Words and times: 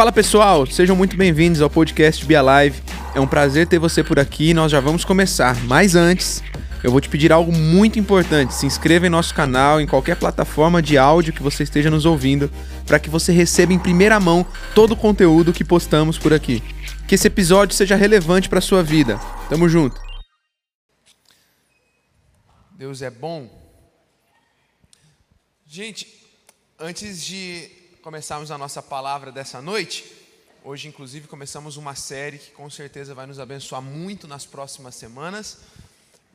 Fala 0.00 0.10
pessoal, 0.12 0.64
sejam 0.64 0.96
muito 0.96 1.14
bem-vindos 1.14 1.60
ao 1.60 1.68
podcast 1.68 2.24
Be 2.24 2.34
Alive. 2.34 2.80
É 3.14 3.20
um 3.20 3.26
prazer 3.26 3.66
ter 3.66 3.78
você 3.78 4.02
por 4.02 4.18
aqui 4.18 4.48
e 4.48 4.54
nós 4.54 4.72
já 4.72 4.80
vamos 4.80 5.04
começar. 5.04 5.54
Mas 5.64 5.94
antes, 5.94 6.42
eu 6.82 6.90
vou 6.90 7.02
te 7.02 7.08
pedir 7.10 7.30
algo 7.30 7.52
muito 7.52 7.98
importante. 7.98 8.54
Se 8.54 8.64
inscreva 8.64 9.06
em 9.06 9.10
nosso 9.10 9.34
canal, 9.34 9.78
em 9.78 9.86
qualquer 9.86 10.16
plataforma 10.16 10.80
de 10.80 10.96
áudio 10.96 11.34
que 11.34 11.42
você 11.42 11.64
esteja 11.64 11.90
nos 11.90 12.06
ouvindo, 12.06 12.50
para 12.86 12.98
que 12.98 13.10
você 13.10 13.30
receba 13.30 13.74
em 13.74 13.78
primeira 13.78 14.18
mão 14.18 14.46
todo 14.74 14.92
o 14.92 14.96
conteúdo 14.96 15.52
que 15.52 15.62
postamos 15.62 16.16
por 16.16 16.32
aqui. 16.32 16.62
Que 17.06 17.16
esse 17.16 17.26
episódio 17.26 17.76
seja 17.76 17.94
relevante 17.94 18.48
para 18.48 18.62
sua 18.62 18.82
vida. 18.82 19.18
Tamo 19.50 19.68
junto. 19.68 20.00
Deus 22.74 23.02
é 23.02 23.10
bom. 23.10 23.50
Gente, 25.66 26.08
antes 26.78 27.22
de 27.22 27.79
começarmos 28.02 28.50
a 28.50 28.56
nossa 28.56 28.82
palavra 28.82 29.30
dessa 29.30 29.60
noite, 29.60 30.10
hoje 30.64 30.88
inclusive 30.88 31.28
começamos 31.28 31.76
uma 31.76 31.94
série 31.94 32.38
que 32.38 32.50
com 32.50 32.68
certeza 32.70 33.14
vai 33.14 33.26
nos 33.26 33.38
abençoar 33.38 33.82
muito 33.82 34.26
nas 34.26 34.46
próximas 34.46 34.94
semanas 34.94 35.58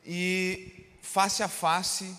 e 0.06 0.86
face 1.02 1.42
a 1.42 1.48
face 1.48 2.16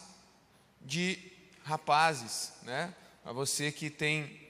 de 0.81 1.19
rapazes, 1.65 2.53
né? 2.63 2.93
A 3.25 3.33
você 3.33 3.71
que 3.71 3.89
tem 3.89 4.41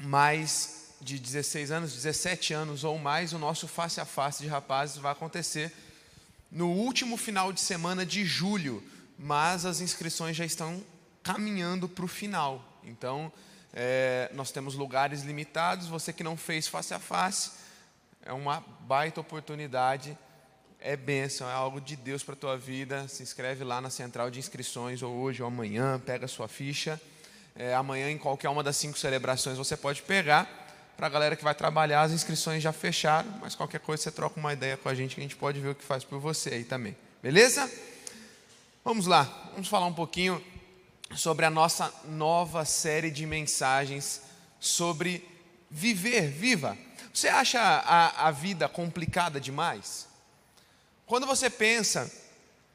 mais 0.00 0.94
de 1.00 1.18
16 1.18 1.70
anos, 1.70 1.94
17 1.94 2.52
anos 2.52 2.84
ou 2.84 2.98
mais, 2.98 3.32
o 3.32 3.38
nosso 3.38 3.66
face 3.66 4.00
a 4.00 4.04
face 4.04 4.42
de 4.42 4.48
rapazes 4.48 4.98
vai 4.98 5.12
acontecer 5.12 5.72
no 6.50 6.68
último 6.68 7.16
final 7.16 7.52
de 7.52 7.60
semana 7.60 8.04
de 8.04 8.24
julho, 8.24 8.82
mas 9.18 9.64
as 9.64 9.80
inscrições 9.80 10.36
já 10.36 10.44
estão 10.44 10.84
caminhando 11.22 11.88
para 11.88 12.04
o 12.04 12.08
final. 12.08 12.80
Então, 12.84 13.32
é, 13.80 14.28
nós 14.34 14.50
temos 14.50 14.74
lugares 14.74 15.22
limitados. 15.22 15.86
Você 15.86 16.12
que 16.12 16.24
não 16.24 16.36
fez 16.36 16.66
face 16.66 16.92
a 16.92 16.98
face, 16.98 17.52
é 18.26 18.32
uma 18.32 18.60
baita 18.80 19.20
oportunidade 19.20 20.18
é 20.80 20.96
bênção, 20.96 21.48
é 21.48 21.52
algo 21.52 21.80
de 21.80 21.96
Deus 21.96 22.22
para 22.22 22.34
a 22.34 22.36
tua 22.36 22.56
vida. 22.56 23.06
Se 23.08 23.22
inscreve 23.22 23.64
lá 23.64 23.80
na 23.80 23.90
central 23.90 24.30
de 24.30 24.38
inscrições, 24.38 25.02
ou 25.02 25.14
hoje 25.16 25.42
ou 25.42 25.48
amanhã, 25.48 26.00
pega 26.04 26.24
a 26.24 26.28
sua 26.28 26.48
ficha. 26.48 27.00
É, 27.54 27.74
amanhã, 27.74 28.10
em 28.10 28.18
qualquer 28.18 28.48
uma 28.48 28.62
das 28.62 28.76
cinco 28.76 28.98
celebrações, 28.98 29.58
você 29.58 29.76
pode 29.76 30.02
pegar. 30.02 30.66
Para 30.96 31.06
a 31.06 31.10
galera 31.10 31.36
que 31.36 31.44
vai 31.44 31.54
trabalhar, 31.54 32.02
as 32.02 32.12
inscrições 32.12 32.62
já 32.62 32.72
fecharam, 32.72 33.30
mas 33.40 33.54
qualquer 33.54 33.78
coisa 33.80 34.02
você 34.02 34.10
troca 34.10 34.38
uma 34.38 34.52
ideia 34.52 34.76
com 34.76 34.88
a 34.88 34.94
gente 34.94 35.14
que 35.14 35.20
a 35.20 35.22
gente 35.22 35.36
pode 35.36 35.60
ver 35.60 35.68
o 35.68 35.74
que 35.74 35.84
faz 35.84 36.02
por 36.02 36.18
você 36.18 36.50
aí 36.50 36.64
também. 36.64 36.96
Beleza? 37.22 37.70
Vamos 38.84 39.06
lá, 39.06 39.22
vamos 39.52 39.68
falar 39.68 39.86
um 39.86 39.92
pouquinho 39.92 40.42
sobre 41.14 41.44
a 41.44 41.50
nossa 41.50 41.92
nova 42.04 42.64
série 42.64 43.10
de 43.10 43.26
mensagens 43.26 44.22
sobre 44.60 45.26
viver, 45.70 46.30
viva. 46.30 46.76
Você 47.12 47.28
acha 47.28 47.60
a, 47.60 48.28
a 48.28 48.30
vida 48.30 48.68
complicada 48.68 49.40
demais? 49.40 50.06
Quando 51.06 51.26
você 51.26 51.48
pensa 51.48 52.10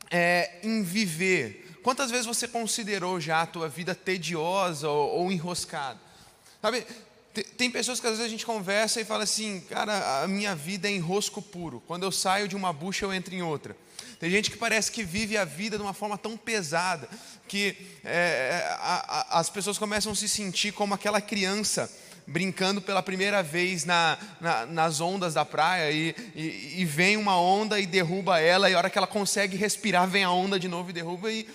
é, 0.10 0.60
em 0.64 0.82
viver, 0.84 1.80
quantas 1.84 2.10
vezes 2.10 2.26
você 2.26 2.48
considerou 2.48 3.20
já 3.20 3.42
a 3.42 3.48
tua 3.48 3.70
vida 3.70 3.94
tediosa 3.94 4.90
ou, 4.90 5.20
ou 5.20 5.32
enroscada? 5.32 6.00
Sabe, 6.62 6.86
tem 7.58 7.70
pessoas 7.70 8.00
que 8.00 8.08
às 8.08 8.14
vezes 8.14 8.26
a 8.26 8.30
gente 8.30 8.46
conversa 8.46 9.02
e 9.02 9.06
fala 9.06 9.24
assim, 9.24 9.60
cara, 9.62 10.24
a 10.24 10.28
minha 10.28 10.56
vida 10.56 10.88
é 10.88 10.92
enrosco 10.92 11.42
puro. 11.42 11.82
Quando 11.88 12.04
eu 12.04 12.12
saio 12.12 12.48
de 12.48 12.56
uma 12.56 12.72
bucha, 12.72 13.06
eu 13.06 13.14
entro 13.14 13.34
em 13.34 13.42
outra. 13.42 13.76
Tem 14.24 14.32
gente 14.32 14.50
que 14.50 14.56
parece 14.56 14.90
que 14.90 15.04
vive 15.04 15.36
a 15.36 15.44
vida 15.44 15.76
de 15.76 15.84
uma 15.84 15.94
forma 15.94 16.18
tão 16.18 16.38
pesada 16.38 17.10
que 17.46 17.76
é, 18.06 18.74
a, 18.80 19.36
a, 19.36 19.40
as 19.42 19.50
pessoas 19.50 19.78
começam 19.78 20.14
a 20.14 20.16
se 20.16 20.30
sentir 20.30 20.72
como 20.72 20.94
aquela 20.94 21.20
criança 21.20 21.92
brincando 22.26 22.82
pela 22.82 23.04
primeira 23.04 23.44
vez 23.44 23.84
na, 23.84 24.18
na, 24.40 24.66
nas 24.66 25.02
ondas 25.02 25.34
da 25.34 25.44
praia 25.44 25.92
e, 25.92 26.16
e, 26.34 26.76
e, 26.78 26.86
vem 26.86 27.18
uma 27.18 27.38
onda 27.38 27.82
e 27.82 27.86
derruba 27.86 28.40
ela, 28.40 28.70
e 28.70 28.74
a 28.74 28.78
hora 28.78 28.90
que 28.90 28.98
ela 28.98 29.08
consegue 29.08 29.58
respirar, 29.58 30.08
vem 30.08 30.24
a 30.24 30.32
onda 30.32 30.58
de 30.58 30.70
novo 30.70 30.90
e 30.90 30.94
derruba. 30.94 31.30
E, 31.30 31.46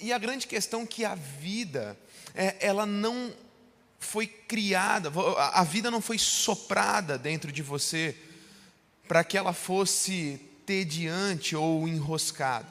e 0.00 0.10
a 0.10 0.16
grande 0.16 0.46
questão 0.46 0.84
é 0.84 0.86
que 0.86 1.04
a 1.04 1.14
vida, 1.14 1.98
é, 2.34 2.56
ela 2.60 2.86
não 2.86 3.30
foi 3.98 4.26
criada, 4.26 5.12
a 5.52 5.62
vida 5.64 5.90
não 5.90 6.00
foi 6.00 6.16
soprada 6.16 7.18
dentro 7.18 7.52
de 7.52 7.62
você 7.62 8.16
para 9.06 9.22
que 9.22 9.36
ela 9.36 9.52
fosse 9.52 10.40
tediante 10.66 11.54
ou 11.54 11.86
enroscada. 11.86 12.66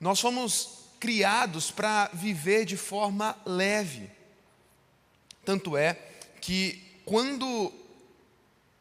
Nós 0.00 0.20
fomos 0.20 0.78
criados 0.98 1.70
para 1.70 2.08
viver 2.14 2.64
de 2.64 2.76
forma 2.76 3.36
leve. 3.44 4.08
Tanto 5.44 5.76
é 5.76 5.98
que 6.40 6.80
quando 7.04 7.72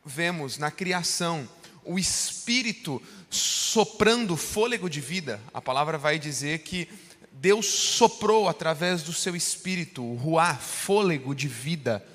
vemos 0.05 0.57
na 0.57 0.69
criação 0.69 1.49
o 1.83 1.97
Espírito 1.97 3.01
soprando 3.29 4.37
fôlego 4.37 4.89
de 4.89 5.01
vida, 5.01 5.41
a 5.53 5.61
palavra 5.61 5.97
vai 5.97 6.19
dizer 6.19 6.59
que 6.59 6.87
Deus 7.31 7.65
soprou 7.65 8.47
através 8.47 9.01
do 9.01 9.13
seu 9.13 9.35
Espírito, 9.35 10.03
o 10.03 10.15
ruá, 10.15 10.53
fôlego 10.55 11.33
de 11.33 11.47
vida, 11.47 12.05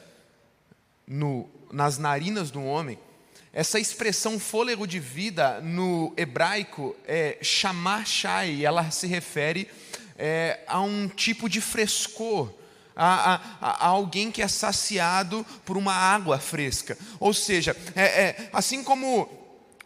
no, 1.07 1.49
nas 1.73 1.99
narinas 1.99 2.51
do 2.51 2.63
homem. 2.63 2.99
Essa 3.57 3.81
expressão 3.81 4.39
fôlego 4.39 4.87
de 4.87 5.01
vida 5.01 5.63
no 5.63 6.13
hebraico 6.15 6.95
é 7.09 7.39
chamar 7.41 8.07
shai, 8.07 8.63
ela 8.63 8.91
se 8.91 9.07
refere 9.07 9.67
é, 10.19 10.61
a 10.67 10.83
um 10.83 11.09
tipo 11.09 11.49
de 11.49 11.63
frescor, 11.63 12.53
a, 12.95 13.37
a, 13.37 13.41
a, 13.63 13.87
alguém 13.87 14.31
que 14.31 14.43
é 14.43 14.47
saciado 14.47 15.43
por 15.65 15.79
uma 15.79 15.95
água 15.95 16.39
fresca. 16.39 16.99
Ou 17.19 17.33
seja, 17.33 17.75
é, 17.95 18.03
é, 18.03 18.51
assim 18.53 18.85
como 18.85 19.27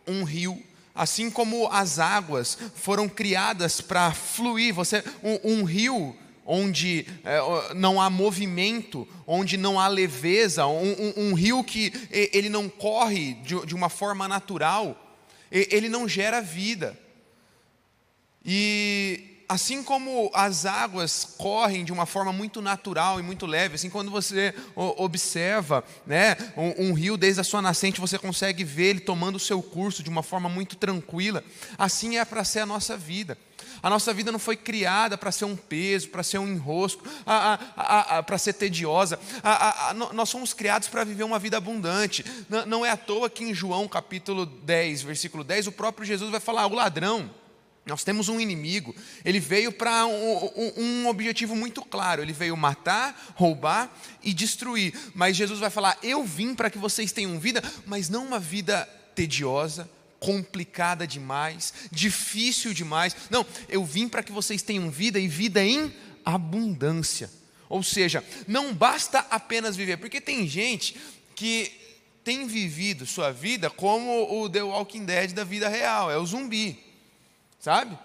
um 0.04 0.24
rio, 0.24 0.60
assim 0.92 1.30
como 1.30 1.68
as 1.68 2.00
águas 2.00 2.58
foram 2.74 3.08
criadas 3.08 3.80
para 3.80 4.12
fluir, 4.12 4.74
você 4.74 5.04
um, 5.22 5.60
um 5.60 5.62
rio 5.62 6.16
onde 6.44 7.06
é, 7.24 7.74
não 7.74 8.00
há 8.00 8.10
movimento, 8.10 9.06
onde 9.26 9.56
não 9.56 9.78
há 9.78 9.88
leveza, 9.88 10.66
um, 10.66 10.92
um, 10.92 11.12
um, 11.16 11.34
rio 11.34 11.62
que 11.62 11.92
ele 12.10 12.48
não 12.48 12.68
corre 12.68 13.34
de, 13.34 13.66
de 13.66 13.74
uma 13.74 13.88
forma 13.88 14.26
natural, 14.26 14.96
ele 15.50 15.88
não 15.88 16.08
gera 16.08 16.40
vida. 16.40 16.98
E 18.44 19.30
assim 19.50 19.82
como 19.82 20.30
as 20.32 20.64
águas 20.64 21.24
correm 21.36 21.84
de 21.84 21.92
uma 21.92 22.06
forma 22.06 22.32
muito 22.32 22.62
natural 22.62 23.18
e 23.18 23.22
muito 23.22 23.46
leve, 23.46 23.74
assim 23.74 23.90
quando 23.90 24.08
você 24.08 24.54
observa 24.76 25.82
né, 26.06 26.36
um, 26.56 26.90
um, 26.90 26.92
rio 26.92 27.16
desde 27.16 27.40
a 27.40 27.44
sua 27.44 27.60
nascente, 27.60 28.00
você 28.00 28.16
consegue 28.16 28.62
ver 28.62 28.90
ele 28.90 29.00
tomando 29.00 29.34
o 29.34 29.40
seu 29.40 29.60
curso 29.60 30.04
de 30.04 30.08
uma 30.08 30.22
forma 30.22 30.48
muito 30.48 30.76
tranquila, 30.76 31.42
assim 31.76 32.16
é 32.16 32.24
para 32.24 32.44
ser 32.44 32.60
a 32.60 32.66
nossa 32.66 32.96
vida. 32.96 33.36
A 33.82 33.90
nossa 33.90 34.12
vida 34.12 34.30
não 34.30 34.38
foi 34.38 34.56
criada 34.56 35.16
para 35.16 35.32
ser 35.32 35.44
um 35.44 35.56
peso, 35.56 36.08
para 36.08 36.22
ser 36.22 36.38
um 36.38 36.48
enrosco, 36.48 37.02
para 38.26 38.38
ser 38.38 38.52
tediosa. 38.54 39.18
A, 39.42 39.90
a, 39.90 39.94
nós 39.94 40.28
somos 40.28 40.52
criados 40.52 40.88
para 40.88 41.04
viver 41.04 41.24
uma 41.24 41.38
vida 41.38 41.56
abundante. 41.56 42.24
Não, 42.48 42.66
não 42.66 42.86
é 42.86 42.90
à 42.90 42.96
toa 42.96 43.30
que 43.30 43.44
em 43.44 43.54
João 43.54 43.88
capítulo 43.88 44.44
10, 44.46 45.02
versículo 45.02 45.42
10, 45.44 45.68
o 45.68 45.72
próprio 45.72 46.06
Jesus 46.06 46.30
vai 46.30 46.40
falar: 46.40 46.66
o 46.66 46.74
ladrão 46.74 47.30
nós 47.86 48.04
temos 48.04 48.28
um 48.28 48.38
inimigo, 48.38 48.94
ele 49.24 49.40
veio 49.40 49.72
para 49.72 50.06
um, 50.06 50.44
um, 50.56 50.72
um, 50.76 51.08
objetivo 51.08 51.56
muito 51.56 51.82
claro: 51.82 52.22
ele 52.22 52.32
veio 52.32 52.56
matar, 52.56 53.32
roubar 53.34 53.90
e 54.22 54.32
destruir. 54.32 54.94
Mas 55.14 55.36
Jesus 55.36 55.58
vai 55.58 55.70
falar: 55.70 55.98
Eu 56.02 56.24
vim 56.24 56.54
para 56.54 56.70
que 56.70 56.78
vocês 56.78 57.10
tenham 57.10 57.38
vida, 57.38 57.62
mas 57.86 58.08
não 58.08 58.26
uma 58.26 58.38
vida 58.38 58.88
tediosa, 59.14 59.90
complicada 60.20 61.06
demais, 61.06 61.74
difícil 61.90 62.72
demais. 62.72 63.16
Não, 63.28 63.44
eu 63.68 63.84
vim 63.84 64.08
para 64.08 64.22
que 64.22 64.30
vocês 64.30 64.62
tenham 64.62 64.88
vida 64.90 65.18
e 65.18 65.26
vida 65.26 65.64
em 65.64 65.92
abundância. 66.24 67.28
Ou 67.68 67.82
seja, 67.82 68.22
não 68.46 68.72
basta 68.72 69.18
apenas 69.30 69.74
viver, 69.74 69.96
porque 69.96 70.20
tem 70.20 70.46
gente 70.46 70.96
que 71.34 71.72
tem 72.22 72.46
vivido 72.46 73.06
sua 73.06 73.32
vida 73.32 73.68
como 73.70 74.40
o 74.40 74.48
The 74.48 74.62
Walking 74.62 75.04
Dead 75.04 75.32
da 75.32 75.42
vida 75.42 75.68
real, 75.68 76.10
é 76.10 76.16
o 76.16 76.26
zumbi 76.26 76.90
sabe? 77.60 77.96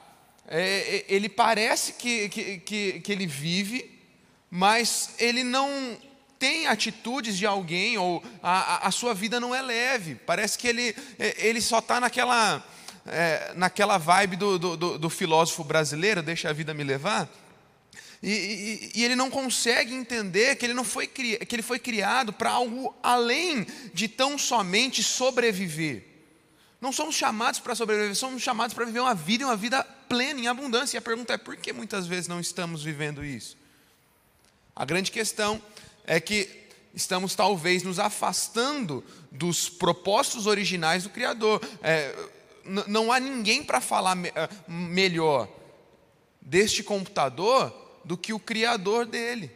É, 0.47 0.97
é, 0.97 1.05
ele 1.07 1.29
parece 1.29 1.93
que, 1.93 2.29
que, 2.29 2.57
que, 2.59 2.99
que 2.99 3.11
ele 3.11 3.25
vive, 3.25 3.99
mas 4.51 5.15
ele 5.17 5.43
não 5.43 5.97
tem 6.39 6.67
atitudes 6.67 7.37
de 7.37 7.45
alguém, 7.45 7.97
ou 7.97 8.23
a, 8.41 8.87
a 8.87 8.91
sua 8.91 9.13
vida 9.13 9.39
não 9.39 9.53
é 9.53 9.61
leve, 9.61 10.15
parece 10.15 10.57
que 10.57 10.67
ele, 10.67 10.95
é, 11.17 11.47
ele 11.47 11.61
só 11.61 11.79
está 11.79 11.99
naquela, 11.99 12.63
é, 13.05 13.53
naquela 13.55 13.97
vibe 13.97 14.35
do, 14.35 14.59
do, 14.59 14.97
do, 14.97 15.09
filósofo 15.09 15.63
brasileiro, 15.63 16.21
deixa 16.21 16.49
a 16.49 16.53
vida 16.53 16.73
me 16.73 16.83
levar, 16.83 17.29
e, 18.21 18.31
e, 18.31 18.91
e, 18.99 19.03
ele 19.03 19.15
não 19.15 19.29
consegue 19.29 19.93
entender 19.93 20.55
que 20.55 20.65
ele, 20.65 20.73
não 20.73 20.83
foi, 20.83 21.05
que 21.05 21.37
ele 21.51 21.61
foi 21.61 21.77
criado 21.77 22.33
para 22.33 22.49
algo 22.49 22.95
além 23.03 23.67
de 23.93 24.07
tão 24.07 24.37
somente 24.37 25.03
sobreviver. 25.03 26.15
Não 26.81 26.91
somos 26.91 27.15
chamados 27.15 27.59
para 27.59 27.75
sobreviver, 27.75 28.15
somos 28.15 28.41
chamados 28.41 28.73
para 28.73 28.85
viver 28.85 28.99
uma 28.99 29.13
vida 29.13 29.45
uma 29.45 29.55
vida 29.55 29.83
plena, 30.07 30.39
em 30.39 30.47
abundância. 30.47 30.97
E 30.97 30.99
a 30.99 31.01
pergunta 31.01 31.33
é: 31.33 31.37
por 31.37 31.55
que 31.55 31.71
muitas 31.73 32.07
vezes 32.07 32.27
não 32.27 32.39
estamos 32.39 32.83
vivendo 32.83 33.23
isso? 33.23 33.57
A 34.75 34.83
grande 34.85 35.11
questão 35.11 35.61
é 36.07 36.19
que 36.19 36.49
estamos 36.93 37.35
talvez 37.35 37.83
nos 37.83 37.99
afastando 37.99 39.03
dos 39.31 39.69
propósitos 39.69 40.47
originais 40.47 41.03
do 41.03 41.09
Criador. 41.09 41.61
É, 41.83 42.15
não 42.87 43.11
há 43.11 43.19
ninguém 43.19 43.63
para 43.63 43.81
falar 43.81 44.15
me 44.15 44.29
é, 44.29 44.49
melhor 44.67 45.47
deste 46.41 46.83
computador 46.83 47.73
do 48.03 48.17
que 48.17 48.33
o 48.33 48.39
Criador 48.39 49.05
dele. 49.05 49.51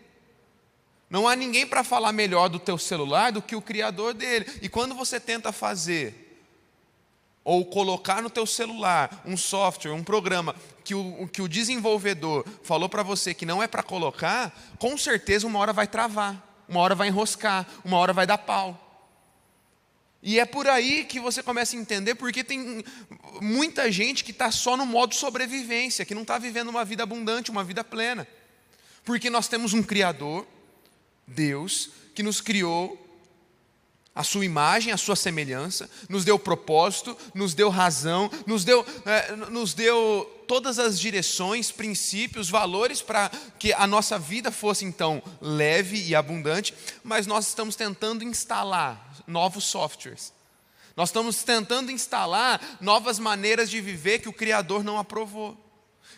Não 1.10 1.28
há 1.28 1.36
ninguém 1.36 1.66
para 1.66 1.84
falar 1.84 2.12
melhor 2.12 2.50
do 2.50 2.60
teu 2.60 2.78
celular 2.78 3.32
do 3.32 3.42
que 3.42 3.56
o 3.56 3.62
criador 3.62 4.14
dele. 4.14 4.46
E 4.62 4.70
quando 4.70 4.94
você 4.94 5.20
tenta 5.20 5.52
fazer 5.52 6.29
ou 7.50 7.66
colocar 7.66 8.22
no 8.22 8.30
teu 8.30 8.46
celular 8.46 9.24
um 9.26 9.36
software, 9.36 9.92
um 9.92 10.04
programa 10.04 10.56
que 10.84 10.94
o, 10.94 11.28
que 11.28 11.42
o 11.42 11.48
desenvolvedor 11.48 12.46
falou 12.62 12.88
para 12.88 13.02
você 13.02 13.34
que 13.34 13.44
não 13.44 13.62
é 13.62 13.66
para 13.66 13.82
colocar, 13.82 14.56
com 14.78 14.96
certeza 14.96 15.48
uma 15.48 15.58
hora 15.58 15.74
vai 15.74 15.88
travar, 15.88 16.64
uma 16.70 16.80
hora 16.80 16.94
vai 16.94 17.08
enroscar, 17.08 17.66
uma 17.84 17.98
hora 17.98 18.14
vai 18.14 18.28
dar 18.28 18.38
pau. 18.38 19.10
E 20.22 20.40
é 20.40 20.46
por 20.46 20.68
aí 20.68 21.04
que 21.06 21.20
você 21.20 21.42
começa 21.42 21.76
a 21.76 21.80
entender 21.80 22.14
porque 22.14 22.44
tem 22.44 22.84
muita 23.42 23.92
gente 23.92 24.24
que 24.24 24.30
está 24.30 24.52
só 24.52 24.78
no 24.78 24.86
modo 24.86 25.16
sobrevivência, 25.16 26.06
que 26.06 26.14
não 26.14 26.22
está 26.22 26.38
vivendo 26.38 26.70
uma 26.70 26.86
vida 26.86 27.02
abundante, 27.02 27.50
uma 27.50 27.64
vida 27.64 27.84
plena. 27.84 28.28
Porque 29.04 29.28
nós 29.28 29.48
temos 29.48 29.74
um 29.74 29.82
Criador 29.82 30.46
Deus 31.26 31.90
que 32.14 32.22
nos 32.22 32.42
criou 32.42 33.09
a 34.14 34.24
sua 34.24 34.44
imagem, 34.44 34.92
a 34.92 34.98
sua 34.98 35.16
semelhança, 35.16 35.90
nos 36.10 36.26
deu 36.26 36.38
propósito, 36.38 37.16
nos 37.34 37.54
deu 37.54 37.70
razão, 37.70 38.30
nos 38.46 38.64
deu, 38.66 38.86
é, 39.06 39.36
nos 39.36 39.74
deu 39.74 40.44
todas 40.48 40.80
as 40.80 41.00
direções, 41.00 41.72
princípios, 41.72 42.50
valores 42.50 43.02
para 43.02 43.30
que 43.60 43.72
a 43.72 43.86
nossa 43.86 44.18
vida 44.18 44.52
fosse 44.52 44.84
então 44.84 45.22
leve 45.40 46.04
e 46.08 46.16
abundante, 46.16 46.74
mas 47.04 47.28
nós 47.28 47.48
estamos 47.48 47.76
tentando 47.76 48.24
instalar 48.24 49.16
novos 49.28 49.64
softwares. 49.66 50.34
Nós 50.96 51.10
estamos 51.10 51.44
tentando 51.44 51.92
instalar 51.92 52.60
novas 52.82 53.20
maneiras 53.20 53.70
de 53.70 53.80
viver 53.80 54.20
que 54.20 54.28
o 54.28 54.34
Criador 54.34 54.84
não 54.84 54.98
aprovou. 54.98 55.58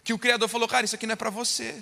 Que 0.04 0.14
o 0.14 0.18
Criador 0.18 0.48
falou, 0.48 0.68
cara, 0.68 0.86
isso 0.86 0.96
aqui 0.96 1.06
não 1.06 1.14
é 1.14 1.18
para 1.18 1.30
você. 1.30 1.80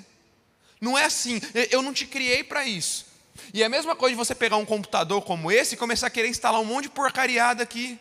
Não 0.82 0.98
é 0.98 1.06
assim, 1.06 1.40
eu 1.72 1.82
não 1.82 1.94
te 1.94 2.06
criei 2.06 2.44
para 2.44 2.66
isso. 2.66 3.06
E 3.54 3.64
é 3.64 3.66
a 3.66 3.70
mesma 3.70 3.96
coisa 3.96 4.16
de 4.16 4.18
você 4.18 4.36
pegar 4.36 4.58
um 4.58 4.66
computador 4.66 5.22
como 5.22 5.52
esse 5.52 5.76
e 5.76 5.78
começar 5.78 6.08
a 6.08 6.10
querer 6.10 6.28
instalar 6.28 6.62
um 6.62 6.66
monte 6.66 6.84
de 6.84 6.90
porcariada 6.90 7.64
aqui. 7.64 8.00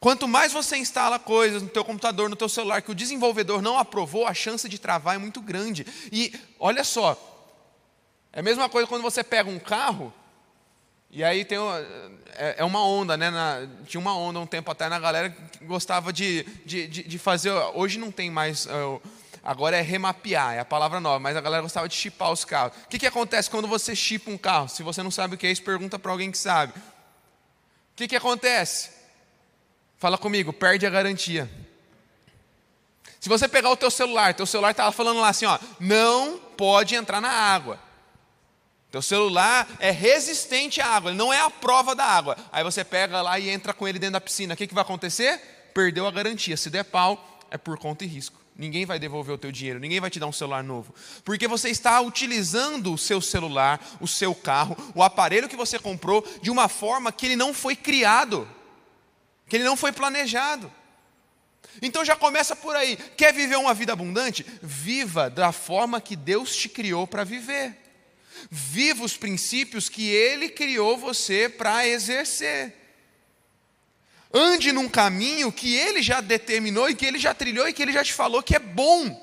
Quanto 0.00 0.28
mais 0.28 0.52
você 0.52 0.76
instala 0.76 1.18
coisas 1.18 1.62
no 1.62 1.68
teu 1.68 1.84
computador, 1.84 2.28
no 2.28 2.36
teu 2.36 2.48
celular, 2.48 2.82
que 2.82 2.90
o 2.90 2.94
desenvolvedor 2.94 3.62
não 3.62 3.78
aprovou, 3.78 4.26
a 4.26 4.34
chance 4.34 4.68
de 4.68 4.78
travar 4.78 5.14
é 5.14 5.18
muito 5.18 5.40
grande. 5.40 5.86
E 6.12 6.32
olha 6.60 6.84
só, 6.84 7.16
é 8.32 8.40
a 8.40 8.42
mesma 8.42 8.68
coisa 8.68 8.86
quando 8.86 9.02
você 9.02 9.24
pega 9.24 9.48
um 9.48 9.58
carro, 9.58 10.12
e 11.14 11.22
aí 11.22 11.44
tem 11.44 11.58
uma, 11.58 11.78
é, 12.34 12.56
é, 12.58 12.64
uma 12.64 12.84
onda, 12.84 13.16
né? 13.16 13.30
Na, 13.30 13.68
tinha 13.86 14.00
uma 14.00 14.16
onda 14.16 14.40
um 14.40 14.46
tempo 14.46 14.68
até 14.68 14.88
na 14.88 14.98
galera 14.98 15.30
que 15.30 15.64
gostava 15.64 16.12
de, 16.12 16.42
de, 16.66 16.88
de, 16.88 17.02
de 17.04 17.18
fazer. 17.20 17.52
Hoje 17.72 18.00
não 18.00 18.10
tem 18.10 18.32
mais. 18.32 18.66
Uh, 18.66 19.00
Agora 19.44 19.76
é 19.76 19.82
remapear, 19.82 20.54
é 20.54 20.60
a 20.60 20.64
palavra 20.64 20.98
nova, 21.00 21.20
mas 21.20 21.36
a 21.36 21.40
galera 21.42 21.62
gostava 21.62 21.86
de 21.86 21.94
chipar 21.94 22.32
os 22.32 22.46
carros. 22.46 22.74
O 22.84 22.88
que, 22.88 22.98
que 22.98 23.06
acontece 23.06 23.50
quando 23.50 23.68
você 23.68 23.94
chipa 23.94 24.30
um 24.30 24.38
carro? 24.38 24.70
Se 24.70 24.82
você 24.82 25.02
não 25.02 25.10
sabe 25.10 25.34
o 25.34 25.38
que 25.38 25.46
é 25.46 25.50
isso, 25.50 25.62
pergunta 25.62 25.98
para 25.98 26.10
alguém 26.10 26.30
que 26.30 26.38
sabe. 26.38 26.72
O 26.72 27.96
que, 27.96 28.08
que 28.08 28.16
acontece? 28.16 28.90
Fala 29.98 30.16
comigo, 30.16 30.50
perde 30.50 30.86
a 30.86 30.90
garantia. 30.90 31.50
Se 33.20 33.28
você 33.28 33.46
pegar 33.46 33.70
o 33.70 33.76
teu 33.76 33.90
celular, 33.90 34.32
teu 34.32 34.46
celular 34.46 34.70
estava 34.70 34.90
falando 34.92 35.20
lá 35.20 35.28
assim, 35.28 35.44
ó, 35.44 35.58
não 35.78 36.38
pode 36.38 36.94
entrar 36.94 37.20
na 37.20 37.30
água. 37.30 37.78
Teu 38.90 39.02
celular 39.02 39.68
é 39.78 39.90
resistente 39.90 40.80
à 40.80 40.86
água, 40.86 41.12
não 41.12 41.30
é 41.30 41.40
a 41.40 41.50
prova 41.50 41.94
da 41.94 42.04
água. 42.04 42.36
Aí 42.50 42.64
você 42.64 42.82
pega 42.82 43.20
lá 43.20 43.38
e 43.38 43.50
entra 43.50 43.74
com 43.74 43.86
ele 43.86 43.98
dentro 43.98 44.14
da 44.14 44.20
piscina. 44.22 44.54
O 44.54 44.56
que, 44.56 44.66
que 44.66 44.74
vai 44.74 44.82
acontecer? 44.82 45.38
Perdeu 45.74 46.06
a 46.06 46.10
garantia. 46.10 46.56
Se 46.56 46.70
der 46.70 46.84
pau, 46.84 47.40
é 47.50 47.58
por 47.58 47.78
conta 47.78 48.04
e 48.04 48.06
risco. 48.06 48.43
Ninguém 48.56 48.86
vai 48.86 49.00
devolver 49.00 49.34
o 49.34 49.38
teu 49.38 49.50
dinheiro, 49.50 49.80
ninguém 49.80 49.98
vai 49.98 50.10
te 50.10 50.20
dar 50.20 50.28
um 50.28 50.32
celular 50.32 50.62
novo. 50.62 50.94
Porque 51.24 51.48
você 51.48 51.70
está 51.70 52.00
utilizando 52.00 52.94
o 52.94 52.98
seu 52.98 53.20
celular, 53.20 53.84
o 54.00 54.06
seu 54.06 54.32
carro, 54.32 54.76
o 54.94 55.02
aparelho 55.02 55.48
que 55.48 55.56
você 55.56 55.76
comprou 55.78 56.24
de 56.40 56.50
uma 56.50 56.68
forma 56.68 57.10
que 57.10 57.26
ele 57.26 57.36
não 57.36 57.52
foi 57.52 57.74
criado, 57.74 58.48
que 59.48 59.56
ele 59.56 59.64
não 59.64 59.76
foi 59.76 59.90
planejado. 59.90 60.72
Então 61.82 62.04
já 62.04 62.14
começa 62.14 62.54
por 62.54 62.76
aí. 62.76 62.96
Quer 63.16 63.32
viver 63.32 63.56
uma 63.56 63.74
vida 63.74 63.92
abundante? 63.92 64.46
Viva 64.62 65.28
da 65.28 65.50
forma 65.50 66.00
que 66.00 66.14
Deus 66.14 66.54
te 66.54 66.68
criou 66.68 67.08
para 67.08 67.24
viver. 67.24 67.76
Viva 68.50 69.04
os 69.04 69.16
princípios 69.16 69.88
que 69.88 70.08
ele 70.08 70.48
criou 70.48 70.96
você 70.96 71.48
para 71.48 71.88
exercer. 71.88 72.83
Ande 74.36 74.72
num 74.72 74.88
caminho 74.88 75.52
que 75.52 75.76
ele 75.76 76.02
já 76.02 76.20
determinou 76.20 76.90
e 76.90 76.96
que 76.96 77.06
ele 77.06 77.20
já 77.20 77.32
trilhou 77.32 77.68
e 77.68 77.72
que 77.72 77.80
ele 77.80 77.92
já 77.92 78.02
te 78.02 78.12
falou 78.12 78.42
que 78.42 78.56
é 78.56 78.58
bom. 78.58 79.22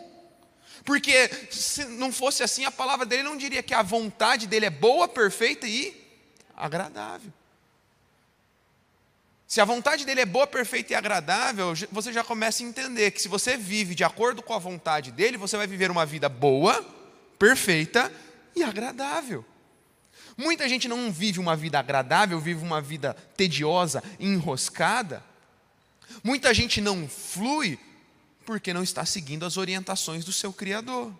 Porque 0.85 1.29
se 1.51 1.83
não 1.83 2.13
fosse 2.13 2.41
assim, 2.41 2.63
a 2.63 2.71
palavra 2.71 3.05
dele 3.05 3.23
não 3.23 3.35
diria 3.35 3.61
que 3.61 3.73
a 3.73 3.83
vontade 3.83 4.47
dele 4.47 4.67
é 4.67 4.69
boa, 4.69 5.09
perfeita 5.09 5.67
e 5.67 5.93
agradável. 6.55 7.31
Se 9.45 9.59
a 9.59 9.65
vontade 9.65 10.05
dele 10.05 10.21
é 10.21 10.25
boa, 10.25 10.47
perfeita 10.47 10.93
e 10.93 10.95
agradável, 10.95 11.73
você 11.91 12.13
já 12.13 12.23
começa 12.23 12.63
a 12.63 12.65
entender 12.65 13.11
que 13.11 13.21
se 13.21 13.27
você 13.27 13.57
vive 13.57 13.93
de 13.93 14.05
acordo 14.05 14.41
com 14.41 14.53
a 14.53 14.59
vontade 14.59 15.11
dele, 15.11 15.35
você 15.35 15.57
vai 15.57 15.67
viver 15.67 15.91
uma 15.91 16.05
vida 16.05 16.29
boa, 16.29 16.81
perfeita 17.37 18.09
e 18.55 18.63
agradável. 18.63 19.45
Muita 20.37 20.67
gente 20.67 20.87
não 20.87 21.11
vive 21.11 21.39
uma 21.39 21.55
vida 21.55 21.79
agradável, 21.79 22.39
vive 22.39 22.63
uma 22.63 22.81
vida 22.81 23.13
tediosa, 23.35 24.03
enroscada. 24.19 25.23
Muita 26.23 26.53
gente 26.53 26.81
não 26.81 27.07
flui 27.07 27.79
porque 28.45 28.73
não 28.73 28.83
está 28.83 29.05
seguindo 29.05 29.45
as 29.45 29.57
orientações 29.57 30.25
do 30.25 30.33
seu 30.33 30.51
Criador. 30.51 31.13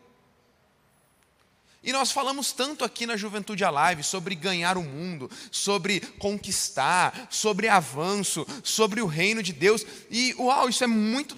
E 1.84 1.92
nós 1.92 2.12
falamos 2.12 2.52
tanto 2.52 2.86
aqui 2.86 3.08
na 3.08 3.18
Juventude 3.18 3.64
Alive 3.64 4.04
sobre 4.04 4.36
ganhar 4.36 4.78
o 4.78 4.84
mundo, 4.84 5.32
sobre 5.50 6.00
conquistar, 6.00 7.28
sobre 7.32 7.68
avanço, 7.68 8.46
sobre 8.64 9.02
o 9.02 9.08
reino 9.08 9.42
de 9.42 9.52
Deus. 9.52 9.84
E 10.10 10.36
uau, 10.38 10.70
isso 10.70 10.84
é 10.84 10.88
muito. 10.88 11.36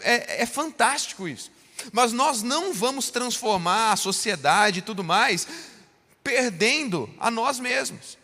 É, 0.00 0.42
é 0.42 0.46
fantástico 0.46 1.28
isso. 1.28 1.52
Mas 1.92 2.12
nós 2.12 2.42
não 2.42 2.72
vamos 2.72 3.10
transformar 3.10 3.92
a 3.92 3.96
sociedade 3.96 4.80
e 4.80 4.82
tudo 4.82 5.04
mais 5.04 5.46
perdendo 6.26 7.08
a 7.20 7.30
nós 7.30 7.60
mesmos. 7.60 8.18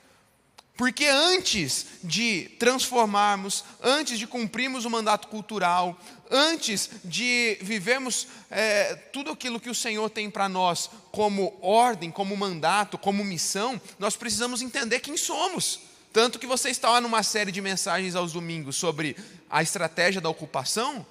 Porque 0.76 1.06
antes 1.06 1.87
de 2.02 2.50
transformarmos, 2.59 3.62
antes 3.80 4.18
de 4.18 4.26
cumprirmos 4.26 4.85
o 4.85 4.90
mandato 4.90 5.28
cultural, 5.28 5.97
antes 6.28 6.90
de 7.04 7.59
vivermos 7.61 8.26
é, 8.50 8.97
tudo 9.12 9.30
aquilo 9.30 9.61
que 9.61 9.71
o 9.71 9.75
Senhor 9.75 10.11
tem 10.11 10.28
para 10.28 10.49
nós 10.49 10.90
como 11.12 11.56
ordem, 11.62 12.11
como 12.11 12.37
mandato, 12.37 12.99
como 12.99 13.23
missão, 13.23 13.80
nós 14.00 14.16
precisamos 14.16 14.62
entender 14.62 14.99
quem 14.99 15.16
somos. 15.16 15.78
Tanto 16.12 16.40
que 16.40 16.47
você 16.47 16.71
está 16.71 16.90
lá 16.90 17.00
numa 17.00 17.23
série 17.23 17.52
de 17.52 17.61
mensagens 17.61 18.16
aos 18.16 18.32
domingos 18.32 18.75
sobre 18.75 19.16
a 19.49 19.62
estratégia 19.62 20.21
da 20.21 20.28
ocupação, 20.28 21.06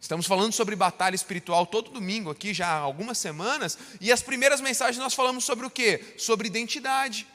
Estamos 0.00 0.26
falando 0.26 0.52
sobre 0.52 0.76
batalha 0.76 1.14
espiritual 1.14 1.66
todo 1.66 1.90
domingo 1.90 2.30
aqui, 2.30 2.52
já 2.52 2.68
há 2.68 2.78
algumas 2.78 3.18
semanas, 3.18 3.78
e 4.00 4.12
as 4.12 4.22
primeiras 4.22 4.60
mensagens 4.60 4.98
nós 4.98 5.14
falamos 5.14 5.44
sobre 5.44 5.66
o 5.66 5.70
quê? 5.70 6.14
Sobre 6.18 6.46
identidade, 6.46 7.26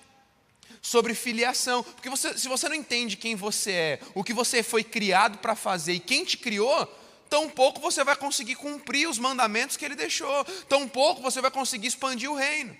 sobre 0.81 1.13
filiação. 1.13 1.83
Porque 1.83 2.09
você, 2.09 2.37
se 2.37 2.47
você 2.47 2.69
não 2.69 2.75
entende 2.75 3.17
quem 3.17 3.35
você 3.35 3.71
é, 3.71 3.99
o 4.13 4.23
que 4.23 4.33
você 4.33 4.63
foi 4.63 4.83
criado 4.83 5.39
para 5.39 5.55
fazer 5.55 5.93
e 5.93 5.99
quem 5.99 6.23
te 6.23 6.37
criou, 6.37 6.87
tão 7.29 7.49
pouco 7.49 7.81
você 7.81 8.03
vai 8.03 8.15
conseguir 8.15 8.55
cumprir 8.55 9.09
os 9.09 9.17
mandamentos 9.17 9.75
que 9.75 9.83
ele 9.83 9.95
deixou, 9.95 10.45
tão 10.69 10.87
pouco 10.87 11.21
você 11.21 11.41
vai 11.41 11.51
conseguir 11.51 11.87
expandir 11.87 12.29
o 12.31 12.35
reino. 12.35 12.75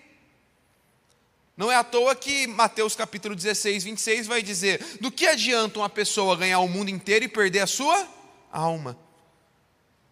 Não 1.56 1.70
é 1.70 1.76
à 1.76 1.84
toa 1.84 2.14
que 2.14 2.46
Mateus 2.46 2.96
capítulo 2.96 3.34
16, 3.34 3.84
26 3.84 4.26
vai 4.26 4.42
dizer: 4.42 4.82
Do 5.00 5.12
que 5.12 5.26
adianta 5.26 5.80
uma 5.80 5.88
pessoa 5.88 6.36
ganhar 6.36 6.60
o 6.60 6.68
mundo 6.68 6.90
inteiro 6.90 7.26
e 7.26 7.28
perder 7.28 7.60
a 7.60 7.66
sua 7.66 8.08
alma? 8.50 8.96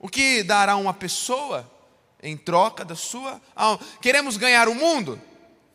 O 0.01 0.09
que 0.09 0.43
dará 0.43 0.77
uma 0.77 0.95
pessoa 0.95 1.71
em 2.23 2.35
troca 2.37 2.85
da 2.85 2.97
sua 2.97 3.41
alma? 3.55 3.79
Queremos 4.01 4.39
ganhar 4.39 4.67
o 4.67 4.75
mundo? 4.75 5.21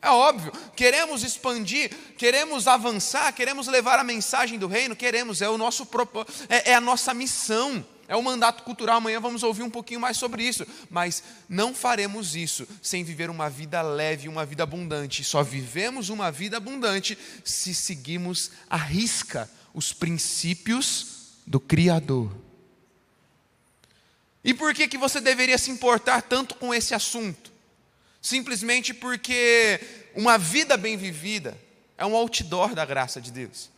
É 0.02 0.10
óbvio. 0.10 0.52
Queremos 0.76 1.24
expandir, 1.24 1.92
queremos 2.18 2.68
avançar, 2.68 3.32
queremos 3.34 3.68
levar 3.68 4.00
a 4.00 4.04
mensagem 4.04 4.58
do 4.58 4.68
reino, 4.68 4.96
queremos, 4.96 5.42
é 5.42 5.50
o 5.50 5.58
nosso 5.58 5.88
é, 6.50 6.72
é 6.72 6.76
a 6.76 6.82
nossa 6.82 7.14
missão. 7.14 7.86
É 8.08 8.16
o 8.16 8.22
mandato 8.22 8.62
cultural, 8.62 8.98
amanhã 8.98 9.20
vamos 9.20 9.42
ouvir 9.42 9.64
um 9.64 9.70
pouquinho 9.70 10.00
mais 10.00 10.18
sobre 10.18 10.44
isso. 10.44 10.66
Mas 10.92 11.24
não 11.50 11.74
faremos 11.74 12.36
isso 12.36 12.68
sem 12.82 13.04
viver 13.04 13.32
uma 13.32 13.50
vida 13.50 13.82
leve, 13.82 14.28
uma 14.28 14.46
vida 14.46 14.62
abundante. 14.62 15.24
Só 15.24 15.42
vivemos 15.42 16.10
uma 16.10 16.32
vida 16.32 16.58
abundante 16.58 17.18
se 17.44 17.74
seguimos 17.74 18.52
à 18.70 18.78
risca 18.78 19.50
os 19.74 19.92
princípios 19.92 21.08
do 21.48 21.60
Criador. 21.60 22.45
E 24.46 24.54
por 24.54 24.76
que, 24.76 24.88
que 24.88 24.98
você 24.98 25.20
deveria 25.20 25.58
se 25.58 25.72
importar 25.72 26.22
tanto 26.22 26.54
com 26.54 26.72
esse 26.72 26.94
assunto? 26.94 27.52
Simplesmente 28.22 28.94
porque 28.94 29.80
uma 30.14 30.38
vida 30.38 30.78
bem 30.78 30.96
vivida 30.96 31.58
é 31.98 32.06
um 32.06 32.16
outdoor 32.16 32.76
da 32.76 32.86
graça 32.86 33.20
de 33.20 33.32
Deus. 33.32 33.72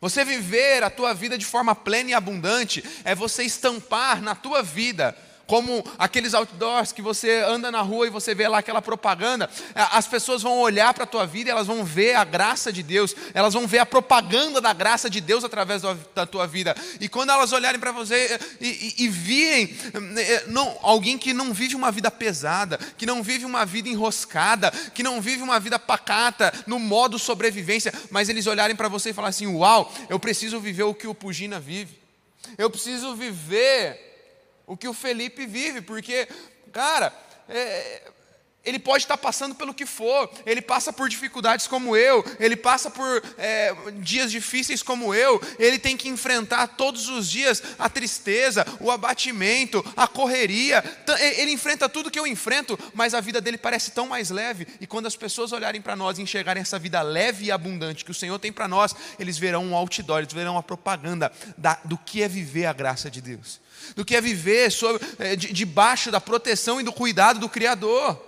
Você 0.00 0.24
viver 0.24 0.82
a 0.82 0.90
tua 0.90 1.14
vida 1.14 1.38
de 1.38 1.44
forma 1.44 1.72
plena 1.72 2.10
e 2.10 2.14
abundante 2.14 2.82
é 3.04 3.14
você 3.14 3.44
estampar 3.44 4.20
na 4.20 4.34
tua 4.34 4.60
vida 4.60 5.16
como 5.48 5.82
aqueles 5.98 6.34
outdoors 6.34 6.92
que 6.92 7.02
você 7.02 7.40
anda 7.40 7.72
na 7.72 7.80
rua 7.80 8.06
e 8.06 8.10
você 8.10 8.34
vê 8.34 8.46
lá 8.46 8.58
aquela 8.58 8.82
propaganda, 8.82 9.50
as 9.74 10.06
pessoas 10.06 10.42
vão 10.42 10.60
olhar 10.60 10.94
para 10.94 11.02
a 11.02 11.06
tua 11.06 11.26
vida 11.26 11.48
elas 11.50 11.66
vão 11.66 11.84
ver 11.84 12.14
a 12.14 12.24
graça 12.24 12.72
de 12.72 12.82
Deus, 12.82 13.14
elas 13.34 13.54
vão 13.54 13.66
ver 13.66 13.78
a 13.78 13.86
propaganda 13.86 14.60
da 14.60 14.72
graça 14.72 15.08
de 15.08 15.20
Deus 15.20 15.44
através 15.44 15.82
da 16.14 16.26
tua 16.26 16.46
vida. 16.46 16.76
E 17.00 17.08
quando 17.08 17.30
elas 17.30 17.52
olharem 17.52 17.80
para 17.80 17.92
você 17.92 18.14
é, 18.14 18.40
e, 18.60 18.94
e, 18.98 19.04
e 19.04 19.08
virem 19.08 19.74
é, 20.16 20.44
não, 20.48 20.76
alguém 20.82 21.16
que 21.16 21.32
não 21.32 21.52
vive 21.52 21.74
uma 21.74 21.90
vida 21.90 22.10
pesada, 22.10 22.78
que 22.96 23.06
não 23.06 23.22
vive 23.22 23.44
uma 23.44 23.64
vida 23.64 23.88
enroscada, 23.88 24.70
que 24.94 25.02
não 25.02 25.20
vive 25.20 25.42
uma 25.42 25.58
vida 25.58 25.78
pacata, 25.78 26.52
no 26.66 26.78
modo 26.78 27.18
sobrevivência, 27.18 27.92
mas 28.10 28.28
eles 28.28 28.46
olharem 28.46 28.76
para 28.76 28.88
você 28.88 29.10
e 29.10 29.14
falar 29.14 29.28
assim: 29.28 29.46
Uau, 29.46 29.92
eu 30.08 30.18
preciso 30.18 30.60
viver 30.60 30.84
o 30.84 30.94
que 30.94 31.06
o 31.06 31.14
Pugina 31.14 31.58
vive. 31.58 31.98
Eu 32.56 32.70
preciso 32.70 33.14
viver 33.14 34.07
o 34.68 34.76
que 34.76 34.86
o 34.86 34.92
Felipe 34.92 35.46
vive, 35.46 35.80
porque, 35.80 36.28
cara, 36.70 37.12
é, 37.48 38.02
ele 38.64 38.78
pode 38.78 39.04
estar 39.04 39.16
passando 39.16 39.54
pelo 39.54 39.72
que 39.72 39.86
for, 39.86 40.30
ele 40.44 40.60
passa 40.60 40.92
por 40.92 41.08
dificuldades 41.08 41.66
como 41.66 41.96
eu, 41.96 42.24
ele 42.38 42.56
passa 42.56 42.90
por 42.90 43.22
é, 43.38 43.74
dias 44.00 44.30
difíceis 44.30 44.82
como 44.82 45.14
eu, 45.14 45.40
ele 45.58 45.78
tem 45.78 45.96
que 45.96 46.08
enfrentar 46.08 46.66
todos 46.68 47.08
os 47.08 47.30
dias 47.30 47.62
a 47.78 47.88
tristeza, 47.88 48.66
o 48.80 48.90
abatimento, 48.90 49.84
a 49.96 50.06
correria, 50.06 50.84
ele 51.38 51.52
enfrenta 51.52 51.88
tudo 51.88 52.10
que 52.10 52.18
eu 52.18 52.26
enfrento, 52.26 52.78
mas 52.92 53.14
a 53.14 53.20
vida 53.20 53.40
dele 53.40 53.56
parece 53.56 53.92
tão 53.92 54.06
mais 54.06 54.30
leve, 54.30 54.66
e 54.80 54.86
quando 54.86 55.06
as 55.06 55.16
pessoas 55.16 55.52
olharem 55.52 55.80
para 55.80 55.96
nós 55.96 56.18
e 56.18 56.22
enxergarem 56.22 56.60
essa 56.60 56.78
vida 56.78 57.00
leve 57.00 57.46
e 57.46 57.52
abundante 57.52 58.04
que 58.04 58.10
o 58.10 58.14
Senhor 58.14 58.38
tem 58.38 58.52
para 58.52 58.68
nós, 58.68 58.94
eles 59.18 59.38
verão 59.38 59.64
um 59.64 59.74
outdoor, 59.74 60.18
eles 60.18 60.32
verão 60.32 60.52
uma 60.52 60.62
propaganda 60.62 61.32
da, 61.56 61.78
do 61.84 61.96
que 61.96 62.22
é 62.22 62.28
viver 62.28 62.66
a 62.66 62.72
graça 62.72 63.10
de 63.10 63.20
Deus. 63.20 63.60
Do 63.94 64.04
que 64.04 64.14
é 64.14 64.20
viver 64.20 64.70
sobre, 64.70 65.06
é, 65.18 65.34
de, 65.36 65.52
debaixo 65.52 66.10
da 66.10 66.20
proteção 66.20 66.80
e 66.80 66.84
do 66.84 66.92
cuidado 66.92 67.40
do 67.40 67.48
Criador. 67.48 68.27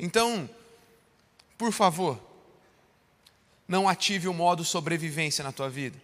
Então, 0.00 0.48
por 1.58 1.72
favor, 1.72 2.18
não 3.68 3.88
ative 3.88 4.26
o 4.26 4.34
modo 4.34 4.64
sobrevivência 4.64 5.44
na 5.44 5.52
tua 5.52 5.68
vida. 5.68 6.00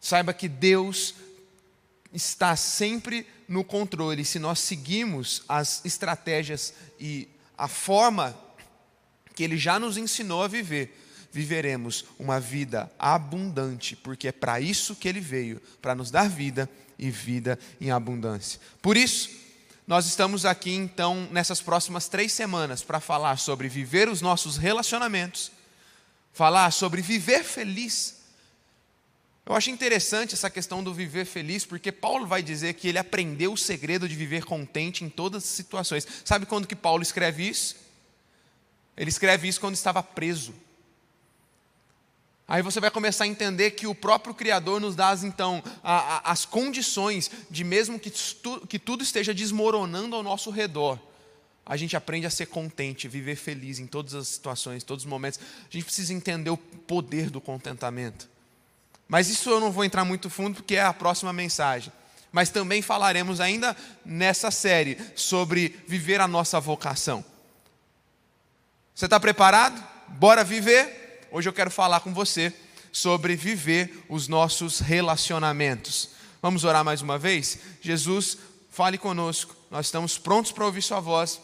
Saiba 0.00 0.34
que 0.34 0.48
Deus 0.48 1.14
está 2.12 2.56
sempre 2.56 3.26
no 3.48 3.62
controle. 3.62 4.24
Se 4.24 4.40
nós 4.40 4.58
seguimos 4.58 5.42
as 5.48 5.84
estratégias 5.84 6.74
e 6.98 7.28
a 7.56 7.68
forma 7.68 8.36
que 9.34 9.44
Ele 9.44 9.56
já 9.56 9.78
nos 9.78 9.96
ensinou 9.96 10.42
a 10.42 10.48
viver, 10.48 10.98
viveremos 11.32 12.04
uma 12.18 12.40
vida 12.40 12.90
abundante, 12.98 13.94
porque 13.94 14.28
é 14.28 14.32
para 14.32 14.60
isso 14.60 14.96
que 14.96 15.08
ele 15.08 15.20
veio 15.20 15.62
para 15.80 15.94
nos 15.94 16.10
dar 16.10 16.28
vida 16.28 16.68
e 16.98 17.08
vida 17.08 17.58
em 17.80 17.90
abundância. 17.90 18.60
Por 18.82 18.96
isso, 18.96 19.30
nós 19.90 20.06
estamos 20.06 20.46
aqui 20.46 20.70
então 20.70 21.26
nessas 21.32 21.60
próximas 21.60 22.06
três 22.06 22.32
semanas 22.32 22.80
para 22.80 23.00
falar 23.00 23.36
sobre 23.38 23.68
viver 23.68 24.08
os 24.08 24.22
nossos 24.22 24.56
relacionamentos, 24.56 25.50
falar 26.32 26.70
sobre 26.70 27.02
viver 27.02 27.42
feliz. 27.42 28.18
Eu 29.44 29.52
acho 29.52 29.68
interessante 29.68 30.32
essa 30.32 30.48
questão 30.48 30.80
do 30.80 30.94
viver 30.94 31.24
feliz, 31.24 31.64
porque 31.64 31.90
Paulo 31.90 32.24
vai 32.24 32.40
dizer 32.40 32.74
que 32.74 32.86
ele 32.86 32.98
aprendeu 32.98 33.52
o 33.52 33.58
segredo 33.58 34.08
de 34.08 34.14
viver 34.14 34.44
contente 34.44 35.02
em 35.02 35.08
todas 35.08 35.42
as 35.42 35.50
situações. 35.50 36.06
Sabe 36.24 36.46
quando 36.46 36.68
que 36.68 36.76
Paulo 36.76 37.02
escreve 37.02 37.48
isso? 37.48 37.74
Ele 38.96 39.10
escreve 39.10 39.48
isso 39.48 39.60
quando 39.60 39.74
estava 39.74 40.04
preso. 40.04 40.54
Aí 42.50 42.62
você 42.62 42.80
vai 42.80 42.90
começar 42.90 43.22
a 43.22 43.26
entender 43.28 43.70
que 43.70 43.86
o 43.86 43.94
próprio 43.94 44.34
Criador 44.34 44.80
nos 44.80 44.96
dá, 44.96 45.16
então, 45.22 45.62
a, 45.84 46.16
a, 46.16 46.32
as 46.32 46.44
condições 46.44 47.30
de, 47.48 47.62
mesmo 47.62 47.96
que, 47.96 48.10
tu, 48.10 48.66
que 48.66 48.76
tudo 48.76 49.04
esteja 49.04 49.32
desmoronando 49.32 50.16
ao 50.16 50.22
nosso 50.24 50.50
redor, 50.50 50.98
a 51.64 51.76
gente 51.76 51.96
aprende 51.96 52.26
a 52.26 52.30
ser 52.30 52.46
contente, 52.46 53.06
viver 53.06 53.36
feliz 53.36 53.78
em 53.78 53.86
todas 53.86 54.16
as 54.16 54.26
situações, 54.26 54.82
todos 54.82 55.04
os 55.04 55.08
momentos. 55.08 55.38
A 55.38 55.72
gente 55.72 55.84
precisa 55.84 56.12
entender 56.12 56.50
o 56.50 56.56
poder 56.56 57.30
do 57.30 57.40
contentamento. 57.40 58.28
Mas 59.06 59.30
isso 59.30 59.48
eu 59.48 59.60
não 59.60 59.70
vou 59.70 59.84
entrar 59.84 60.04
muito 60.04 60.28
fundo, 60.28 60.56
porque 60.56 60.74
é 60.74 60.82
a 60.82 60.92
próxima 60.92 61.32
mensagem. 61.32 61.92
Mas 62.32 62.50
também 62.50 62.82
falaremos 62.82 63.40
ainda 63.40 63.76
nessa 64.04 64.50
série 64.50 64.98
sobre 65.14 65.80
viver 65.86 66.20
a 66.20 66.26
nossa 66.26 66.58
vocação. 66.58 67.24
Você 68.92 69.04
está 69.04 69.20
preparado? 69.20 69.80
Bora 70.08 70.42
viver? 70.42 70.99
Hoje 71.30 71.48
eu 71.48 71.52
quero 71.52 71.70
falar 71.70 72.00
com 72.00 72.12
você 72.12 72.52
sobre 72.92 73.36
viver 73.36 74.04
os 74.08 74.28
nossos 74.28 74.80
relacionamentos. 74.80 76.10
Vamos 76.42 76.64
orar 76.64 76.84
mais 76.84 77.02
uma 77.02 77.18
vez? 77.18 77.58
Jesus, 77.80 78.38
fale 78.70 78.98
conosco, 78.98 79.54
nós 79.70 79.86
estamos 79.86 80.18
prontos 80.18 80.52
para 80.52 80.66
ouvir 80.66 80.82
Sua 80.82 81.00
voz 81.00 81.40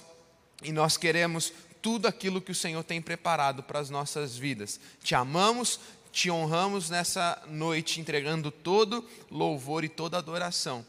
e 0.63 0.73
nós 0.73 0.97
queremos 0.97 1.53
tudo 1.81 2.09
aquilo 2.09 2.41
que 2.41 2.51
o 2.51 2.55
Senhor 2.55 2.83
tem 2.83 3.01
preparado 3.01 3.63
para 3.63 3.79
as 3.79 3.91
nossas 3.91 4.37
vidas. 4.37 4.81
Te 5.03 5.15
amamos, 5.15 5.79
te 6.11 6.31
honramos 6.31 6.91
nessa 6.91 7.41
noite, 7.49 8.01
entregando 8.01 8.51
todo 8.51 9.05
louvor 9.31 9.85
e 9.85 9.89
toda 9.89 10.19
adoração. 10.19 10.85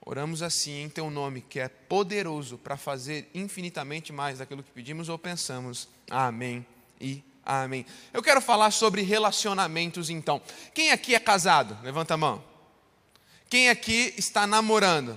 Oramos 0.00 0.40
assim 0.42 0.84
em 0.84 0.88
Teu 0.88 1.10
nome, 1.10 1.42
que 1.42 1.60
é 1.60 1.68
poderoso 1.68 2.56
para 2.56 2.78
fazer 2.78 3.28
infinitamente 3.34 4.12
mais 4.12 4.38
daquilo 4.38 4.62
que 4.62 4.70
pedimos 4.70 5.10
ou 5.10 5.18
pensamos. 5.18 5.88
Amém 6.08 6.64
e 7.00 7.22
Amém. 7.50 7.86
Eu 8.12 8.22
quero 8.22 8.42
falar 8.42 8.70
sobre 8.70 9.00
relacionamentos 9.00 10.10
então. 10.10 10.38
Quem 10.74 10.90
aqui 10.90 11.14
é 11.14 11.18
casado? 11.18 11.78
Levanta 11.82 12.12
a 12.12 12.16
mão. 12.18 12.44
Quem 13.48 13.70
aqui 13.70 14.12
está 14.18 14.46
namorando? 14.46 15.16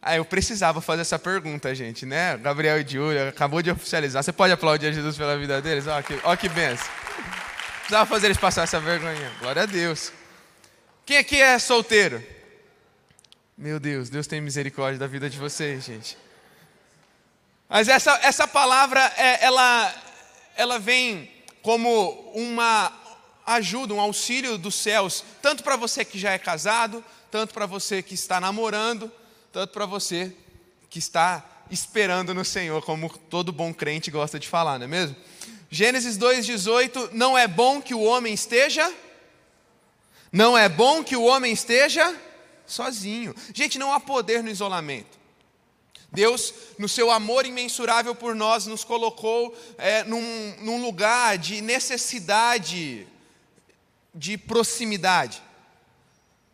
Ah, 0.00 0.16
eu 0.16 0.24
precisava 0.24 0.80
fazer 0.80 1.02
essa 1.02 1.18
pergunta, 1.18 1.74
gente, 1.74 2.06
né? 2.06 2.38
Gabriel 2.38 2.80
e 2.80 2.88
Júlia 2.88 3.28
acabou 3.28 3.60
de 3.60 3.70
oficializar. 3.70 4.22
Você 4.22 4.32
pode 4.32 4.50
aplaudir 4.50 4.86
a 4.86 4.92
Jesus 4.92 5.18
pela 5.18 5.36
vida 5.36 5.60
deles? 5.60 5.86
Olha 5.86 6.02
que, 6.02 6.18
olha 6.24 6.36
que 6.38 6.48
benção. 6.48 6.88
Precisava 7.80 8.06
fazer 8.06 8.28
eles 8.28 8.38
passar 8.38 8.62
essa 8.62 8.80
vergonha. 8.80 9.30
Glória 9.40 9.64
a 9.64 9.66
Deus. 9.66 10.10
Quem 11.04 11.18
aqui 11.18 11.38
é 11.38 11.58
solteiro? 11.58 12.24
Meu 13.58 13.78
Deus, 13.78 14.08
Deus 14.08 14.26
tem 14.26 14.40
misericórdia 14.40 14.98
da 14.98 15.06
vida 15.06 15.28
de 15.28 15.36
vocês, 15.36 15.84
gente. 15.84 16.16
Mas 17.68 17.88
essa, 17.88 18.18
essa 18.22 18.48
palavra, 18.48 19.00
é, 19.18 19.44
ela, 19.44 19.94
ela 20.58 20.78
vem 20.78 21.30
como 21.62 22.10
uma 22.34 22.92
ajuda, 23.46 23.94
um 23.94 24.00
auxílio 24.00 24.58
dos 24.58 24.74
céus, 24.74 25.24
tanto 25.40 25.62
para 25.62 25.76
você 25.76 26.04
que 26.04 26.18
já 26.18 26.32
é 26.32 26.38
casado, 26.38 27.02
tanto 27.30 27.54
para 27.54 27.64
você 27.64 28.02
que 28.02 28.14
está 28.14 28.40
namorando, 28.40 29.10
tanto 29.52 29.72
para 29.72 29.86
você 29.86 30.34
que 30.90 30.98
está 30.98 31.44
esperando 31.70 32.34
no 32.34 32.44
Senhor, 32.44 32.82
como 32.82 33.08
todo 33.30 33.52
bom 33.52 33.72
crente 33.72 34.10
gosta 34.10 34.38
de 34.38 34.48
falar, 34.48 34.78
não 34.78 34.84
é 34.84 34.88
mesmo? 34.88 35.16
Gênesis 35.70 36.18
2,18: 36.18 37.10
Não 37.12 37.38
é 37.38 37.46
bom 37.46 37.80
que 37.80 37.94
o 37.94 38.02
homem 38.02 38.34
esteja, 38.34 38.92
não 40.32 40.58
é 40.58 40.68
bom 40.68 41.04
que 41.04 41.16
o 41.16 41.22
homem 41.22 41.52
esteja 41.52 42.14
sozinho. 42.66 43.34
Gente, 43.54 43.78
não 43.78 43.92
há 43.92 44.00
poder 44.00 44.42
no 44.42 44.50
isolamento. 44.50 45.17
Deus, 46.10 46.54
no 46.78 46.88
seu 46.88 47.10
amor 47.10 47.44
imensurável 47.44 48.14
por 48.14 48.34
nós, 48.34 48.66
nos 48.66 48.82
colocou 48.82 49.54
é, 49.76 50.04
num, 50.04 50.54
num 50.60 50.80
lugar 50.80 51.36
de 51.36 51.60
necessidade, 51.60 53.06
de 54.14 54.38
proximidade. 54.38 55.42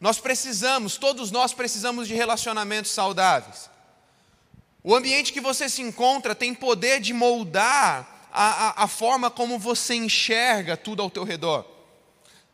Nós 0.01 0.19
precisamos, 0.19 0.97
todos 0.97 1.31
nós 1.31 1.55
precisamos 1.55 2.09
de 2.09 2.15
relacionamentos 2.15 2.91
saudáveis. 2.91 3.71
O 4.83 4.95
ambiente 4.95 5.33
que 5.33 5.41
você 5.41 5.69
se 5.69 5.81
encontra 5.81 6.35
tem 6.35 6.53
poder 6.53 7.01
de 7.01 7.15
moldar 7.15 8.29
a, 8.31 8.83
a, 8.83 8.85
a, 8.85 8.89
forma 8.89 9.31
como 9.31 9.59
você 9.59 9.95
enxerga 9.95 10.77
tudo 10.77 11.01
ao 11.01 11.09
teu 11.09 11.25
redor. 11.25 11.65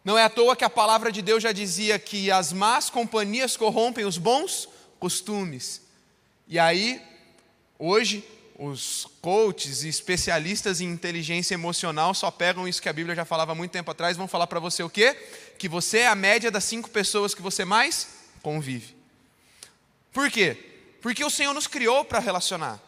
Não 0.05 0.17
é 0.17 0.25
à 0.25 0.31
toa 0.31 0.55
que 0.55 0.65
a 0.65 0.71
palavra 0.71 1.11
de 1.11 1.23
Deus 1.23 1.43
já 1.43 1.51
dizia 1.51 1.99
que 1.99 2.31
as 2.31 2.53
más 2.53 2.89
companhias 2.89 3.57
corrompem 3.57 4.05
os 4.05 4.19
bons 4.19 4.69
costumes. 5.01 5.90
E 6.51 6.59
aí, 6.59 7.01
hoje, 7.79 8.29
os 8.59 9.07
coaches 9.23 9.85
e 9.85 9.89
especialistas 9.89 10.81
em 10.81 10.87
inteligência 10.87 11.55
emocional 11.55 12.13
só 12.13 12.29
pegam 12.29 12.67
isso 12.67 12.83
que 12.83 12.89
a 12.89 12.93
Bíblia 12.93 13.15
já 13.15 13.25
falava 13.25 13.55
muito 13.55 13.71
tempo 13.71 13.89
atrás, 13.89 14.17
vão 14.17 14.27
falar 14.27 14.49
para 14.49 14.59
você 14.59 14.83
o 14.83 14.91
quê? 14.91 15.15
Que 15.57 15.69
você 15.69 15.99
é 15.99 16.09
a 16.09 16.17
média 16.17 16.51
das 16.51 16.65
cinco 16.65 16.91
pessoas 16.91 17.37
que 17.37 17.41
você 17.41 17.65
mais 17.65 18.09
convive. 18.43 18.97
Por 20.13 20.29
quê? 20.29 20.57
Porque 21.01 21.25
o 21.25 21.31
Senhor 21.31 21.55
nos 21.55 21.69
criou 21.69 22.05
para 22.05 22.19
relacionar. 22.19 22.81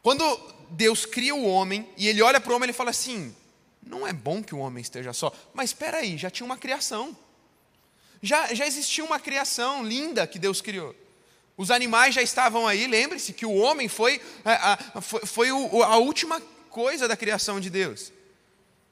Quando 0.00 0.24
Deus 0.70 1.04
cria 1.04 1.34
o 1.34 1.44
homem 1.44 1.88
e 1.96 2.06
ele 2.06 2.22
olha 2.22 2.40
para 2.40 2.52
o 2.52 2.54
homem, 2.54 2.66
ele 2.66 2.72
fala 2.72 2.90
assim: 2.90 3.34
não 3.82 4.06
é 4.06 4.12
bom 4.12 4.44
que 4.44 4.54
o 4.54 4.58
homem 4.58 4.80
esteja 4.80 5.12
só. 5.12 5.34
Mas 5.52 5.70
espera 5.70 5.96
aí, 5.96 6.16
já 6.16 6.30
tinha 6.30 6.46
uma 6.46 6.56
criação. 6.56 7.16
Já, 8.22 8.54
já 8.54 8.64
existia 8.64 9.04
uma 9.04 9.18
criação 9.18 9.82
linda 9.82 10.24
que 10.24 10.38
Deus 10.38 10.60
criou. 10.60 10.94
Os 11.58 11.72
animais 11.72 12.14
já 12.14 12.22
estavam 12.22 12.68
aí, 12.68 12.86
lembre-se 12.86 13.32
que 13.32 13.44
o 13.44 13.52
homem 13.52 13.88
foi, 13.88 14.22
a, 14.44 14.74
a, 14.94 15.00
foi, 15.00 15.48
a 15.48 15.96
última 15.96 16.40
coisa 16.70 17.08
da 17.08 17.16
criação 17.16 17.58
de 17.58 17.68
Deus. 17.68 18.12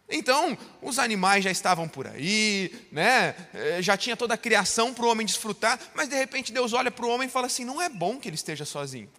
Então, 0.08 0.58
os 0.82 0.98
animais 0.98 1.44
já 1.44 1.50
estavam 1.50 1.88
por 1.88 2.08
aí, 2.08 2.72
né? 2.90 3.36
Eh, 3.54 3.82
já 3.82 3.96
tinha 3.96 4.16
toda 4.16 4.34
a 4.34 4.38
criação 4.38 4.92
para 4.92 5.04
o 5.04 5.08
homem 5.08 5.24
desfrutar, 5.24 5.78
mas 5.94 6.08
de 6.08 6.16
repente 6.16 6.52
Deus 6.52 6.72
olha 6.72 6.90
para 6.90 7.06
o 7.06 7.08
homem 7.08 7.28
e 7.28 7.30
fala 7.30 7.46
assim: 7.46 7.64
não 7.64 7.80
é 7.80 7.88
bom 7.88 8.18
que 8.18 8.28
ele 8.28 8.34
esteja 8.34 8.64
sozinho. 8.64 9.10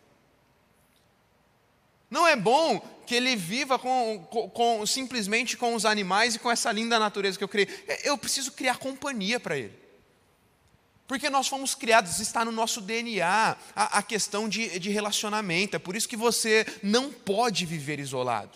Não 2.10 2.27
é 2.27 2.36
bom 2.36 2.80
que 3.06 3.16
ele 3.16 3.34
viva 3.38 3.80
com, 3.80 4.27
com, 4.30 4.50
com, 4.50 4.86
simplesmente 4.86 5.56
com 5.56 5.74
os 5.74 5.86
animais 5.86 6.36
e 6.36 6.39
com 6.39 6.51
essa 6.51 6.70
linda 6.70 7.00
natureza 7.00 7.38
que 7.38 7.44
eu 7.46 7.50
criei. 7.50 7.68
É, 7.88 8.10
eu 8.10 8.18
preciso 8.18 8.51
criar 8.51 8.77
companhia 8.77 9.39
para 9.39 9.58
ele. 9.58 9.87
Porque 11.07 11.29
nós 11.29 11.47
fomos 11.47 11.73
criados, 11.73 12.19
está 12.19 12.43
no 12.43 12.51
nosso 12.51 12.81
DNA 12.81 13.55
a, 13.75 13.99
a 13.99 14.03
questão 14.03 14.49
de, 14.49 14.77
de 14.77 14.89
relacionamento. 14.89 15.75
É 15.75 15.79
por 15.79 15.95
isso 15.95 16.09
que 16.09 16.17
você 16.17 16.65
não 16.83 17.11
pode 17.11 17.65
viver 17.65 17.99
isolado. 17.99 18.51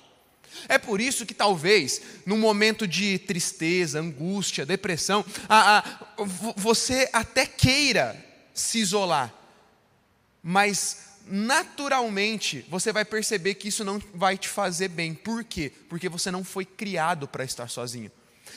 É 0.67 0.77
por 0.77 1.00
isso 1.00 1.25
que 1.25 1.34
talvez, 1.34 2.01
num 2.25 2.38
momento 2.38 2.86
de 2.86 3.17
tristeza, 3.20 4.01
angústia, 4.01 4.65
depressão, 4.65 5.24
a, 5.48 5.79
a, 5.79 5.84
você 6.58 7.10
até 7.13 7.46
queira 7.46 8.22
se 8.53 8.79
isolar, 8.79 9.34
mas 10.43 11.12
naturalmente 11.25 12.65
você 12.67 12.91
vai 12.91 13.05
perceber 13.05 13.55
que 13.55 13.70
isso 13.70 13.86
não 13.86 14.01
vai 14.13 14.38
te 14.38 14.50
fazer 14.50 14.89
bem. 14.89 15.13
Por 15.13 15.46
quê? 15.46 15.72
Porque 15.88 16.10
você 16.10 16.29
não 16.29 16.43
foi 16.43 16.65
criado 16.65 17.29
para 17.29 17.46
estar 17.46 17.70
sozinho. 17.70 18.12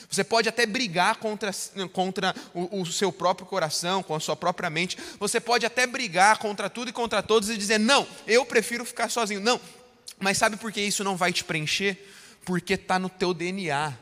Você 0.09 0.23
pode 0.23 0.49
até 0.49 0.65
brigar 0.65 1.15
contra, 1.17 1.51
contra 1.91 2.35
o, 2.53 2.81
o, 2.81 2.85
seu 2.85 3.11
próprio 3.11 3.47
coração, 3.47 4.01
com 4.01 4.15
a 4.15 4.19
sua 4.19 4.35
própria 4.35 4.69
mente. 4.69 4.97
Você 5.19 5.39
pode 5.39 5.65
até 5.65 5.85
brigar 5.85 6.37
contra 6.37 6.69
tudo 6.69 6.89
e 6.89 6.93
contra 6.93 7.21
todos 7.23 7.49
e 7.49 7.57
dizer: 7.57 7.79
não, 7.79 8.07
eu 8.27 8.45
prefiro 8.45 8.85
ficar 8.85 9.09
sozinho. 9.09 9.41
Não, 9.41 9.59
mas 10.19 10.37
sabe 10.37 10.57
por 10.57 10.71
que 10.71 10.81
isso 10.81 11.03
não 11.03 11.17
vai 11.17 11.33
te 11.33 11.43
preencher? 11.43 11.97
Porque 12.43 12.73
está 12.73 12.99
no 12.99 13.09
teu 13.09 13.33
DNA. 13.33 13.97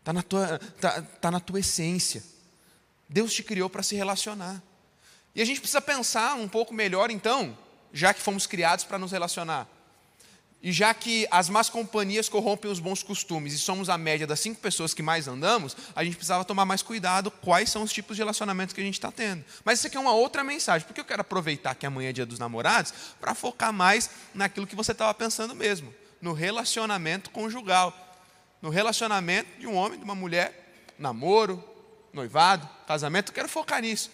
Está 0.00 0.12
na, 0.12 0.22
tua, 0.22 0.58
tá, 0.80 1.02
tá 1.02 1.30
na 1.30 1.38
tua 1.38 1.60
essência. 1.60 2.24
Deus 3.08 3.32
te 3.32 3.42
criou 3.42 3.70
para 3.70 3.82
se 3.82 3.94
relacionar. 3.94 4.60
E 5.34 5.40
a 5.40 5.44
gente 5.44 5.60
precisa 5.60 5.80
pensar 5.80 6.34
um 6.34 6.48
pouco 6.48 6.74
melhor, 6.74 7.10
então, 7.10 7.56
já 7.92 8.12
que 8.12 8.20
fomos 8.20 8.46
criados 8.46 8.84
para 8.84 8.98
nos 8.98 9.12
relacionar. 9.12 9.68
E 10.62 10.70
já 10.70 10.94
que 10.94 11.26
as 11.28 11.48
más 11.48 11.68
companhias 11.68 12.28
corrompem 12.28 12.70
os 12.70 12.78
bons 12.78 13.02
costumes 13.02 13.52
e 13.52 13.58
somos 13.58 13.88
a 13.88 13.98
média 13.98 14.28
das 14.28 14.38
cinco 14.38 14.60
pessoas 14.60 14.94
que 14.94 15.02
mais 15.02 15.26
andamos, 15.26 15.76
a 15.94 16.04
gente 16.04 16.14
precisava 16.14 16.44
tomar 16.44 16.64
mais 16.64 16.82
cuidado 16.82 17.32
quais 17.32 17.68
são 17.68 17.82
os 17.82 17.92
tipos 17.92 18.14
de 18.14 18.22
relacionamentos 18.22 18.72
que 18.72 18.80
a 18.80 18.84
gente 18.84 18.94
está 18.94 19.10
tendo. 19.10 19.44
Mas 19.64 19.80
isso 19.80 19.88
aqui 19.88 19.96
é 19.96 20.00
uma 20.00 20.12
outra 20.12 20.44
mensagem, 20.44 20.86
porque 20.86 21.00
eu 21.00 21.04
quero 21.04 21.22
aproveitar 21.22 21.74
que 21.74 21.84
amanhã 21.84 22.10
é 22.10 22.12
dia 22.12 22.24
dos 22.24 22.38
namorados 22.38 22.94
para 23.20 23.34
focar 23.34 23.72
mais 23.72 24.08
naquilo 24.32 24.64
que 24.64 24.76
você 24.76 24.92
estava 24.92 25.12
pensando 25.12 25.52
mesmo, 25.52 25.92
no 26.20 26.32
relacionamento 26.32 27.30
conjugal, 27.30 27.92
no 28.60 28.70
relacionamento 28.70 29.58
de 29.58 29.66
um 29.66 29.74
homem, 29.74 29.98
de 29.98 30.04
uma 30.04 30.14
mulher, 30.14 30.92
namoro, 30.96 31.62
noivado, 32.12 32.68
casamento. 32.86 33.30
Eu 33.30 33.34
quero 33.34 33.48
focar 33.48 33.82
nisso. 33.82 34.12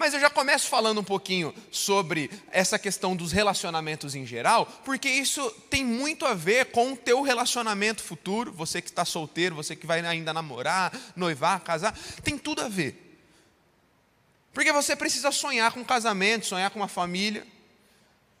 Mas 0.00 0.14
eu 0.14 0.20
já 0.20 0.30
começo 0.30 0.66
falando 0.66 1.02
um 1.02 1.04
pouquinho 1.04 1.54
sobre 1.70 2.30
essa 2.50 2.78
questão 2.78 3.14
dos 3.14 3.32
relacionamentos 3.32 4.14
em 4.14 4.24
geral, 4.24 4.64
porque 4.82 5.10
isso 5.10 5.50
tem 5.68 5.84
muito 5.84 6.24
a 6.24 6.32
ver 6.32 6.70
com 6.70 6.94
o 6.94 6.96
teu 6.96 7.20
relacionamento 7.20 8.02
futuro, 8.02 8.50
você 8.50 8.80
que 8.80 8.88
está 8.88 9.04
solteiro, 9.04 9.54
você 9.54 9.76
que 9.76 9.86
vai 9.86 10.00
ainda 10.00 10.32
namorar, 10.32 10.90
noivar, 11.14 11.60
casar, 11.60 11.94
tem 12.24 12.38
tudo 12.38 12.62
a 12.62 12.68
ver. 12.70 13.20
Porque 14.54 14.72
você 14.72 14.96
precisa 14.96 15.30
sonhar 15.30 15.70
com 15.70 15.80
um 15.80 15.84
casamento, 15.84 16.46
sonhar 16.46 16.70
com 16.70 16.78
uma 16.78 16.88
família. 16.88 17.46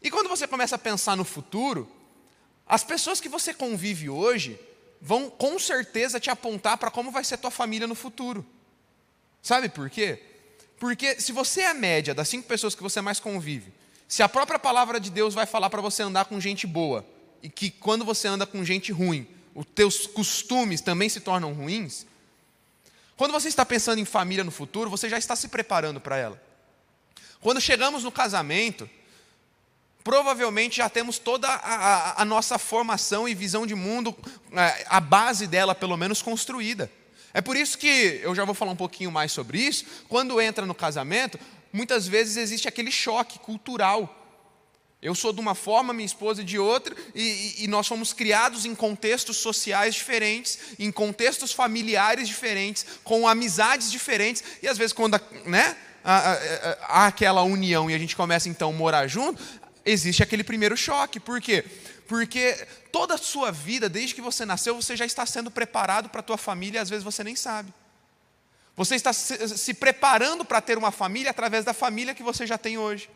E 0.00 0.10
quando 0.10 0.30
você 0.30 0.48
começa 0.48 0.76
a 0.76 0.78
pensar 0.78 1.14
no 1.14 1.26
futuro, 1.26 1.86
as 2.66 2.82
pessoas 2.82 3.20
que 3.20 3.28
você 3.28 3.52
convive 3.52 4.08
hoje 4.08 4.58
vão 4.98 5.28
com 5.28 5.58
certeza 5.58 6.18
te 6.18 6.30
apontar 6.30 6.78
para 6.78 6.90
como 6.90 7.10
vai 7.10 7.22
ser 7.22 7.36
tua 7.36 7.50
família 7.50 7.86
no 7.86 7.94
futuro. 7.94 8.46
Sabe 9.42 9.68
por 9.68 9.90
quê? 9.90 10.29
Porque 10.80 11.20
se 11.20 11.30
você 11.30 11.60
é 11.60 11.68
a 11.68 11.74
média 11.74 12.14
das 12.14 12.26
cinco 12.26 12.48
pessoas 12.48 12.74
que 12.74 12.82
você 12.82 13.02
mais 13.02 13.20
convive, 13.20 13.70
se 14.08 14.22
a 14.22 14.28
própria 14.28 14.58
palavra 14.58 14.98
de 14.98 15.10
Deus 15.10 15.34
vai 15.34 15.44
falar 15.44 15.68
para 15.68 15.82
você 15.82 16.02
andar 16.02 16.24
com 16.24 16.40
gente 16.40 16.66
boa, 16.66 17.06
e 17.42 17.50
que 17.50 17.70
quando 17.70 18.02
você 18.02 18.26
anda 18.26 18.46
com 18.46 18.64
gente 18.64 18.90
ruim, 18.90 19.28
os 19.54 19.66
teus 19.66 20.06
costumes 20.06 20.80
também 20.80 21.10
se 21.10 21.20
tornam 21.20 21.52
ruins, 21.52 22.06
quando 23.14 23.32
você 23.32 23.48
está 23.48 23.64
pensando 23.66 23.98
em 23.98 24.06
família 24.06 24.42
no 24.42 24.50
futuro, 24.50 24.88
você 24.88 25.06
já 25.06 25.18
está 25.18 25.36
se 25.36 25.48
preparando 25.48 26.00
para 26.00 26.16
ela. 26.16 26.42
Quando 27.42 27.60
chegamos 27.60 28.02
no 28.02 28.10
casamento, 28.10 28.88
provavelmente 30.02 30.78
já 30.78 30.88
temos 30.88 31.18
toda 31.18 31.46
a, 31.46 31.54
a, 31.56 32.22
a, 32.22 32.24
nossa 32.24 32.58
formação 32.58 33.28
e 33.28 33.34
visão 33.34 33.66
de 33.66 33.74
mundo, 33.74 34.16
é, 34.52 34.86
a 34.88 34.98
base 34.98 35.46
dela 35.46 35.74
pelo 35.74 35.98
menos 35.98 36.22
construída. 36.22 36.90
É 37.32 37.40
por 37.40 37.56
isso 37.56 37.78
que 37.78 38.20
eu 38.22 38.34
já 38.34 38.44
vou 38.44 38.54
falar 38.54 38.72
um 38.72 38.76
pouquinho 38.76 39.10
mais 39.10 39.32
sobre 39.32 39.58
isso. 39.58 39.84
Quando 40.08 40.40
entra 40.40 40.66
no 40.66 40.74
casamento, 40.74 41.38
muitas 41.72 42.06
vezes 42.06 42.36
existe 42.36 42.66
aquele 42.68 42.90
choque 42.90 43.38
cultural. 43.38 44.16
Eu 45.02 45.14
sou 45.14 45.32
de 45.32 45.40
uma 45.40 45.54
forma, 45.54 45.94
minha 45.94 46.04
esposa 46.04 46.44
de 46.44 46.58
outra, 46.58 46.94
e, 47.14 47.64
e, 47.64 47.68
nós 47.68 47.86
fomos 47.86 48.12
criados 48.12 48.66
em 48.66 48.74
contextos 48.74 49.38
sociais 49.38 49.94
diferentes, 49.94 50.58
em 50.78 50.92
contextos 50.92 51.52
familiares 51.52 52.28
diferentes, 52.28 52.84
com 53.02 53.26
amizades 53.26 53.90
diferentes, 53.90 54.44
e 54.62 54.68
às 54.68 54.76
vezes, 54.76 54.92
quando 54.92 55.18
né, 55.46 55.74
há, 56.04 56.38
há 56.82 57.06
aquela 57.06 57.42
união 57.42 57.90
e 57.90 57.94
a 57.94 57.98
gente 57.98 58.14
começa 58.14 58.50
então 58.50 58.68
a 58.68 58.72
morar 58.74 59.06
junto, 59.06 59.42
existe 59.86 60.22
aquele 60.22 60.44
primeiro 60.44 60.76
choque. 60.76 61.18
Por 61.18 61.40
quê? 61.40 61.64
Porque 62.10 62.66
toda 62.90 63.14
a 63.14 63.18
sua 63.18 63.52
vida, 63.52 63.88
desde 63.88 64.16
que 64.16 64.20
você 64.20 64.44
nasceu, 64.44 64.74
você 64.74 64.96
já 64.96 65.06
está 65.06 65.24
sendo 65.24 65.48
preparado 65.48 66.08
para 66.08 66.18
a 66.18 66.24
tua 66.24 66.36
família 66.36 66.78
e 66.78 66.82
às 66.82 66.90
vezes 66.90 67.04
você 67.04 67.22
nem 67.22 67.36
sabe. 67.36 67.72
Você 68.74 68.96
está 68.96 69.12
se, 69.12 69.72
preparando 69.74 70.44
para 70.44 70.60
ter 70.60 70.76
uma 70.76 70.90
família 70.90 71.30
através 71.30 71.64
da 71.64 71.72
família 71.72 72.12
que 72.12 72.24
você 72.24 72.48
já 72.48 72.58
tem 72.58 72.76
hoje. 72.76 73.08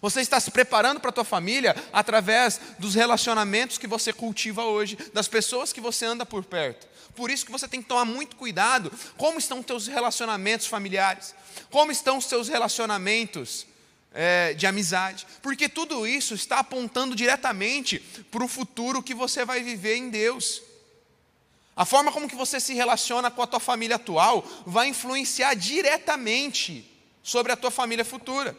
Você 0.00 0.20
está 0.20 0.40
se 0.40 0.50
preparando 0.50 0.98
para 0.98 1.10
a 1.10 1.12
tua 1.12 1.24
família 1.24 1.76
através 1.92 2.60
dos 2.76 2.96
relacionamentos 2.96 3.78
que 3.78 3.86
você 3.86 4.12
cultiva 4.12 4.64
hoje, 4.64 4.98
das 5.14 5.28
pessoas 5.28 5.72
que 5.72 5.80
você 5.80 6.04
anda 6.04 6.26
por 6.26 6.42
perto. 6.42 6.88
Por 7.14 7.30
isso 7.30 7.46
que 7.46 7.52
você 7.52 7.68
tem 7.68 7.80
que 7.80 7.88
tomar 7.88 8.04
muito 8.04 8.34
cuidado 8.34 8.90
como 9.16 9.38
estão 9.38 9.60
os 9.60 9.66
teus 9.66 9.86
relacionamentos 9.86 10.66
familiares, 10.66 11.36
como 11.70 11.92
estão 11.92 12.18
os 12.18 12.24
seus 12.24 12.48
relacionamentos 12.48 13.64
é, 14.14 14.54
de 14.54 14.66
amizade, 14.66 15.26
porque 15.40 15.68
tudo 15.68 16.06
isso 16.06 16.34
está 16.34 16.58
apontando 16.58 17.14
diretamente 17.14 17.98
para 18.30 18.44
o 18.44 18.48
futuro 18.48 19.02
que 19.02 19.14
você 19.14 19.44
vai 19.44 19.62
viver 19.62 19.96
em 19.96 20.10
Deus. 20.10 20.62
A 21.74 21.84
forma 21.84 22.12
como 22.12 22.28
que 22.28 22.36
você 22.36 22.60
se 22.60 22.74
relaciona 22.74 23.30
com 23.30 23.42
a 23.42 23.46
tua 23.46 23.60
família 23.60 23.96
atual 23.96 24.46
vai 24.66 24.88
influenciar 24.88 25.54
diretamente 25.54 26.88
sobre 27.22 27.52
a 27.52 27.56
tua 27.56 27.70
família 27.70 28.04
futura. 28.04 28.56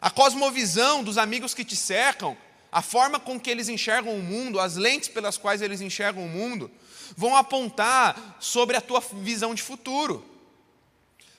A 0.00 0.10
cosmovisão 0.10 1.02
dos 1.02 1.16
amigos 1.16 1.54
que 1.54 1.64
te 1.64 1.74
cercam, 1.74 2.36
a 2.70 2.82
forma 2.82 3.18
com 3.18 3.40
que 3.40 3.50
eles 3.50 3.68
enxergam 3.68 4.14
o 4.14 4.22
mundo, 4.22 4.60
as 4.60 4.76
lentes 4.76 5.08
pelas 5.08 5.38
quais 5.38 5.62
eles 5.62 5.80
enxergam 5.80 6.24
o 6.24 6.28
mundo, 6.28 6.70
vão 7.16 7.34
apontar 7.34 8.36
sobre 8.38 8.76
a 8.76 8.80
tua 8.80 9.00
visão 9.00 9.54
de 9.54 9.62
futuro. 9.62 10.24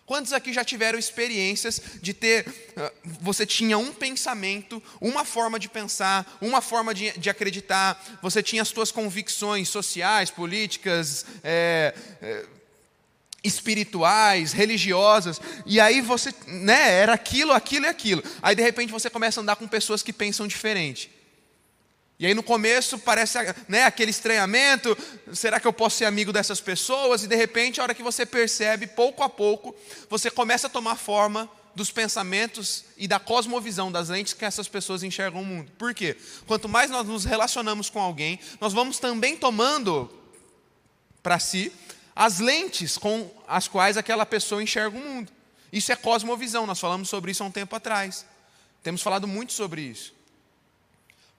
Quantos 0.10 0.34
aqui 0.34 0.52
já 0.52 0.66
tiveram 0.66 0.98
experiências 0.98 1.80
de 2.02 2.16
ter, 2.16 2.44
ah, 2.76 2.92
você 3.22 3.46
tinha 3.46 3.78
um 3.78 3.94
pensamento, 3.94 4.82
uma 5.00 5.24
forma 5.24 5.60
de 5.60 5.70
pensar, 5.70 6.36
uma 6.42 6.62
forma 6.62 6.96
de, 6.96 7.12
de 7.12 7.30
acreditar, 7.30 8.18
você 8.20 8.42
tinha 8.42 8.64
as 8.64 8.70
suas 8.70 8.92
convicções 8.92 9.70
sociais, 9.70 10.32
políticas, 10.32 11.28
é, 11.44 11.94
é, 12.24 12.44
espirituais, 13.44 14.52
religiosas, 14.52 15.40
e 15.64 15.80
aí 15.80 16.02
você, 16.02 16.34
né, 16.48 16.92
era 16.92 17.14
aquilo, 17.14 17.52
aquilo 17.52 17.86
e 17.86 17.90
aquilo. 17.90 18.24
Aí 18.42 18.56
de 18.56 18.64
repente 18.64 18.92
você 18.92 19.12
começa 19.12 19.40
a 19.40 19.44
andar 19.44 19.58
com 19.58 19.68
pessoas 19.68 20.02
que 20.02 20.12
pensam 20.12 20.48
diferente. 20.48 21.19
E 22.20 22.26
aí 22.26 22.34
no 22.34 22.44
começo 22.44 23.00
parece 23.00 23.38
né, 23.66 23.84
aquele 23.84 24.12
estranhamento, 24.12 24.98
será 25.32 25.58
que 25.58 25.66
eu 25.66 25.72
posso 25.72 25.96
ser 25.96 26.06
amigo 26.06 26.34
dessas 26.34 26.60
pessoas? 26.60 27.24
E 27.24 27.28
de 27.28 27.36
repente, 27.36 27.80
a 27.80 27.84
hora 27.84 27.96
que 27.96 28.04
você 28.04 28.26
percebe, 28.26 28.88
pouco 28.88 29.24
a 29.24 29.30
pouco, 29.30 29.74
você 30.10 30.30
começa 30.30 30.68
a 30.68 30.70
tomar 30.70 30.98
forma 30.98 31.50
dos 31.74 31.92
pensamentos 31.92 32.84
e 32.98 33.08
da 33.08 33.20
cosmovisão 33.20 33.90
das 33.90 34.10
lentes 34.10 34.34
que 34.34 34.44
essas 34.44 34.68
pessoas 34.68 35.02
enxergam 35.02 35.42
o 35.42 35.46
mundo. 35.46 35.72
Por 35.78 35.94
quê? 35.94 36.18
Quanto 36.46 36.68
mais 36.68 36.92
nós 36.92 37.08
nos 37.08 37.24
relacionamos 37.24 37.90
com 37.90 38.02
alguém, 38.02 38.38
nós 38.60 38.74
vamos 38.74 39.00
também 39.00 39.38
tomando 39.38 40.12
para 41.24 41.40
si 41.40 41.72
as 42.14 42.40
lentes 42.40 42.98
com 42.98 43.32
as 43.48 43.70
quais 43.70 43.96
aquela 43.96 44.26
pessoa 44.26 44.62
enxerga 44.62 44.98
o 44.98 45.02
mundo. 45.02 45.32
Isso 45.72 45.90
é 45.90 45.96
cosmovisão, 45.96 46.66
nós 46.66 46.82
falamos 46.82 47.08
sobre 47.08 47.32
isso 47.32 47.44
há 47.44 47.46
um 47.46 47.52
tempo 47.52 47.74
atrás. 47.78 48.26
Temos 48.84 49.02
falado 49.02 49.26
muito 49.26 49.54
sobre 49.54 49.82
isso. 49.82 50.19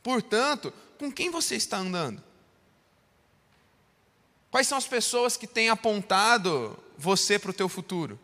Portanto, 0.02 0.72
com 0.98 1.10
quem 1.10 1.30
você 1.30 1.56
está 1.56 1.78
andando? 1.78 2.22
Quais 4.50 4.66
são 4.66 4.76
as 4.76 4.86
pessoas 4.86 5.36
que 5.36 5.46
têm 5.46 5.68
apontado 5.68 6.76
você 6.98 7.38
para 7.38 7.50
o 7.50 7.54
teu 7.54 7.68
futuro? 7.68 8.18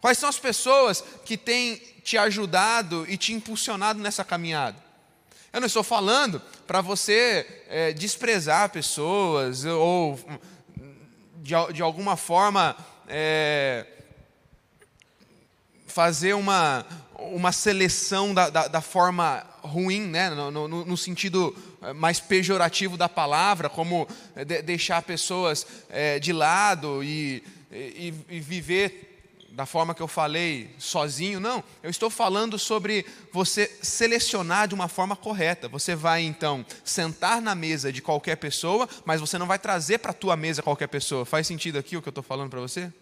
Quais 0.00 0.18
são 0.18 0.28
as 0.28 0.38
pessoas 0.38 1.02
que 1.24 1.36
têm 1.36 1.76
te 2.02 2.16
ajudado 2.16 3.04
e 3.08 3.16
te 3.16 3.32
impulsionado 3.32 4.00
nessa 4.00 4.24
caminhada? 4.24 4.84
Eu 5.52 5.60
não 5.60 5.66
estou 5.66 5.82
falando 5.82 6.40
para 6.66 6.80
você 6.80 7.64
é, 7.68 7.92
desprezar 7.92 8.70
pessoas 8.70 9.64
ou 9.64 10.18
de, 11.36 11.54
de 11.72 11.82
alguma 11.82 12.16
forma 12.16 12.76
é, 13.08 13.86
fazer 15.86 16.34
uma, 16.34 16.84
uma 17.18 17.52
seleção 17.52 18.34
da, 18.34 18.50
da, 18.50 18.68
da 18.68 18.80
forma 18.80 19.46
ruim, 19.66 20.00
né? 20.00 20.30
No, 20.30 20.50
no, 20.50 20.84
no, 20.84 20.96
sentido 20.96 21.54
é, 21.82 21.92
mais 21.92 22.20
pejorativo 22.20 22.96
da 22.96 23.08
palavra, 23.08 23.68
como 23.68 24.08
de, 24.34 24.62
deixar 24.62 25.02
pessoas 25.02 25.66
é, 25.88 26.18
de 26.18 26.32
lado 26.32 27.02
e, 27.02 27.42
e, 27.70 28.14
e 28.30 28.40
viver 28.40 29.06
da 29.56 29.64
forma 29.64 29.94
que 29.94 30.02
eu 30.02 30.06
falei, 30.06 30.70
sozinho, 30.78 31.40
não. 31.40 31.64
Eu 31.82 31.88
estou 31.88 32.10
falando 32.10 32.58
sobre 32.58 33.06
você 33.32 33.74
selecionar 33.80 34.68
de 34.68 34.74
uma 34.74 34.86
forma 34.86 35.16
correta. 35.16 35.66
Você 35.66 35.94
vai 35.94 36.22
então 36.22 36.64
sentar 36.84 37.40
na 37.40 37.54
mesa 37.54 37.90
de 37.90 38.02
qualquer 38.02 38.36
pessoa, 38.36 38.86
mas 39.06 39.18
você 39.18 39.38
não 39.38 39.46
vai 39.46 39.58
trazer 39.58 39.96
para 39.96 40.10
a 40.10 40.14
tua 40.14 40.36
mesa 40.36 40.62
qualquer 40.62 40.88
pessoa. 40.88 41.24
Faz 41.24 41.46
sentido 41.46 41.78
aqui 41.78 41.96
o 41.96 42.02
que 42.02 42.08
eu 42.08 42.10
estou 42.10 42.22
falando 42.22 42.50
para 42.50 42.60
você? 42.60 42.92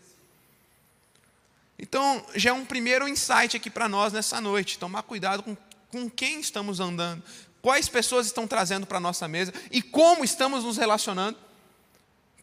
Então, 1.77 2.25
já 2.37 2.51
é 2.51 2.53
um 2.53 2.65
primeiro 2.65 3.09
insight 3.09 3.57
aqui 3.57 3.69
para 3.69 3.89
nós 3.89 4.13
nessa 4.13 4.41
noite. 4.41 4.79
Tomar 4.79 5.03
cuidado 5.03 5.43
com, 5.43 5.57
com 5.95 6.11
quem 6.11 6.41
estamos 6.41 6.81
andando, 6.81 7.23
quais 7.63 7.89
pessoas 7.89 8.27
estão 8.27 8.49
trazendo 8.49 8.85
para 8.85 8.99
a 8.99 9.01
nossa 9.01 9.29
mesa 9.29 9.55
e 9.71 9.81
como 9.81 10.25
estamos 10.25 10.65
nos 10.65 10.77
relacionando 10.77 11.39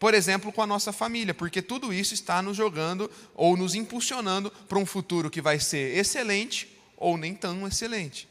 por 0.00 0.14
exemplo, 0.14 0.52
com 0.52 0.60
a 0.60 0.66
nossa 0.66 0.92
família, 0.92 1.32
porque 1.32 1.62
tudo 1.62 1.92
isso 1.94 2.12
está 2.12 2.42
nos 2.42 2.56
jogando 2.56 3.08
ou 3.36 3.56
nos 3.56 3.76
impulsionando 3.76 4.50
para 4.50 4.76
um 4.76 4.84
futuro 4.84 5.30
que 5.30 5.40
vai 5.40 5.60
ser 5.60 5.96
excelente 5.96 6.68
ou 6.96 7.16
nem 7.16 7.36
tão 7.36 7.68
excelente. 7.68 8.28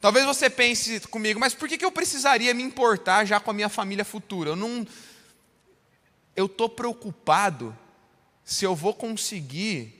Talvez 0.00 0.24
você 0.24 0.48
pense 0.48 1.00
comigo, 1.00 1.40
mas 1.40 1.52
por 1.52 1.68
que 1.68 1.84
eu 1.84 1.90
precisaria 1.90 2.54
me 2.54 2.62
importar 2.62 3.24
já 3.24 3.40
com 3.40 3.50
a 3.50 3.54
minha 3.54 3.68
família 3.68 4.04
futura? 4.04 4.50
Eu 4.50 4.56
não. 4.56 4.86
Eu 6.36 6.46
estou 6.46 6.68
preocupado 6.68 7.76
se 8.44 8.64
eu 8.64 8.76
vou 8.76 8.94
conseguir 8.94 9.92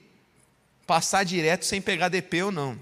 passar 0.85 1.25
direto 1.25 1.65
sem 1.65 1.81
pegar 1.81 2.07
DP 2.07 2.43
ou 2.43 2.51
não. 2.53 2.79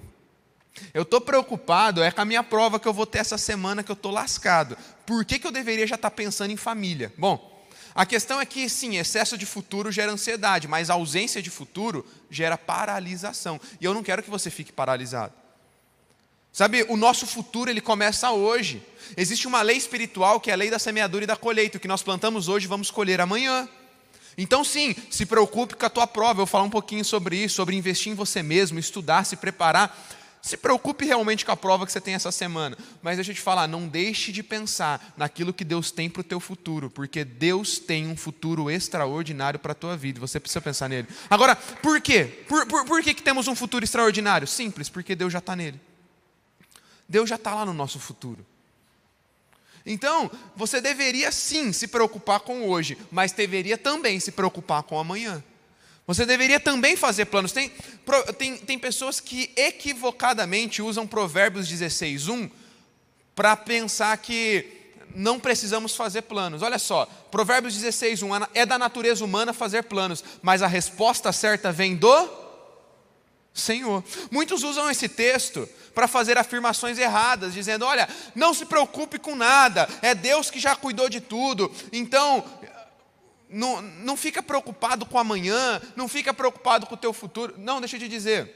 Eu 0.94 1.04
estou 1.04 1.22
preocupado 1.22 2.04
é 2.04 2.12
com 2.12 2.22
a 2.22 2.26
minha 2.26 2.44
prova 2.44 2.80
que 2.80 2.88
eu 2.88 2.94
vou 2.94 3.06
ter 3.06 3.20
essa 3.20 3.38
semana 3.38 3.84
que 3.84 3.92
eu 3.92 3.96
estou 3.96 4.12
lascado. 4.12 4.78
Por 5.06 5.24
que, 5.24 5.40
que 5.40 5.48
eu 5.48 5.52
deveria 5.52 5.88
já 5.88 5.96
estar 5.96 6.10
tá 6.10 6.16
pensando 6.16 6.52
em 6.52 6.58
família? 6.58 7.14
Bom, 7.18 7.56
a 7.94 8.06
questão 8.06 8.42
é 8.42 8.46
que, 8.46 8.68
sim, 8.68 8.98
excesso 8.98 9.38
de 9.38 9.46
futuro 9.46 9.90
gera 9.90 10.12
ansiedade, 10.12 10.68
mas 10.68 10.90
ausência 10.90 11.42
de 11.42 11.50
futuro 11.50 12.06
gera 12.30 12.58
paralisação. 12.58 13.60
E 13.80 13.86
eu 13.86 13.94
não 13.94 14.04
quero 14.04 14.22
que 14.22 14.30
você 14.30 14.50
fique 14.50 14.74
paralisado. 14.74 15.34
Sabe, 16.52 16.86
o 16.90 16.96
nosso 16.96 17.26
futuro 17.26 17.70
ele 17.70 17.82
começa 17.82 18.32
hoje. 18.32 18.82
Existe 19.16 19.48
uma 19.48 19.62
lei 19.62 19.78
espiritual 19.78 20.40
que 20.40 20.50
é 20.50 20.54
a 20.54 20.58
lei 20.58 20.70
da 20.70 20.80
semeadura 20.80 21.24
e 21.24 21.28
da 21.28 21.36
colheita. 21.36 21.78
O 21.78 21.80
que 21.82 21.88
nós 21.88 22.04
plantamos 22.04 22.48
hoje 22.48 22.68
vamos 22.68 22.92
colher 22.92 23.20
amanhã. 23.20 23.68
Então, 24.38 24.64
sim, 24.64 24.96
se 25.10 25.26
preocupe 25.26 25.76
com 25.76 25.86
a 25.86 25.90
tua 25.90 26.08
prova. 26.08 26.32
Eu 26.32 26.38
vou 26.38 26.46
falar 26.46 26.64
um 26.66 26.70
pouquinho 26.70 27.04
sobre 27.04 27.38
isso, 27.38 27.56
sobre 27.56 27.76
investir 27.76 28.12
em 28.12 28.16
você 28.16 28.44
mesmo, 28.44 28.78
estudar, 28.78 29.26
se 29.26 29.38
preparar. 29.38 29.98
Se 30.46 30.58
preocupe 30.58 31.04
realmente 31.06 31.44
com 31.44 31.52
a 31.52 31.58
prova 31.58 31.88
que 31.88 31.92
você 31.92 32.00
tem 32.00 32.14
essa 32.14 32.32
semana. 32.32 32.78
Mas 33.02 33.16
deixa 33.16 33.32
eu 33.32 33.36
te 33.36 33.42
falar, 33.42 33.68
não 33.68 33.88
deixe 33.88 34.32
de 34.32 34.44
pensar 34.44 35.16
naquilo 35.18 35.52
que 35.52 35.66
Deus 35.66 35.90
tem 35.90 36.08
para 36.08 36.20
o 36.20 36.24
teu 36.24 36.40
futuro, 36.40 36.88
porque 36.88 37.26
Deus 37.26 37.80
tem 37.80 38.08
um 38.08 38.16
futuro 38.16 38.70
extraordinário 38.70 39.60
para 39.60 39.72
a 39.72 39.76
tua 39.76 39.98
vida. 39.98 40.20
Você 40.20 40.40
precisa 40.40 40.62
pensar 40.62 40.88
nele. 40.88 41.08
Agora, 41.32 41.56
por 41.56 42.00
quê? 42.00 42.26
Por, 42.48 42.68
por, 42.68 42.86
por 42.86 43.02
que, 43.02 43.16
que 43.16 43.24
temos 43.24 43.48
um 43.48 43.56
futuro 43.56 43.84
extraordinário? 43.84 44.46
Simples, 44.46 44.88
porque 44.88 45.16
Deus 45.16 45.34
já 45.34 45.40
está 45.40 45.56
nele. 45.56 45.82
Deus 47.10 47.28
já 47.28 47.38
está 47.38 47.56
lá 47.56 47.66
no 47.66 47.74
nosso 47.74 48.00
futuro. 48.00 48.46
Então, 49.84 50.30
você 50.56 50.80
deveria 50.80 51.32
sim 51.32 51.74
se 51.74 51.88
preocupar 51.88 52.42
com 52.42 52.70
hoje, 52.70 53.00
mas 53.10 53.32
deveria 53.32 53.80
também 53.80 54.20
se 54.20 54.32
preocupar 54.32 54.84
com 54.84 55.00
amanhã. 55.00 55.44
Você 56.08 56.26
deveria 56.26 56.60
também 56.60 56.96
fazer 56.96 57.26
planos. 57.26 57.52
Tem, 57.52 57.72
tem, 58.38 58.58
tem 58.58 58.78
pessoas 58.78 59.20
que 59.20 59.52
equivocadamente 59.56 60.82
usam 60.82 61.08
Provérbios 61.08 61.68
16, 61.68 62.28
1 62.28 62.50
para 63.36 63.56
pensar 63.56 64.16
que 64.18 64.66
não 65.16 65.40
precisamos 65.40 65.96
fazer 65.96 66.24
planos. 66.24 66.62
Olha 66.62 66.78
só, 66.78 67.06
Provérbios 67.32 67.74
16, 67.74 68.22
1 68.22 68.30
é 68.54 68.66
da 68.66 68.78
natureza 68.78 69.26
humana 69.26 69.54
fazer 69.54 69.84
planos, 69.84 70.24
mas 70.42 70.62
a 70.62 70.68
resposta 70.68 71.32
certa 71.32 71.72
vem 71.72 71.96
do 71.96 72.30
Senhor. 73.54 74.04
Muitos 74.30 74.64
usam 74.64 74.92
esse 74.92 75.08
texto 75.08 75.68
para 75.96 76.10
fazer 76.10 76.38
afirmações 76.38 77.00
erradas, 77.00 77.54
dizendo: 77.54 77.86
olha, 77.86 78.08
não 78.36 78.54
se 78.54 78.66
preocupe 78.66 79.18
com 79.18 79.36
nada, 79.36 79.88
é 80.02 80.14
Deus 80.14 80.52
que 80.52 80.60
já 80.60 80.76
cuidou 80.76 81.10
de 81.10 81.22
tudo, 81.22 81.72
então 81.92 82.44
não, 83.56 83.82
não 83.82 84.18
fica 84.18 84.44
preocupado 84.44 85.06
com 85.06 85.18
amanhã, 85.18 85.82
não 85.96 86.10
fica 86.10 86.34
preocupado 86.34 86.86
com 86.86 86.94
o 86.94 86.98
teu 86.98 87.14
futuro. 87.14 87.56
Não, 87.58 87.80
deixa 87.80 87.96
eu 87.96 88.02
te 88.02 88.10
dizer. 88.10 88.54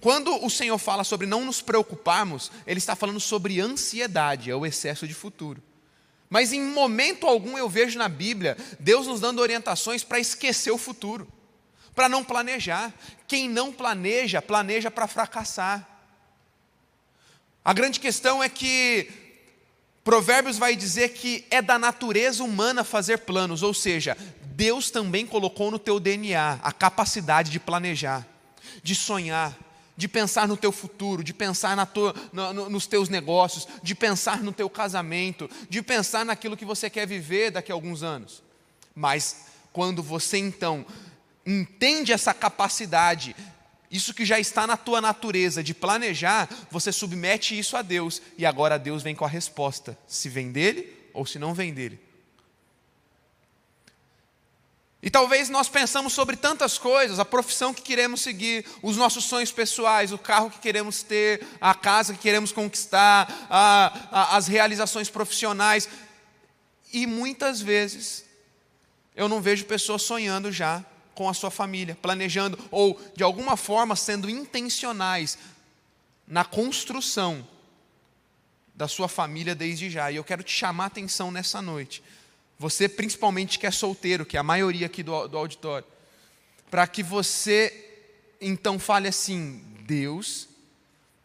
Quando 0.00 0.42
o 0.42 0.48
Senhor 0.48 0.78
fala 0.78 1.04
sobre 1.04 1.26
não 1.26 1.44
nos 1.44 1.60
preocuparmos, 1.60 2.50
Ele 2.66 2.78
está 2.78 2.96
falando 2.96 3.20
sobre 3.20 3.60
ansiedade, 3.60 4.50
é 4.50 4.56
o 4.56 4.64
excesso 4.64 5.06
de 5.06 5.12
futuro. 5.12 5.62
Mas 6.30 6.50
em 6.50 6.62
momento 6.62 7.26
algum 7.26 7.58
eu 7.58 7.68
vejo 7.68 7.98
na 7.98 8.08
Bíblia 8.08 8.56
Deus 8.78 9.06
nos 9.06 9.20
dando 9.20 9.40
orientações 9.42 10.02
para 10.02 10.18
esquecer 10.18 10.70
o 10.70 10.78
futuro, 10.78 11.30
para 11.94 12.08
não 12.08 12.24
planejar. 12.24 12.94
Quem 13.28 13.50
não 13.50 13.70
planeja, 13.70 14.40
planeja 14.40 14.90
para 14.90 15.06
fracassar. 15.06 15.86
A 17.62 17.74
grande 17.74 18.00
questão 18.00 18.42
é 18.42 18.48
que 18.48 19.29
Provérbios 20.02 20.56
vai 20.58 20.74
dizer 20.74 21.10
que 21.10 21.44
é 21.50 21.60
da 21.60 21.78
natureza 21.78 22.42
humana 22.42 22.82
fazer 22.84 23.18
planos, 23.18 23.62
ou 23.62 23.74
seja, 23.74 24.16
Deus 24.42 24.90
também 24.90 25.26
colocou 25.26 25.70
no 25.70 25.78
teu 25.78 26.00
DNA 26.00 26.58
a 26.62 26.72
capacidade 26.72 27.50
de 27.50 27.60
planejar, 27.60 28.26
de 28.82 28.94
sonhar, 28.94 29.56
de 29.96 30.08
pensar 30.08 30.48
no 30.48 30.56
teu 30.56 30.72
futuro, 30.72 31.22
de 31.22 31.34
pensar 31.34 31.76
na 31.76 31.84
tua, 31.84 32.14
no, 32.32 32.70
nos 32.70 32.86
teus 32.86 33.10
negócios, 33.10 33.68
de 33.82 33.94
pensar 33.94 34.42
no 34.42 34.52
teu 34.52 34.70
casamento, 34.70 35.48
de 35.68 35.82
pensar 35.82 36.24
naquilo 36.24 36.56
que 36.56 36.64
você 36.64 36.88
quer 36.88 37.06
viver 37.06 37.50
daqui 37.50 37.70
a 37.70 37.74
alguns 37.74 38.02
anos. 38.02 38.42
Mas 38.94 39.44
quando 39.72 40.02
você 40.02 40.38
então 40.38 40.86
entende 41.44 42.12
essa 42.12 42.32
capacidade 42.32 43.36
isso 43.90 44.14
que 44.14 44.24
já 44.24 44.38
está 44.38 44.66
na 44.66 44.76
tua 44.76 45.00
natureza 45.00 45.64
de 45.64 45.74
planejar, 45.74 46.48
você 46.70 46.92
submete 46.92 47.58
isso 47.58 47.76
a 47.76 47.82
Deus 47.82 48.22
e 48.38 48.46
agora 48.46 48.78
Deus 48.78 49.02
vem 49.02 49.16
com 49.16 49.24
a 49.24 49.28
resposta, 49.28 49.98
se 50.06 50.28
vem 50.28 50.52
dele 50.52 50.96
ou 51.12 51.26
se 51.26 51.38
não 51.38 51.52
vem 51.52 51.74
dele. 51.74 51.98
E 55.02 55.10
talvez 55.10 55.48
nós 55.48 55.68
pensamos 55.68 56.12
sobre 56.12 56.36
tantas 56.36 56.76
coisas, 56.76 57.18
a 57.18 57.24
profissão 57.24 57.72
que 57.72 57.80
queremos 57.82 58.20
seguir, 58.20 58.64
os 58.82 58.96
nossos 58.96 59.24
sonhos 59.24 59.50
pessoais, 59.50 60.12
o 60.12 60.18
carro 60.18 60.50
que 60.50 60.58
queremos 60.58 61.02
ter, 61.02 61.44
a 61.60 61.74
casa 61.74 62.12
que 62.12 62.20
queremos 62.20 62.52
conquistar, 62.52 63.46
a, 63.48 64.08
a, 64.12 64.36
as 64.36 64.46
realizações 64.46 65.08
profissionais. 65.08 65.88
E 66.92 67.06
muitas 67.06 67.62
vezes 67.62 68.26
eu 69.16 69.28
não 69.28 69.40
vejo 69.40 69.64
pessoas 69.64 70.02
sonhando 70.02 70.52
já 70.52 70.84
com 71.20 71.28
a 71.28 71.34
sua 71.34 71.50
família, 71.50 71.94
planejando 72.00 72.58
ou 72.70 72.98
de 73.14 73.22
alguma 73.22 73.54
forma 73.54 73.94
sendo 73.94 74.30
intencionais 74.30 75.36
na 76.26 76.46
construção 76.46 77.46
da 78.74 78.88
sua 78.88 79.06
família 79.06 79.54
desde 79.54 79.90
já. 79.90 80.10
E 80.10 80.16
eu 80.16 80.24
quero 80.24 80.42
te 80.42 80.50
chamar 80.50 80.84
a 80.84 80.86
atenção 80.86 81.30
nessa 81.30 81.60
noite. 81.60 82.02
Você, 82.58 82.88
principalmente 82.88 83.58
que 83.58 83.66
é 83.66 83.70
solteiro, 83.70 84.24
que 84.24 84.38
é 84.38 84.40
a 84.40 84.42
maioria 84.42 84.86
aqui 84.86 85.02
do, 85.02 85.28
do 85.28 85.36
auditório, 85.36 85.86
para 86.70 86.86
que 86.86 87.02
você 87.02 88.00
então 88.40 88.78
fale 88.78 89.06
assim: 89.06 89.62
Deus 89.82 90.48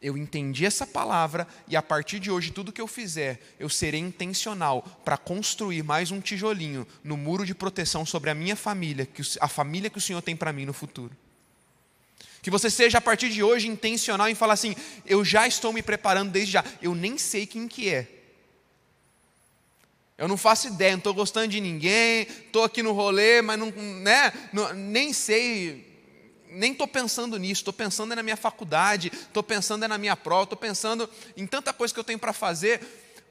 eu 0.05 0.15
entendi 0.15 0.67
essa 0.67 0.85
palavra 0.85 1.47
e 1.67 1.75
a 1.75 1.81
partir 1.81 2.19
de 2.19 2.29
hoje, 2.29 2.51
tudo 2.51 2.71
que 2.71 2.79
eu 2.79 2.85
fizer, 2.85 3.39
eu 3.59 3.67
serei 3.67 3.99
intencional 3.99 4.83
para 5.03 5.17
construir 5.17 5.81
mais 5.81 6.11
um 6.11 6.21
tijolinho 6.21 6.87
no 7.03 7.17
muro 7.17 7.43
de 7.43 7.55
proteção 7.55 8.05
sobre 8.05 8.29
a 8.29 8.35
minha 8.35 8.55
família, 8.55 9.09
a 9.41 9.47
família 9.47 9.89
que 9.89 9.97
o 9.97 10.01
Senhor 10.01 10.21
tem 10.21 10.35
para 10.35 10.53
mim 10.53 10.63
no 10.63 10.73
futuro. 10.73 11.11
Que 12.43 12.51
você 12.51 12.69
seja 12.69 12.99
a 12.99 13.01
partir 13.01 13.29
de 13.29 13.41
hoje 13.41 13.67
intencional 13.67 14.29
em 14.29 14.35
falar 14.35 14.53
assim: 14.53 14.75
eu 15.07 15.25
já 15.25 15.47
estou 15.47 15.73
me 15.73 15.81
preparando 15.81 16.29
desde 16.29 16.51
já, 16.51 16.63
eu 16.83 16.93
nem 16.93 17.17
sei 17.17 17.47
quem 17.47 17.67
que 17.67 17.89
é. 17.89 18.07
Eu 20.19 20.27
não 20.27 20.37
faço 20.37 20.67
ideia, 20.67 20.91
não 20.91 20.99
estou 20.99 21.15
gostando 21.15 21.47
de 21.47 21.59
ninguém, 21.59 22.27
estou 22.27 22.63
aqui 22.63 22.83
no 22.83 22.93
rolê, 22.93 23.41
mas 23.41 23.57
não, 23.57 23.71
né, 23.71 24.31
não, 24.53 24.71
nem 24.71 25.11
sei 25.11 25.94
nem 26.55 26.71
estou 26.71 26.87
pensando 26.87 27.37
nisso, 27.37 27.61
estou 27.61 27.73
pensando 27.73 28.15
na 28.15 28.23
minha 28.23 28.37
faculdade, 28.37 29.11
estou 29.13 29.43
pensando 29.43 29.87
na 29.87 29.97
minha 29.97 30.15
prova, 30.15 30.43
estou 30.43 30.57
pensando 30.57 31.09
em 31.35 31.45
tanta 31.45 31.73
coisa 31.73 31.93
que 31.93 31.99
eu 31.99 32.03
tenho 32.03 32.17
para 32.17 32.33
fazer, 32.33 32.81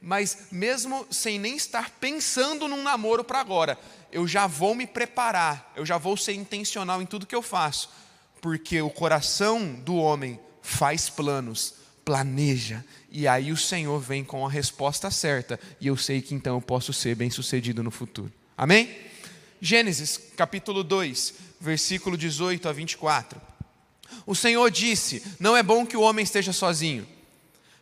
mas 0.01 0.49
mesmo 0.53 1.07
sem 1.11 1.39
nem 1.39 1.57
estar 1.57 1.91
pensando 1.99 2.69
num 2.69 2.83
namoro 2.83 3.25
para 3.25 3.41
agora, 3.41 3.79
eu 4.13 4.29
já 4.29 4.47
vou 4.47 4.75
me 4.75 4.87
preparar, 4.87 5.73
eu 5.75 5.85
já 5.85 5.97
vou 5.97 6.17
ser 6.17 6.35
intencional 6.35 7.01
em 7.01 7.07
tudo 7.07 7.27
que 7.27 7.35
eu 7.35 7.43
faço, 7.43 7.91
porque 8.41 8.81
o 8.83 8.91
coração 8.91 9.75
do 9.75 9.97
homem 9.97 10.39
faz 10.61 11.09
planos, 11.09 11.75
planeja, 12.05 12.85
e 13.11 13.27
aí 13.27 13.51
o 13.51 13.57
Senhor 13.57 13.99
vem 13.99 14.23
com 14.23 14.47
a 14.47 14.51
resposta 14.51 15.11
certa, 15.11 15.59
e 15.81 15.87
eu 15.87 15.97
sei 15.97 16.21
que 16.21 16.35
então 16.35 16.57
eu 16.57 16.61
posso 16.61 16.93
ser 16.93 17.15
bem-sucedido 17.15 17.83
no 17.83 17.91
futuro. 17.91 18.31
Amém? 18.57 19.04
Gênesis 19.65 20.21
capítulo 20.37 20.85
2, 20.85 21.33
versículo 21.59 22.19
18 22.19 22.69
a 22.69 22.73
24. 22.73 23.41
O 24.27 24.35
Senhor 24.35 24.71
disse: 24.71 25.23
Não 25.41 25.57
é 25.57 25.63
bom 25.63 25.87
que 25.87 25.97
o 25.97 26.03
homem 26.03 26.23
esteja 26.23 26.53
sozinho. 26.53 27.09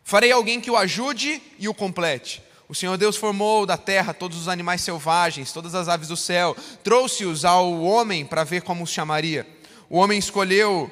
Farei 0.04 0.30
alguém 0.30 0.60
que 0.60 0.70
o 0.70 0.76
ajude 0.76 1.42
e 1.58 1.68
o 1.68 1.74
complete. 1.74 2.40
O 2.68 2.74
Senhor 2.74 2.96
Deus 2.96 3.16
formou 3.16 3.66
da 3.66 3.76
terra 3.76 4.14
todos 4.14 4.38
os 4.38 4.46
animais 4.46 4.80
selvagens, 4.82 5.50
todas 5.50 5.74
as 5.74 5.88
aves 5.88 6.06
do 6.06 6.16
céu, 6.16 6.56
trouxe-os 6.84 7.44
ao 7.44 7.82
homem 7.82 8.24
para 8.24 8.44
ver 8.44 8.62
como 8.62 8.84
os 8.84 8.90
chamaria. 8.90 9.44
O 9.90 9.98
homem 9.98 10.20
escolheu 10.20 10.88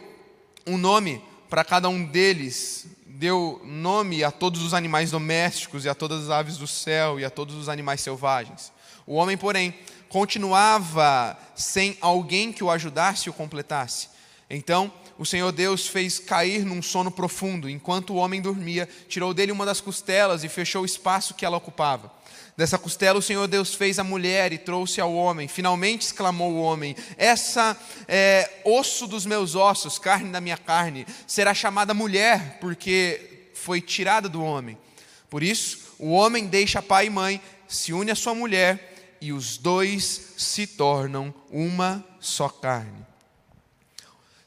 um 0.67 0.77
nome 0.77 1.23
para 1.49 1.63
cada 1.63 1.89
um 1.89 2.05
deles, 2.05 2.87
deu 3.07 3.63
nome 3.65 4.25
a 4.25 4.33
todos 4.33 4.61
os 4.61 4.75
animais 4.75 5.13
domésticos 5.13 5.85
e 5.85 5.89
a 5.89 5.95
todas 5.95 6.25
as 6.25 6.31
aves 6.31 6.57
do 6.57 6.67
céu 6.67 7.21
e 7.21 7.25
a 7.25 7.31
todos 7.31 7.55
os 7.55 7.69
animais 7.69 8.01
selvagens. 8.01 8.73
O 9.07 9.15
homem, 9.15 9.37
porém, 9.37 9.75
continuava 10.11 11.39
sem 11.55 11.97
alguém 12.01 12.53
que 12.53 12.65
o 12.65 12.71
ajudasse 12.71 13.29
e 13.29 13.31
o 13.31 13.33
completasse. 13.33 14.09
Então 14.51 14.93
o 15.17 15.25
Senhor 15.25 15.53
Deus 15.53 15.87
fez 15.87 16.19
cair 16.19 16.65
num 16.65 16.83
sono 16.83 17.11
profundo, 17.11 17.71
enquanto 17.71 18.11
o 18.11 18.17
homem 18.17 18.43
dormia, 18.43 18.89
tirou 19.09 19.33
dele 19.33 19.53
uma 19.53 19.65
das 19.65 19.81
costelas 19.81 20.43
e 20.43 20.49
fechou 20.49 20.83
o 20.83 20.87
espaço 20.87 21.35
que 21.35 21.45
ela 21.45 21.57
ocupava. 21.57 22.13
Dessa 22.57 22.77
costela 22.77 23.21
o 23.21 23.23
Senhor 23.23 23.47
Deus 23.47 23.75
fez 23.75 23.99
a 23.99 24.05
mulher 24.05 24.53
e 24.53 24.59
trouxe 24.59 25.01
ao 25.01 25.15
homem. 25.15 25.47
Finalmente 25.47 26.03
exclamou 26.03 26.53
o 26.53 26.61
homem: 26.61 26.97
Essa 27.17 27.77
é 28.09 28.51
osso 28.65 29.07
dos 29.07 29.25
meus 29.25 29.55
ossos, 29.55 29.99
carne 29.99 30.31
da 30.31 30.41
minha 30.41 30.59
carne, 30.59 31.07
será 31.27 31.55
chamada 31.55 31.95
mulher, 31.95 32.59
porque 32.61 33.51
foi 33.55 33.81
tirada 33.81 34.29
do 34.29 34.43
homem. 34.43 34.77
Por 35.29 35.43
isso, 35.43 35.95
o 35.99 36.11
homem 36.11 36.47
deixa 36.47 36.83
pai 36.83 37.07
e 37.07 37.11
mãe, 37.11 37.41
se 37.69 37.93
une 37.93 38.11
à 38.11 38.17
sua 38.17 38.35
mulher, 38.35 38.90
e 39.21 39.33
os 39.33 39.57
dois 39.57 40.35
se 40.37 40.67
tornam 40.67 41.35
uma 41.51 42.05
só 42.21 42.49
carne. 42.49 43.07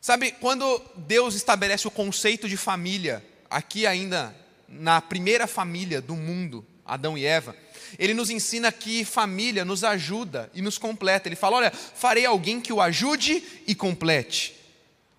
Sabe, 0.01 0.31
quando 0.31 0.81
Deus 0.95 1.35
estabelece 1.35 1.87
o 1.87 1.91
conceito 1.91 2.49
de 2.49 2.57
família, 2.57 3.23
aqui 3.49 3.85
ainda 3.85 4.35
na 4.67 4.99
primeira 4.99 5.47
família 5.47 6.01
do 6.01 6.15
mundo, 6.15 6.65
Adão 6.85 7.17
e 7.17 7.25
Eva, 7.25 7.55
ele 7.97 8.13
nos 8.13 8.29
ensina 8.29 8.71
que 8.71 9.05
família 9.05 9.63
nos 9.63 9.83
ajuda 9.83 10.49
e 10.53 10.61
nos 10.61 10.77
completa. 10.77 11.27
Ele 11.27 11.35
fala: 11.35 11.57
Olha, 11.57 11.71
farei 11.71 12.25
alguém 12.25 12.59
que 12.59 12.73
o 12.73 12.81
ajude 12.81 13.43
e 13.67 13.75
complete. 13.75 14.55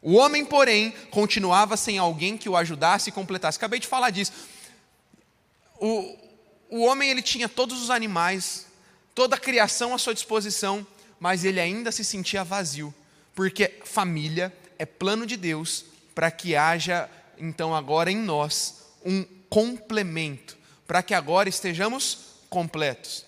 O 0.03 0.15
homem, 0.17 0.45
porém, 0.45 0.93
continuava 1.11 1.77
sem 1.77 1.97
alguém 1.97 2.37
que 2.37 2.49
o 2.49 2.57
ajudasse 2.57 3.09
e 3.09 3.13
completasse. 3.13 3.57
Acabei 3.57 3.81
de 3.81 3.87
falar 3.87 4.11
disso. 4.11 4.33
O, 5.79 6.17
o 6.69 6.85
homem 6.85 7.11
ele 7.11 7.23
tinha 7.23 7.49
todos 7.49 7.83
os 7.83 7.89
animais, 7.89 8.64
toda 9.15 9.37
a 9.37 9.39
criação 9.39 9.95
à 9.95 9.99
sua 9.99 10.15
disposição, 10.15 10.87
mas 11.21 11.45
ele 11.45 11.61
ainda 11.61 11.93
se 11.93 12.05
sentia 12.05 12.45
vazio, 12.45 12.95
porque 13.35 13.81
família 13.85 14.53
é 14.79 14.85
plano 14.85 15.27
de 15.27 15.37
Deus 15.37 15.85
para 16.15 16.31
que 16.31 16.57
haja, 16.57 17.09
então, 17.39 17.75
agora 17.75 18.11
em 18.11 18.17
nós, 18.17 18.85
um 19.05 19.25
complemento, 19.49 20.57
para 20.87 21.03
que 21.03 21.15
agora 21.15 21.49
estejamos 21.49 22.19
completos. 22.49 23.25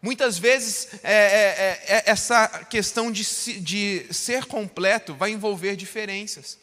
Muitas 0.00 0.38
vezes, 0.38 0.88
é, 1.02 1.12
é, 1.12 1.14
é, 1.14 1.96
é, 1.96 2.02
essa 2.06 2.46
questão 2.70 3.10
de, 3.10 3.24
de 3.60 4.06
ser 4.12 4.44
completo 4.44 5.14
vai 5.14 5.30
envolver 5.30 5.74
diferenças. 5.74 6.58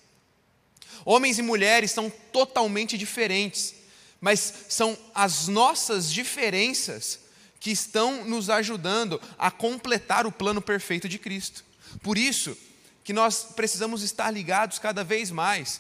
Homens 1.04 1.38
e 1.38 1.42
mulheres 1.42 1.92
são 1.92 2.10
totalmente 2.10 2.98
diferentes, 2.98 3.76
mas 4.22 4.66
são 4.70 4.98
as 5.14 5.48
nossas 5.48 6.12
diferenças 6.12 7.20
que 7.64 7.72
estão 7.72 8.26
nos 8.26 8.50
ajudando 8.50 9.22
a 9.40 9.50
completar 9.50 10.28
o 10.28 10.32
plano 10.34 10.62
perfeito 10.62 11.08
de 11.08 11.18
Cristo. 11.18 11.64
Por 12.02 12.18
isso, 12.18 12.58
que 13.06 13.14
nós 13.14 13.46
precisamos 13.56 14.04
estar 14.04 14.30
ligados 14.32 14.80
cada 14.80 15.02
vez 15.02 15.32
mais 15.32 15.80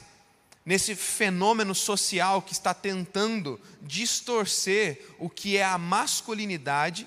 nesse 0.65 0.95
fenômeno 0.95 1.75
social 1.75 2.41
que 2.41 2.53
está 2.53 2.73
tentando 2.73 3.59
distorcer 3.81 5.09
o 5.19 5.29
que 5.29 5.57
é 5.57 5.65
a 5.65 5.77
masculinidade 5.77 7.05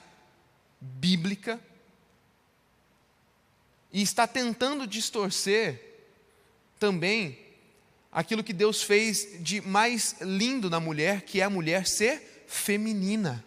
bíblica 0.78 1.58
e 3.90 4.02
está 4.02 4.26
tentando 4.26 4.86
distorcer 4.86 6.04
também 6.78 7.38
aquilo 8.12 8.44
que 8.44 8.52
Deus 8.52 8.82
fez 8.82 9.38
de 9.40 9.62
mais 9.62 10.16
lindo 10.20 10.68
na 10.68 10.78
mulher, 10.78 11.22
que 11.22 11.40
é 11.40 11.44
a 11.44 11.50
mulher 11.50 11.86
ser 11.86 12.44
feminina. 12.46 13.42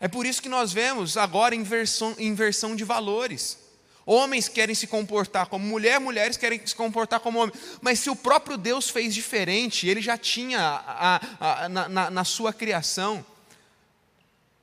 É 0.00 0.08
por 0.08 0.24
isso 0.24 0.40
que 0.40 0.48
nós 0.48 0.72
vemos 0.72 1.18
agora 1.18 1.54
inversão, 1.54 2.16
inversão 2.18 2.74
de 2.74 2.82
valores. 2.84 3.58
Homens 4.06 4.48
querem 4.48 4.74
se 4.74 4.86
comportar 4.86 5.46
como 5.46 5.64
mulher, 5.64 6.00
mulheres 6.00 6.38
querem 6.38 6.66
se 6.66 6.74
comportar 6.74 7.20
como 7.20 7.38
homem. 7.38 7.54
Mas 7.82 8.00
se 8.00 8.08
o 8.08 8.16
próprio 8.16 8.56
Deus 8.56 8.88
fez 8.88 9.14
diferente, 9.14 9.86
ele 9.86 10.00
já 10.00 10.16
tinha 10.16 10.58
a, 10.58 11.16
a, 11.38 11.64
a, 11.64 11.68
na, 11.68 12.10
na 12.10 12.24
sua 12.24 12.52
criação 12.52 13.24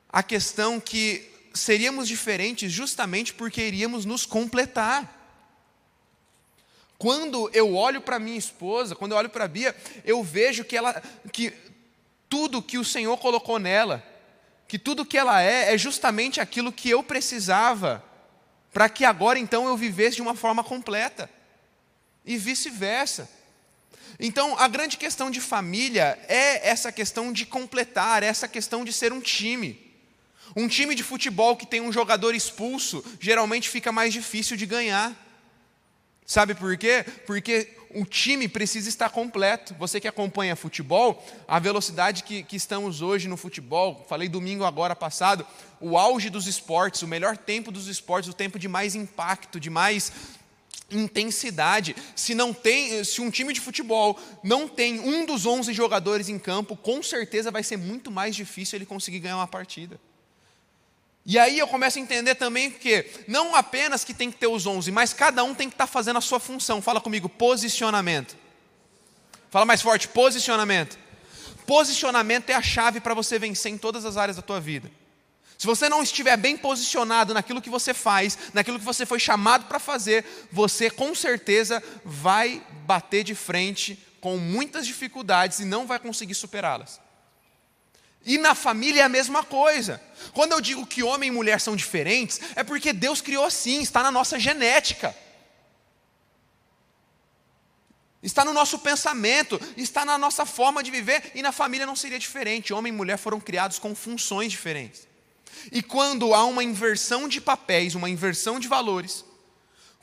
a 0.10 0.24
questão 0.24 0.80
que 0.80 1.30
seríamos 1.54 2.08
diferentes 2.08 2.72
justamente 2.72 3.34
porque 3.34 3.62
iríamos 3.62 4.06
nos 4.06 4.26
completar. 4.26 5.14
Quando 6.98 7.50
eu 7.54 7.76
olho 7.76 8.02
para 8.02 8.18
minha 8.18 8.38
esposa, 8.40 8.96
quando 8.96 9.12
eu 9.12 9.18
olho 9.20 9.30
para 9.30 9.46
a 9.46 9.48
Bia, 9.48 9.76
eu 10.04 10.24
vejo 10.24 10.64
que 10.66 10.76
ela, 10.76 11.00
que 11.32 11.54
tudo 12.28 12.62
que 12.62 12.80
o 12.80 12.84
Senhor 12.84 13.16
colocou 13.18 13.60
nela, 13.60 14.04
que 14.68 14.78
tudo 14.78 15.06
que 15.06 15.18
ela 15.18 15.42
é, 15.42 15.74
é 15.74 15.78
justamente 15.78 16.42
aquilo 16.42 16.72
que 16.72 16.90
eu 16.90 17.02
precisava 17.02 18.04
para 18.74 18.90
que 18.90 19.06
agora 19.06 19.40
então 19.40 19.68
eu 19.68 19.76
vivesse 19.76 20.18
de 20.18 20.22
uma 20.22 20.36
forma 20.36 20.64
completa, 20.64 21.30
e 22.24 22.38
vice-versa. 22.38 23.28
Então, 24.20 24.58
a 24.60 24.68
grande 24.68 24.98
questão 24.98 25.32
de 25.32 25.40
família 25.40 26.20
é 26.28 26.70
essa 26.70 26.92
questão 26.92 27.32
de 27.32 27.46
completar, 27.46 28.22
é 28.22 28.28
essa 28.28 28.48
questão 28.48 28.84
de 28.84 28.92
ser 28.92 29.14
um 29.14 29.22
time. 29.22 29.80
Um 30.56 30.68
time 30.68 30.94
de 30.94 31.04
futebol 31.04 31.56
que 31.56 31.66
tem 31.66 31.82
um 31.82 31.92
jogador 31.92 32.36
expulso, 32.36 33.04
geralmente 33.20 33.70
fica 33.70 33.92
mais 33.92 34.12
difícil 34.12 34.58
de 34.58 34.66
ganhar. 34.66 35.16
Sabe 36.26 36.54
por 36.54 36.78
quê? 36.78 37.06
Porque 37.26 37.76
o 37.94 38.06
time 38.06 38.48
precisa 38.48 38.90
estar 38.90 39.10
completo. 39.10 39.74
Você 39.76 40.00
que 40.00 40.08
acompanha 40.08 40.56
futebol, 40.56 41.24
a 41.48 41.60
velocidade 41.60 42.24
que, 42.24 42.44
que 42.44 42.56
estamos 42.56 43.02
hoje 43.02 43.28
no 43.28 43.38
futebol, 43.38 44.06
falei 44.08 44.28
domingo 44.28 44.64
agora 44.64 44.96
passado, 44.96 45.46
o 45.80 45.98
auge 45.98 46.30
dos 46.30 46.48
esportes, 46.48 47.02
o 47.02 47.08
melhor 47.08 47.38
tempo 47.38 47.72
dos 47.72 47.88
esportes, 47.88 48.30
o 48.30 48.34
tempo 48.34 48.58
de 48.60 48.68
mais 48.68 48.96
impacto, 48.96 49.60
de 49.60 49.70
mais 49.70 50.12
intensidade. 50.92 51.96
Se 52.16 52.34
não 52.34 52.54
tem, 52.54 53.04
se 53.04 53.22
um 53.22 53.30
time 53.30 53.54
de 53.54 53.60
futebol 53.60 54.20
não 54.44 54.68
tem 54.68 55.00
um 55.00 55.26
dos 55.26 55.46
11 55.46 55.74
jogadores 55.74 56.30
em 56.30 56.40
campo, 56.40 56.76
com 56.76 57.04
certeza 57.04 57.52
vai 57.52 57.64
ser 57.64 57.78
muito 57.78 58.10
mais 58.10 58.36
difícil 58.36 58.78
ele 58.78 58.86
conseguir 58.86 59.20
ganhar 59.20 59.38
uma 59.38 59.48
partida. 59.48 60.00
E 61.30 61.38
aí 61.38 61.60
eu 61.60 61.68
começo 61.68 62.00
a 62.00 62.02
entender 62.02 62.36
também 62.36 62.72
que 62.72 63.06
não 63.28 63.54
apenas 63.54 64.06
que 64.06 64.14
tem 64.14 64.32
que 64.32 64.38
ter 64.38 64.48
os 64.48 64.66
11, 64.66 64.90
mas 64.94 65.12
cada 65.12 65.44
um 65.44 65.54
tem 65.54 65.68
que 65.68 65.76
estar 65.76 65.86
tá 65.86 65.92
fazendo 65.92 66.16
a 66.16 66.22
sua 66.22 66.40
função. 66.40 66.82
Fala 66.82 67.02
comigo, 67.02 67.28
posicionamento. 67.28 68.38
Fala 69.50 69.66
mais 69.66 69.82
forte, 69.82 70.08
posicionamento. 70.08 70.98
Posicionamento 71.66 72.50
é 72.50 72.54
a 72.54 72.62
chave 72.62 73.02
para 73.02 73.14
você 73.14 73.38
vencer 73.38 73.70
em 73.70 73.78
todas 73.78 74.06
as 74.06 74.16
áreas 74.16 74.38
da 74.38 74.42
tua 74.42 74.62
vida. 74.62 74.90
Se 75.58 75.68
você 75.68 75.90
não 75.90 76.02
estiver 76.02 76.38
bem 76.38 76.56
posicionado 76.56 77.34
naquilo 77.34 77.62
que 77.62 77.70
você 77.70 77.94
faz, 77.94 78.38
naquilo 78.54 78.80
que 78.80 78.86
você 78.86 79.06
foi 79.06 79.20
chamado 79.20 79.66
para 79.66 79.80
fazer, 79.80 80.24
você 80.50 80.90
com 80.90 81.14
certeza 81.14 81.84
vai 82.06 82.66
bater 82.86 83.26
de 83.26 83.36
frente 83.36 84.02
com 84.22 84.38
muitas 84.38 84.88
dificuldades 84.88 85.60
e 85.60 85.66
não 85.66 85.86
vai 85.86 86.00
conseguir 86.00 86.36
superá-las. 86.36 87.02
E 88.28 88.38
na 88.38 88.54
família 88.54 89.04
é 89.04 89.04
a 89.06 89.10
mesma 89.10 89.42
coisa. 89.42 90.02
Quando 90.34 90.52
eu 90.52 90.60
digo 90.60 90.86
que 90.86 91.02
homem 91.02 91.30
e 91.30 91.32
mulher 91.32 91.62
são 91.62 91.78
diferentes, 91.78 92.42
é 92.58 92.64
porque 92.64 92.92
Deus 92.92 93.22
criou 93.22 93.46
assim, 93.46 93.82
está 93.82 94.04
na 94.04 94.12
nossa 94.12 94.38
genética. 94.38 95.16
Está 98.22 98.44
no 98.44 98.52
nosso 98.52 98.80
pensamento, 98.80 99.58
está 99.78 100.04
na 100.04 100.18
nossa 100.18 100.46
forma 100.46 100.84
de 100.84 100.92
viver, 100.92 101.32
e 101.36 101.42
na 101.42 101.54
família 101.54 101.86
não 101.86 101.96
seria 101.96 102.20
diferente. 102.20 102.74
Homem 102.74 102.92
e 102.92 102.96
mulher 102.96 103.18
foram 103.18 103.40
criados 103.40 103.80
com 103.80 103.96
funções 103.96 104.52
diferentes. 104.52 105.08
E 105.72 105.82
quando 105.82 106.34
há 106.34 106.44
uma 106.44 106.66
inversão 106.66 107.30
de 107.30 107.40
papéis, 107.40 107.96
uma 107.96 108.10
inversão 108.10 108.60
de 108.60 108.68
valores, 108.68 109.24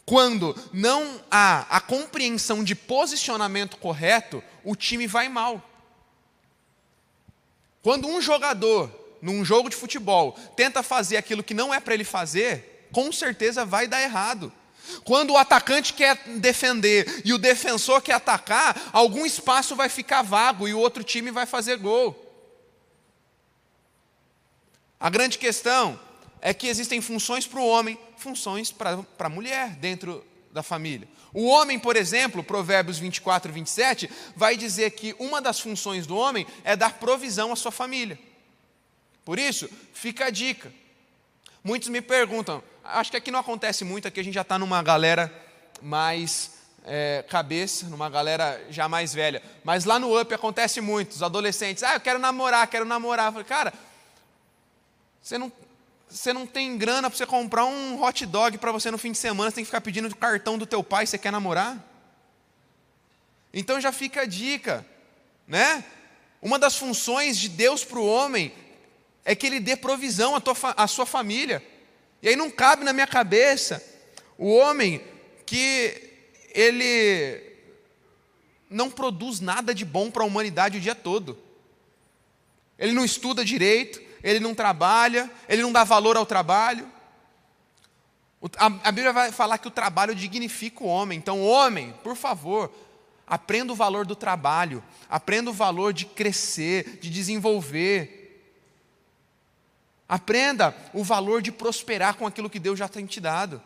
quando 0.06 0.56
não 0.72 1.22
há 1.30 1.66
a 1.68 1.78
compreensão 1.78 2.64
de 2.64 2.74
posicionamento 2.74 3.76
correto, 3.76 4.42
o 4.64 4.74
time 4.74 5.06
vai 5.06 5.28
mal. 5.28 5.73
Quando 7.85 8.09
um 8.09 8.18
jogador, 8.18 8.90
num 9.20 9.44
jogo 9.44 9.68
de 9.68 9.77
futebol, 9.77 10.33
tenta 10.57 10.83
fazer 10.83 11.18
aquilo 11.18 11.42
que 11.42 11.53
não 11.53 11.73
é 11.73 11.79
para 11.79 11.92
ele 11.92 12.03
fazer, 12.03 12.88
com 12.90 13.12
certeza 13.12 13.66
vai 13.66 13.87
dar 13.87 14.01
errado. 14.01 14.51
Quando 15.05 15.35
o 15.35 15.37
atacante 15.37 15.92
quer 15.92 16.16
defender 16.38 17.20
e 17.27 17.35
o 17.35 17.38
defensor 17.38 18.01
quer 18.01 18.14
atacar, 18.14 18.88
algum 18.90 19.27
espaço 19.27 19.77
vai 19.77 19.90
ficar 19.90 20.23
vago 20.23 20.66
e 20.66 20.73
o 20.73 20.79
outro 20.79 21.05
time 21.05 21.31
vai 21.31 21.44
fazer 21.44 21.77
gol. 21.77 22.18
A 24.99 25.11
grande 25.11 25.37
questão 25.37 26.01
é 26.40 26.55
que 26.55 26.68
existem 26.68 27.03
funções 27.03 27.47
para 27.47 27.61
o 27.61 27.68
homem, 27.68 27.99
funções 28.16 28.73
para 28.73 29.05
a 29.18 29.29
mulher 29.29 29.77
dentro 29.77 30.25
da 30.55 30.62
família. 30.62 31.09
O 31.33 31.47
homem, 31.47 31.81
por 31.81 31.97
exemplo, 31.97 32.43
Provérbios 32.43 32.97
24, 32.97 33.53
27, 33.53 34.09
vai 34.37 34.57
dizer 34.57 34.93
que 34.93 35.14
uma 35.19 35.43
das 35.43 35.59
funções 35.59 36.07
do 36.07 36.17
homem 36.17 36.47
é 36.62 36.77
dar 36.77 36.95
provisão 36.95 37.53
à 37.53 37.57
sua 37.57 37.73
família. 37.73 38.17
Por 39.25 39.37
isso, 39.37 39.69
fica 39.93 40.27
a 40.27 40.31
dica. 40.31 40.73
Muitos 41.62 41.88
me 41.88 42.01
perguntam, 42.01 42.62
acho 42.85 43.11
que 43.11 43.17
aqui 43.17 43.33
não 43.33 43.40
acontece 43.40 43.85
muito, 43.85 44.07
aqui 44.07 44.21
a 44.21 44.23
gente 44.23 44.35
já 44.35 44.43
está 44.43 44.57
numa 44.57 44.81
galera 44.81 45.33
mais 45.83 46.53
é, 46.85 47.25
cabeça, 47.29 47.87
numa 47.87 48.09
galera 48.09 48.64
já 48.71 48.88
mais 48.88 49.12
velha. 49.12 49.43
Mas 49.64 49.85
lá 49.85 49.99
no 49.99 50.19
UP 50.21 50.33
acontece 50.33 50.81
muito, 50.81 51.12
os 51.12 51.23
adolescentes, 51.23 51.83
ah, 51.83 51.95
eu 51.95 52.01
quero 52.01 52.21
namorar, 52.21 52.69
quero 52.69 52.85
namorar. 52.85 53.33
Cara, 53.45 53.73
você 55.21 55.37
não, 55.37 55.51
você 56.14 56.33
não 56.33 56.46
tem 56.46 56.79
grana 56.79 57.11
para 57.11 57.18
você 57.18 57.27
comprar 57.27 57.64
um 57.64 58.00
hot 58.00 58.24
dog 58.24 58.57
para 58.59 58.70
você 58.70 58.88
no 58.88 58.96
fim 58.96 59.11
de 59.11 59.18
semana, 59.18 59.50
você 59.50 59.57
tem 59.57 59.64
que 59.64 59.68
ficar 59.68 59.81
pedindo 59.81 60.07
o 60.07 60.16
cartão 60.16 60.57
do 60.57 60.64
teu 60.64 60.81
pai, 60.81 61.07
você 61.07 61.18
quer 61.18 61.33
namorar? 61.33 61.77
Então 63.53 63.81
já 63.81 63.90
fica 63.90 64.20
a 64.20 64.24
dica, 64.24 64.87
né? 65.44 65.85
Uma 66.40 66.57
das 66.57 66.77
funções 66.77 67.37
de 67.37 67.48
Deus 67.48 67.85
para 67.85 67.98
o 67.98 68.07
homem 68.07 68.55
é 69.24 69.35
que 69.35 69.44
ele 69.44 69.59
dê 69.59 69.74
provisão 69.74 70.37
à, 70.37 70.40
tua, 70.40 70.55
à 70.77 70.87
sua 70.87 71.05
família. 71.05 71.61
E 72.22 72.29
aí 72.29 72.37
não 72.37 72.48
cabe 72.48 72.85
na 72.85 72.92
minha 72.92 73.09
cabeça 73.09 73.85
o 74.38 74.55
homem 74.55 75.03
que 75.44 76.12
ele 76.55 77.42
não 78.70 78.88
produz 78.88 79.40
nada 79.40 79.74
de 79.74 79.85
bom 79.85 80.12
para 80.12 80.22
a 80.22 80.27
humanidade 80.27 80.79
o 80.79 80.81
dia 80.81 80.94
todo. 80.94 81.37
Ele 82.79 82.92
não 82.92 83.05
estuda 83.05 83.44
direito, 83.44 84.00
ele 84.24 84.40
não 84.40 84.54
trabalha, 84.54 85.30
ele 85.46 85.60
não 85.60 85.70
dá 85.70 85.84
valor 85.84 86.16
ao 86.16 86.24
trabalho. 86.24 86.90
A, 88.56 88.90
Bíblia 88.90 89.12
vai 89.12 89.30
falar 89.30 89.58
que 89.58 89.68
o 89.68 89.70
trabalho 89.70 90.14
dignifica 90.14 90.82
o 90.82 90.87
homem. 90.87 91.18
Então, 91.18 91.42
homem, 91.42 91.94
por 92.02 92.16
favor, 92.16 92.72
aprenda 93.26 93.72
o 93.72 93.76
valor 93.76 94.06
do 94.06 94.16
trabalho, 94.16 94.82
aprenda 95.10 95.50
o 95.50 95.52
valor 95.52 95.92
de 95.92 96.06
crescer, 96.06 96.98
de 97.00 97.10
desenvolver. 97.10 98.22
Aprenda 100.08 100.74
o 100.94 101.04
valor 101.04 101.42
de 101.42 101.52
prosperar 101.52 102.14
com 102.14 102.26
aquilo 102.26 102.50
que 102.50 102.58
Deus 102.58 102.78
já 102.78 102.88
tem 102.88 103.04
te 103.04 103.20
dado. 103.20 103.62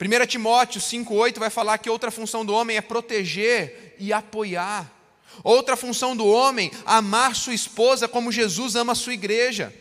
1 0.00 0.26
Timóteo 0.26 0.80
5,8 0.80 1.38
vai 1.38 1.50
falar 1.50 1.78
que 1.78 1.90
outra 1.90 2.12
função 2.12 2.44
do 2.44 2.54
homem 2.54 2.76
é 2.76 2.80
proteger 2.80 3.96
e 3.98 4.12
apoiar. 4.12 5.01
Outra 5.42 5.76
função 5.76 6.16
do 6.16 6.26
homem, 6.26 6.70
amar 6.84 7.34
sua 7.34 7.54
esposa 7.54 8.06
como 8.06 8.30
Jesus 8.30 8.76
ama 8.76 8.92
a 8.92 8.96
sua 8.96 9.14
igreja. 9.14 9.74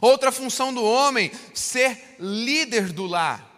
Outra 0.00 0.30
função 0.30 0.72
do 0.74 0.84
homem, 0.84 1.30
ser 1.54 2.16
líder 2.18 2.92
do 2.92 3.06
lar. 3.06 3.48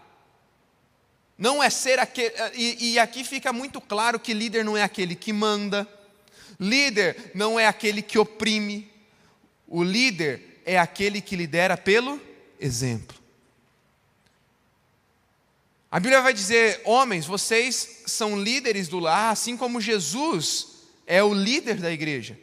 Não 1.37 1.63
é 1.63 1.69
ser 1.71 1.99
aquele. 1.99 2.33
E, 2.55 2.93
e, 2.93 2.99
aqui 2.99 3.25
fica 3.25 3.53
muito 3.53 3.81
claro 3.81 4.21
que 4.21 4.33
líder 4.33 4.65
não 4.65 4.77
é 4.77 4.83
aquele 4.83 5.17
que 5.17 5.33
manda, 5.33 5.89
líder 6.61 7.33
não 7.35 7.59
é 7.59 7.67
aquele 7.67 8.01
que 8.01 8.19
oprime, 8.19 8.89
o 9.67 9.83
líder 9.83 10.63
é 10.65 10.79
aquele 10.79 11.21
que 11.21 11.35
lidera 11.35 11.77
pelo 11.77 12.21
exemplo. 12.61 13.17
A 15.91 15.99
Bíblia 15.99 16.23
vai 16.23 16.33
dizer: 16.33 16.81
homens, 16.85 17.27
vocês 17.27 18.03
são 18.07 18.41
líderes 18.41 18.87
do 18.87 19.01
lar, 19.01 19.33
assim 19.33 19.57
como 19.57 19.81
Jesus 19.81 20.72
é 21.07 21.23
o 21.23 21.33
líder 21.33 21.77
da 21.77 21.91
igreja. 21.91 22.39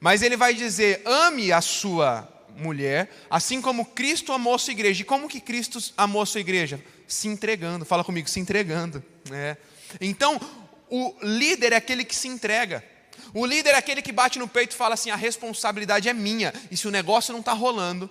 Mas 0.00 0.22
ele 0.22 0.36
vai 0.36 0.54
dizer: 0.54 1.02
ame 1.04 1.52
a 1.52 1.60
sua 1.60 2.28
mulher, 2.56 3.10
assim 3.30 3.60
como 3.60 3.84
Cristo 3.84 4.32
amou 4.32 4.54
a 4.54 4.58
sua 4.58 4.72
igreja. 4.72 5.02
E 5.02 5.04
como 5.04 5.28
que 5.28 5.40
Cristo 5.40 5.78
amou 5.96 6.24
sua 6.26 6.40
igreja? 6.40 6.82
Se 7.06 7.28
entregando. 7.28 7.84
Fala 7.84 8.04
comigo, 8.04 8.28
se 8.28 8.40
entregando. 8.40 9.02
É. 9.30 9.56
Então, 10.00 10.40
o 10.88 11.14
líder 11.22 11.72
é 11.72 11.76
aquele 11.76 12.04
que 12.04 12.14
se 12.14 12.28
entrega. 12.28 12.84
O 13.32 13.44
líder 13.44 13.70
é 13.70 13.76
aquele 13.76 14.02
que 14.02 14.12
bate 14.12 14.38
no 14.38 14.48
peito 14.48 14.72
e 14.72 14.76
fala 14.76 14.94
assim: 14.94 15.10
a 15.10 15.16
responsabilidade 15.16 16.08
é 16.08 16.12
minha. 16.12 16.52
E 16.70 16.76
se 16.76 16.86
o 16.88 16.90
negócio 16.90 17.32
não 17.32 17.40
está 17.40 17.52
rolando, 17.52 18.08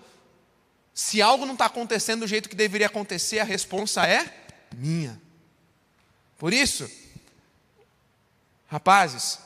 se 0.93 1.21
algo 1.21 1.45
não 1.45 1.53
está 1.53 1.65
acontecendo 1.65 2.21
do 2.21 2.27
jeito 2.27 2.49
que 2.49 2.55
deveria 2.55 2.87
acontecer, 2.87 3.39
a 3.39 3.43
responsa 3.43 4.05
é 4.05 4.25
minha. 4.73 5.19
Por 6.37 6.53
isso, 6.53 6.89
rapazes, 8.67 9.39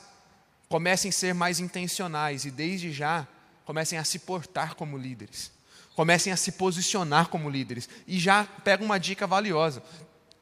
comecem 0.70 1.08
a 1.08 1.12
ser 1.12 1.34
mais 1.34 1.58
intencionais 1.58 2.44
e 2.44 2.50
desde 2.50 2.92
já 2.92 3.26
comecem 3.66 3.98
a 3.98 4.04
se 4.04 4.20
portar 4.20 4.76
como 4.76 4.96
líderes. 4.96 5.50
Comecem 5.96 6.32
a 6.32 6.36
se 6.36 6.52
posicionar 6.52 7.28
como 7.28 7.50
líderes. 7.50 7.88
E 8.06 8.18
já 8.18 8.44
pega 8.44 8.82
uma 8.82 8.98
dica 8.98 9.26
valiosa: 9.26 9.82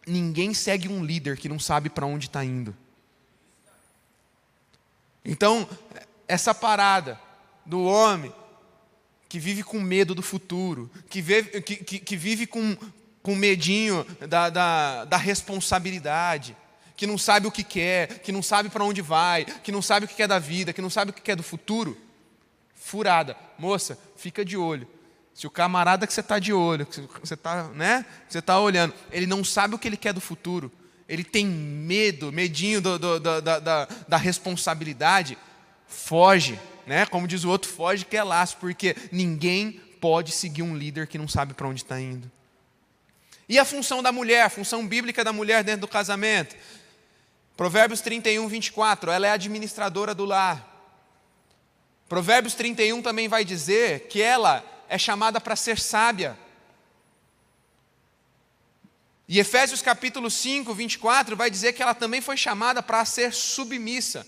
ninguém 0.07 0.53
segue 0.53 0.87
um 0.87 1.03
líder 1.03 1.39
que 1.39 1.49
não 1.49 1.59
sabe 1.59 1.89
para 1.89 2.07
onde 2.07 2.27
está 2.27 2.45
indo. 2.45 2.77
Então, 5.25 5.67
essa 6.29 6.55
parada 6.55 7.19
do 7.65 7.83
homem 7.85 8.33
que 9.29 9.39
vive 9.39 9.63
com 9.63 9.81
medo 9.81 10.15
do 10.15 10.23
futuro, 10.23 10.91
que 11.09 11.21
vive, 11.23 11.61
que, 11.63 11.77
que, 11.77 11.99
que 11.99 12.17
vive 12.17 12.47
com, 12.47 12.77
com 13.23 13.35
medinho 13.35 14.05
da, 14.29 14.49
da, 14.51 15.05
da 15.07 15.17
responsabilidade, 15.17 16.57
que 16.99 17.07
não 17.07 17.17
sabe 17.17 17.47
o 17.47 17.53
que 17.53 17.63
quer, 17.63 18.19
que 18.19 18.33
não 18.33 18.43
sabe 18.43 18.69
para 18.69 18.83
onde 18.83 19.01
vai, 19.01 19.45
que 19.45 19.71
não 19.71 19.81
sabe 19.81 20.05
o 20.05 20.09
que 20.09 20.17
quer 20.17 20.27
da 20.27 20.41
vida, 20.41 20.73
que 20.73 20.83
não 20.83 20.91
sabe 20.91 21.13
o 21.13 21.15
que 21.15 21.23
quer 21.23 21.37
do 21.37 21.45
futuro, 21.45 21.97
furada. 22.75 23.37
Moça, 23.57 23.97
fica 24.17 24.45
de 24.45 24.57
olho. 24.57 24.85
Se 25.33 25.47
o 25.47 25.51
camarada 25.51 26.09
que 26.09 26.13
você 26.13 26.19
está 26.19 26.41
de 26.41 26.53
olho, 26.53 26.85
que 26.85 27.01
você 27.23 27.35
está 27.35 27.69
né, 27.69 28.05
você 28.29 28.43
tá 28.43 28.59
olhando, 28.59 28.93
ele 29.13 29.29
não 29.29 29.45
sabe 29.45 29.77
o 29.77 29.79
que 29.79 29.87
ele 29.87 29.97
quer 29.97 30.13
do 30.13 30.21
futuro, 30.21 30.73
ele 31.09 31.23
tem 31.23 31.47
medo, 31.47 32.33
medinho 32.33 32.81
do, 32.81 32.99
do, 32.99 33.21
do, 33.21 33.41
da, 33.43 33.61
da, 33.61 33.89
da 34.09 34.17
responsabilidade, 34.17 35.39
foge, 35.87 36.59
né? 36.85 37.07
Como 37.07 37.29
diz 37.29 37.45
o 37.45 37.49
outro, 37.49 37.71
foge 37.71 38.05
que 38.05 38.17
é 38.17 38.25
laço, 38.25 38.57
porque 38.57 38.97
ninguém 39.13 39.81
pode 40.01 40.33
seguir 40.33 40.63
um 40.63 40.77
líder 40.77 41.07
que 41.07 41.17
não 41.17 41.29
sabe 41.29 41.55
para 41.55 41.69
onde 41.69 41.81
está 41.85 42.01
indo. 42.01 42.29
E 43.49 43.57
a 43.57 43.65
função 43.65 44.03
da 44.03 44.11
mulher, 44.11 44.43
a 44.43 44.51
função 44.51 44.85
bíblica 44.85 45.23
da 45.23 45.33
mulher 45.33 45.63
dentro 45.63 45.83
do 45.83 45.89
casamento? 45.89 46.57
Provérbios 47.59 48.01
31, 48.01 48.47
24, 48.47 49.11
ela 49.11 49.27
é 49.27 49.33
administradora 49.33 50.15
do 50.15 50.25
lar. 50.25 50.65
Provérbios 52.09 52.55
31 52.55 53.03
também 53.03 53.27
vai 53.27 53.45
dizer 53.45 54.07
que 54.07 54.23
ela 54.23 54.65
é 54.89 54.97
chamada 54.97 55.41
para 55.41 55.57
ser 55.57 55.77
sábia. 55.77 56.39
E 59.27 59.41
Efésios 59.41 59.83
capítulo 59.83 60.31
5, 60.31 60.73
24 60.73 61.35
vai 61.35 61.51
dizer 61.51 61.73
que 61.73 61.83
ela 61.83 61.97
também 61.97 62.21
foi 62.21 62.37
chamada 62.37 62.81
para 62.81 63.05
ser 63.05 63.35
submissa. 63.35 64.25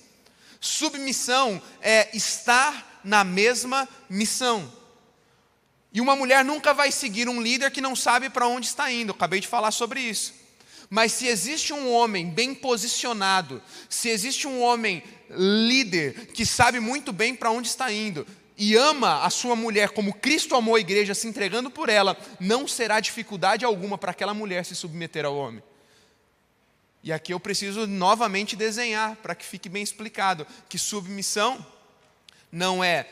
Submissão 0.60 1.62
é 1.80 2.10
estar 2.12 3.00
na 3.04 3.22
mesma 3.22 3.88
missão. 4.08 4.72
E 5.92 6.00
uma 6.00 6.16
mulher 6.16 6.44
nunca 6.44 6.74
vai 6.74 6.90
seguir 6.90 7.28
um 7.28 7.40
líder 7.40 7.70
que 7.70 7.80
não 7.80 7.94
sabe 7.94 8.28
para 8.28 8.48
onde 8.48 8.66
está 8.66 8.90
indo. 8.90 9.12
Acabei 9.12 9.38
de 9.38 9.46
falar 9.46 9.70
sobre 9.70 10.00
isso. 10.00 10.39
Mas 10.90 11.12
se 11.12 11.28
existe 11.28 11.72
um 11.72 11.92
homem 11.92 12.28
bem 12.28 12.52
posicionado, 12.52 13.62
se 13.88 14.08
existe 14.08 14.48
um 14.48 14.60
homem 14.60 15.04
líder 15.30 16.26
que 16.32 16.44
sabe 16.44 16.80
muito 16.80 17.12
bem 17.12 17.32
para 17.32 17.52
onde 17.52 17.68
está 17.68 17.92
indo 17.92 18.26
e 18.58 18.74
ama 18.74 19.22
a 19.22 19.30
sua 19.30 19.54
mulher 19.54 19.90
como 19.90 20.12
Cristo 20.12 20.56
amou 20.56 20.74
a 20.74 20.80
igreja, 20.80 21.14
se 21.14 21.28
entregando 21.28 21.70
por 21.70 21.88
ela, 21.88 22.14
não 22.40 22.66
será 22.66 22.98
dificuldade 22.98 23.64
alguma 23.64 23.96
para 23.96 24.10
aquela 24.10 24.34
mulher 24.34 24.64
se 24.64 24.74
submeter 24.74 25.24
ao 25.24 25.36
homem. 25.36 25.62
E 27.02 27.12
aqui 27.12 27.32
eu 27.32 27.40
preciso 27.40 27.86
novamente 27.86 28.56
desenhar 28.56 29.14
para 29.16 29.34
que 29.36 29.46
fique 29.46 29.68
bem 29.68 29.82
explicado 29.82 30.46
que 30.68 30.76
submissão 30.76 31.64
não 32.50 32.82
é 32.82 33.06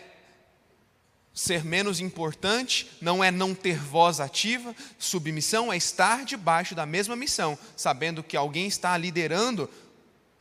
ser 1.38 1.64
menos 1.64 2.00
importante 2.00 2.90
não 3.00 3.22
é 3.22 3.30
não 3.30 3.54
ter 3.54 3.78
voz 3.78 4.18
ativa, 4.18 4.74
submissão 4.98 5.72
é 5.72 5.76
estar 5.76 6.24
debaixo 6.24 6.74
da 6.74 6.84
mesma 6.84 7.14
missão, 7.14 7.56
sabendo 7.76 8.24
que 8.24 8.36
alguém 8.36 8.66
está 8.66 8.98
liderando 8.98 9.70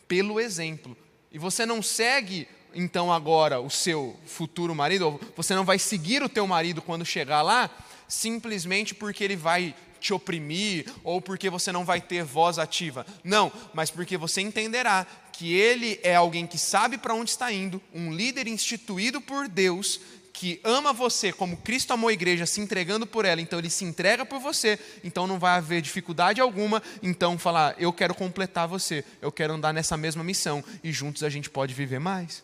pelo 0.07 0.39
exemplo. 0.39 0.97
E 1.31 1.37
você 1.37 1.67
não 1.67 1.83
segue 1.83 2.47
então 2.73 3.13
agora 3.13 3.59
o 3.59 3.69
seu 3.69 4.19
futuro 4.25 4.73
marido, 4.73 5.21
você 5.35 5.53
não 5.53 5.63
vai 5.63 5.77
seguir 5.77 6.23
o 6.23 6.29
teu 6.29 6.47
marido 6.47 6.81
quando 6.81 7.05
chegar 7.05 7.43
lá, 7.43 7.69
simplesmente 8.07 8.95
porque 8.95 9.23
ele 9.23 9.35
vai 9.35 9.75
te 9.99 10.13
oprimir 10.13 10.91
ou 11.03 11.21
porque 11.21 11.47
você 11.47 11.71
não 11.71 11.85
vai 11.85 12.01
ter 12.01 12.23
voz 12.23 12.57
ativa. 12.57 13.05
Não, 13.23 13.51
mas 13.71 13.91
porque 13.91 14.17
você 14.17 14.41
entenderá 14.41 15.05
que 15.31 15.53
ele 15.53 15.99
é 16.01 16.15
alguém 16.15 16.47
que 16.47 16.57
sabe 16.57 16.97
para 16.97 17.13
onde 17.13 17.29
está 17.29 17.51
indo, 17.51 17.79
um 17.93 18.11
líder 18.11 18.47
instituído 18.47 19.21
por 19.21 19.47
Deus 19.47 19.99
que 20.37 20.61
ama 20.63 20.93
você 20.93 21.33
como 21.33 21.57
Cristo 21.57 21.93
amou 21.93 22.09
a 22.09 22.13
igreja, 22.13 22.45
se 22.45 22.61
entregando 22.61 23.07
por 23.07 23.25
ela, 23.25 23.41
então 23.41 23.57
ele 23.57 23.71
se 23.71 23.83
entrega 23.83 24.23
por 24.23 24.39
você, 24.39 24.77
então 25.03 25.25
não 25.25 25.39
vai 25.39 25.57
haver 25.57 25.81
dificuldade 25.81 26.39
alguma, 26.39 26.81
então 27.01 27.39
falar, 27.39 27.73
eu 27.79 27.91
quero 27.91 28.13
completar 28.13 28.67
você, 28.67 29.03
eu 29.19 29.31
quero 29.31 29.53
andar 29.53 29.73
nessa 29.73 29.97
mesma 29.97 30.23
missão, 30.23 30.63
e 30.83 30.91
juntos 30.91 31.23
a 31.23 31.29
gente 31.29 31.49
pode 31.49 31.73
viver 31.73 31.97
mais. 31.97 32.43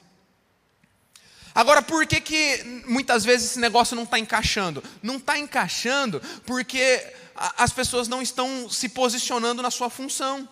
Agora, 1.54 1.84
por 1.84 2.08
que, 2.08 2.20
que 2.20 2.84
muitas 2.88 3.24
vezes 3.24 3.52
esse 3.52 3.60
negócio 3.60 3.96
não 3.96 4.06
está 4.06 4.18
encaixando? 4.18 4.84
Não 5.04 5.18
está 5.18 5.38
encaixando 5.38 6.20
porque 6.48 7.00
as 7.36 7.72
pessoas 7.72 8.08
não 8.08 8.24
estão 8.24 8.68
se 8.72 8.90
posicionando 8.90 9.62
na 9.62 9.70
sua 9.70 9.92
função. 9.92 10.50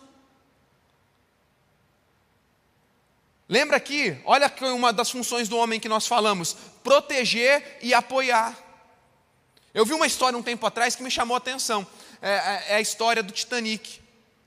Lembra 3.52 3.76
aqui, 3.76 4.18
olha 4.24 4.48
que 4.48 4.64
uma 4.64 4.94
das 4.94 5.10
funções 5.10 5.46
do 5.46 5.58
homem 5.58 5.78
que 5.78 5.86
nós 5.86 6.06
falamos: 6.06 6.56
proteger 6.82 7.76
e 7.82 7.92
apoiar. 7.92 8.58
Eu 9.74 9.84
vi 9.84 9.92
uma 9.92 10.06
história 10.06 10.38
um 10.38 10.42
tempo 10.42 10.64
atrás 10.64 10.96
que 10.96 11.02
me 11.02 11.10
chamou 11.10 11.34
a 11.34 11.36
atenção. 11.36 11.86
É, 12.22 12.30
é, 12.30 12.64
é 12.68 12.74
a 12.76 12.80
história 12.80 13.22
do 13.22 13.30
Titanic. 13.30 14.00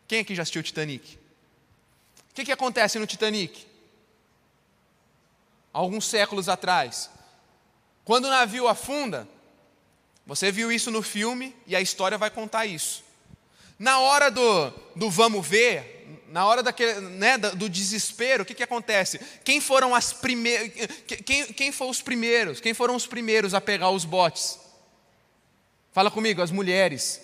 Quem 0.07 0.21
aqui 0.21 0.33
já 0.33 0.41
assistiu 0.41 0.61
o 0.61 0.63
Titanic? 0.63 1.19
O 2.31 2.33
que, 2.33 2.45
que 2.45 2.51
acontece 2.51 2.97
no 2.97 3.05
Titanic? 3.05 3.67
Alguns 5.71 6.05
séculos 6.07 6.49
atrás. 6.49 7.11
Quando 8.03 8.25
o 8.25 8.29
navio 8.31 8.67
afunda, 8.67 9.27
você 10.25 10.51
viu 10.51 10.71
isso 10.71 10.89
no 10.89 11.03
filme 11.03 11.55
e 11.67 11.75
a 11.75 11.81
história 11.81 12.17
vai 12.17 12.31
contar 12.31 12.65
isso. 12.65 13.03
Na 13.77 13.99
hora 13.99 14.31
do, 14.31 14.71
do 14.95 15.11
vamos 15.11 15.45
ver, 15.45 15.94
na 16.35 16.45
hora 16.45 16.61
daquele, 16.61 16.99
né, 16.99 17.37
do 17.37 17.69
desespero, 17.69 18.43
o 18.43 18.45
que, 18.45 18.53
que 18.53 18.61
acontece? 18.61 19.21
Quem 19.41 19.61
foram 19.61 19.95
as 19.95 20.11
primeiras? 20.11 20.69
Quem, 21.25 21.45
quem 21.45 21.71
os 21.79 22.01
primeiros? 22.01 22.59
Quem 22.59 22.73
foram 22.73 22.93
os 22.93 23.07
primeiros 23.07 23.53
a 23.53 23.61
pegar 23.61 23.89
os 23.89 24.03
botes? 24.03 24.59
Fala 25.93 26.11
comigo, 26.11 26.41
as 26.41 26.51
mulheres. 26.51 27.21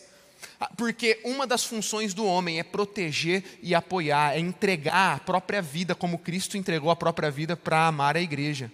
Ah, 0.58 0.72
porque 0.78 1.20
uma 1.26 1.46
das 1.46 1.66
funções 1.66 2.14
do 2.14 2.26
homem 2.26 2.58
é 2.58 2.64
proteger 2.64 3.44
e 3.62 3.76
apoiar, 3.76 4.38
é 4.38 4.40
entregar 4.40 5.16
a 5.18 5.20
própria 5.20 5.62
vida, 5.62 5.94
como 5.94 6.18
Cristo 6.18 6.56
entregou 6.56 6.90
a 6.90 6.96
própria 6.96 7.30
vida 7.30 7.58
para 7.58 7.88
amar 7.88 8.16
a 8.16 8.22
igreja. 8.22 8.72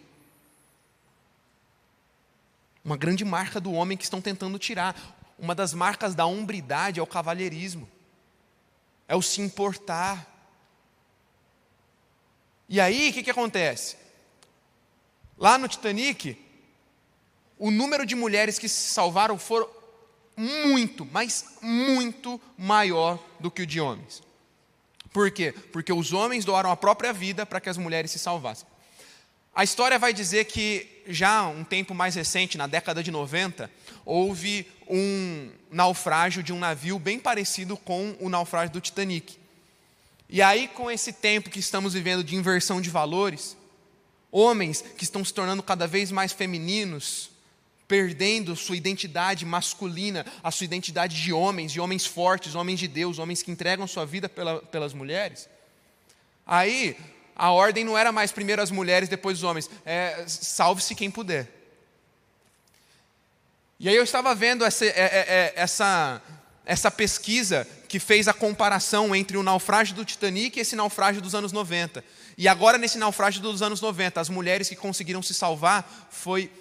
Uma 2.86 2.96
grande 2.96 3.26
marca 3.26 3.60
do 3.60 3.72
homem 3.72 3.98
que 3.98 4.04
estão 4.04 4.22
tentando 4.22 4.60
tirar. 4.60 4.96
Uma 5.40 5.56
das 5.56 5.74
marcas 5.74 6.14
da 6.14 6.28
hombridade 6.28 7.00
é 7.00 7.04
o 7.04 7.08
cavalheirismo 7.08 7.90
é 9.08 9.16
o 9.16 9.22
se 9.22 9.42
importar. 9.42 10.26
E 12.68 12.80
aí, 12.80 13.10
o 13.10 13.14
que, 13.14 13.24
que 13.24 13.32
acontece? 13.32 13.96
Lá 15.38 15.58
no 15.58 15.68
Titanic, 15.68 16.38
o 17.58 17.72
número 17.72 18.06
de 18.06 18.16
mulheres 18.16 18.60
que 18.60 18.68
se 18.68 18.92
salvaram 18.92 19.38
foram 19.38 19.70
muito, 20.36 21.06
mas 21.06 21.58
muito 21.62 22.40
maior 22.58 23.20
do 23.40 23.50
que 23.50 23.64
o 23.64 23.66
de 23.66 23.80
homens. 23.80 24.22
Por 25.12 25.32
quê? 25.32 25.54
Porque 25.72 25.92
os 25.92 26.14
homens 26.14 26.46
doaram 26.46 26.70
a 26.70 26.78
própria 26.78 27.12
vida 27.12 27.46
para 27.46 27.60
que 27.60 27.70
as 27.70 27.78
mulheres 27.78 28.12
se 28.12 28.20
salvassem. 28.20 28.68
A 29.56 29.64
história 29.64 29.98
vai 29.98 30.14
dizer 30.14 30.46
que 30.46 31.02
já 31.08 31.48
um 31.48 31.64
tempo 31.64 31.96
mais 31.96 32.14
recente, 32.14 32.58
na 32.58 32.68
década 32.68 33.02
de 33.02 33.10
90, 33.10 33.72
houve 34.08 34.66
um 34.88 35.52
naufrágio 35.70 36.42
de 36.42 36.54
um 36.54 36.58
navio 36.58 36.98
bem 36.98 37.20
parecido 37.20 37.76
com 37.76 38.16
o 38.22 38.30
naufrágio 38.30 38.72
do 38.72 38.80
Titanic. 38.80 39.38
E 40.30 40.42
aí, 40.42 40.70
com 40.70 40.90
esse 40.90 41.12
tempo 41.12 41.50
que 41.50 41.60
estamos 41.60 41.94
vivendo 41.94 42.24
de 42.24 42.36
inversão 42.36 42.80
de 42.80 42.90
valores, 42.90 43.58
homens 44.32 44.82
que 44.98 45.04
estão 45.04 45.24
se 45.26 45.34
tornando 45.34 45.62
cada 45.62 45.86
vez 45.86 46.10
mais 46.10 46.32
femininos, 46.32 47.30
perdendo 47.86 48.56
sua 48.56 48.78
identidade 48.78 49.46
masculina, 49.46 50.26
a 50.42 50.52
sua 50.52 50.66
identidade 50.66 51.22
de 51.22 51.34
homens, 51.34 51.74
de 51.74 51.82
homens 51.82 52.06
fortes, 52.06 52.56
homens 52.56 52.80
de 52.80 52.88
Deus, 52.88 53.20
homens 53.20 53.44
que 53.44 53.52
entregam 53.52 53.86
sua 53.88 54.06
vida 54.06 54.30
pela, 54.30 54.62
pelas 54.62 54.94
mulheres. 54.94 55.50
Aí, 56.46 56.96
a 57.36 57.52
ordem 57.52 57.84
não 57.84 57.98
era 57.98 58.14
mais 58.14 58.32
primeiro 58.32 58.62
as 58.62 58.72
mulheres, 58.72 59.10
depois 59.10 59.40
os 59.40 59.44
homens. 59.44 59.70
É, 59.86 60.24
Salve-se 60.28 60.96
quem 60.96 61.12
puder. 61.12 61.57
E 63.80 63.88
aí 63.88 63.96
eu 63.96 64.04
estava 64.04 64.34
vendo 64.34 64.66
essa, 64.66 64.86
é, 64.86 64.90
é, 64.90 64.96
é, 64.96 65.54
essa, 65.56 66.20
essa 66.66 66.90
pesquisa 66.90 67.68
que 67.88 68.00
fez 68.00 68.28
a 68.28 68.34
comparação 68.34 69.16
entre 69.16 69.38
o 69.38 69.44
naufrágio 69.44 69.96
do 69.96 70.04
Titanic 70.04 70.58
e 70.58 70.62
esse 70.62 70.76
naufrágio 70.76 71.22
dos 71.22 71.36
anos 71.36 71.52
90. 71.52 72.04
E 72.36 72.48
agora, 72.48 72.80
nesse 72.80 72.98
naufrágio 72.98 73.40
dos 73.40 73.62
anos 73.62 73.80
90, 73.80 74.20
as 74.20 74.30
mulheres 74.30 74.68
que 74.68 74.76
conseguiram 74.76 75.22
se 75.22 75.34
salvar 75.34 76.08
foi, 76.10 76.52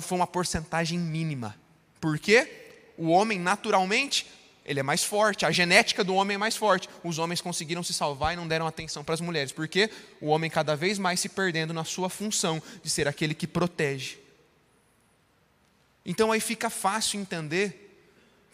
foi 0.00 0.16
uma 0.16 0.26
porcentagem 0.26 0.98
mínima. 0.98 1.56
Por 2.00 2.16
quê? 2.16 2.48
O 2.96 3.08
homem, 3.08 3.40
naturalmente, 3.40 4.26
ele 4.64 4.78
é 4.78 4.82
mais 4.84 5.02
forte, 5.02 5.44
a 5.44 5.50
genética 5.50 6.04
do 6.04 6.14
homem 6.14 6.36
é 6.36 6.38
mais 6.38 6.56
forte. 6.56 6.88
Os 7.02 7.18
homens 7.18 7.40
conseguiram 7.40 7.82
se 7.82 7.92
salvar 7.92 8.34
e 8.34 8.36
não 8.36 8.46
deram 8.46 8.68
atenção 8.68 9.02
para 9.02 9.14
as 9.14 9.20
mulheres, 9.20 9.50
porque 9.50 9.90
o 10.20 10.28
homem 10.28 10.48
cada 10.48 10.76
vez 10.76 10.96
mais 10.96 11.18
se 11.18 11.28
perdendo 11.28 11.74
na 11.74 11.84
sua 11.84 12.08
função 12.08 12.62
de 12.84 12.88
ser 12.88 13.08
aquele 13.08 13.34
que 13.34 13.48
protege. 13.48 14.21
Então 16.04 16.32
aí 16.32 16.40
fica 16.40 16.68
fácil 16.68 17.20
entender 17.20 17.82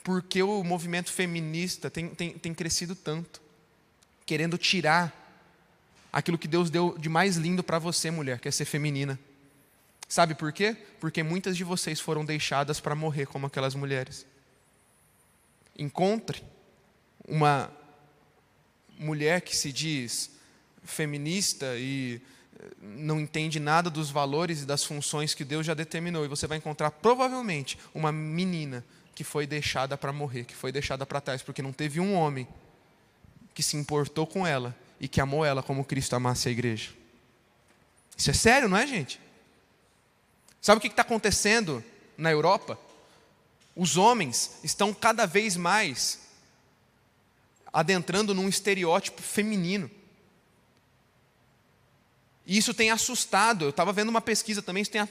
porque 0.04 0.42
o 0.42 0.62
movimento 0.62 1.12
feminista 1.12 1.90
tem, 1.90 2.08
tem, 2.08 2.32
tem 2.38 2.54
crescido 2.54 2.94
tanto, 2.94 3.42
querendo 4.24 4.56
tirar 4.56 5.14
aquilo 6.12 6.38
que 6.38 6.48
Deus 6.48 6.70
deu 6.70 6.96
de 6.98 7.08
mais 7.08 7.36
lindo 7.36 7.62
para 7.62 7.78
você, 7.78 8.10
mulher, 8.10 8.40
que 8.40 8.48
é 8.48 8.50
ser 8.50 8.64
feminina. 8.64 9.18
Sabe 10.08 10.34
por 10.34 10.52
quê? 10.52 10.76
Porque 11.00 11.22
muitas 11.22 11.56
de 11.56 11.64
vocês 11.64 12.00
foram 12.00 12.24
deixadas 12.24 12.80
para 12.80 12.94
morrer 12.94 13.26
como 13.26 13.46
aquelas 13.46 13.74
mulheres. 13.74 14.24
Encontre 15.76 16.42
uma 17.26 17.70
mulher 18.98 19.42
que 19.42 19.54
se 19.54 19.70
diz 19.70 20.30
feminista 20.82 21.76
e 21.76 22.20
não 22.80 23.20
entende 23.20 23.60
nada 23.60 23.88
dos 23.88 24.10
valores 24.10 24.62
e 24.62 24.66
das 24.66 24.84
funções 24.84 25.34
que 25.34 25.44
Deus 25.44 25.66
já 25.66 25.74
determinou, 25.74 26.24
e 26.24 26.28
você 26.28 26.46
vai 26.46 26.58
encontrar 26.58 26.90
provavelmente 26.90 27.78
uma 27.94 28.10
menina 28.10 28.84
que 29.14 29.24
foi 29.24 29.46
deixada 29.46 29.96
para 29.96 30.12
morrer, 30.12 30.44
que 30.44 30.54
foi 30.54 30.70
deixada 30.70 31.04
para 31.04 31.20
trás, 31.20 31.42
porque 31.42 31.62
não 31.62 31.72
teve 31.72 31.98
um 32.00 32.14
homem 32.14 32.46
que 33.54 33.62
se 33.62 33.76
importou 33.76 34.26
com 34.26 34.46
ela 34.46 34.76
e 35.00 35.08
que 35.08 35.20
amou 35.20 35.44
ela 35.44 35.62
como 35.62 35.84
Cristo 35.84 36.14
amasse 36.14 36.48
a 36.48 36.52
igreja. 36.52 36.90
Isso 38.16 38.30
é 38.30 38.34
sério, 38.34 38.68
não 38.68 38.76
é, 38.76 38.86
gente? 38.86 39.20
Sabe 40.60 40.78
o 40.78 40.80
que 40.80 40.88
está 40.88 41.02
acontecendo 41.02 41.82
na 42.16 42.30
Europa? 42.30 42.78
Os 43.74 43.96
homens 43.96 44.58
estão 44.64 44.92
cada 44.92 45.26
vez 45.26 45.56
mais 45.56 46.20
adentrando 47.72 48.34
num 48.34 48.48
estereótipo 48.48 49.22
feminino. 49.22 49.90
E 52.48 52.56
isso 52.56 52.72
tem 52.72 52.90
assustado, 52.90 53.66
eu 53.66 53.68
estava 53.68 53.92
vendo 53.92 54.08
uma 54.08 54.22
pesquisa 54.22 54.62
também, 54.62 54.80
isso 54.80 54.90
tem 54.90 55.06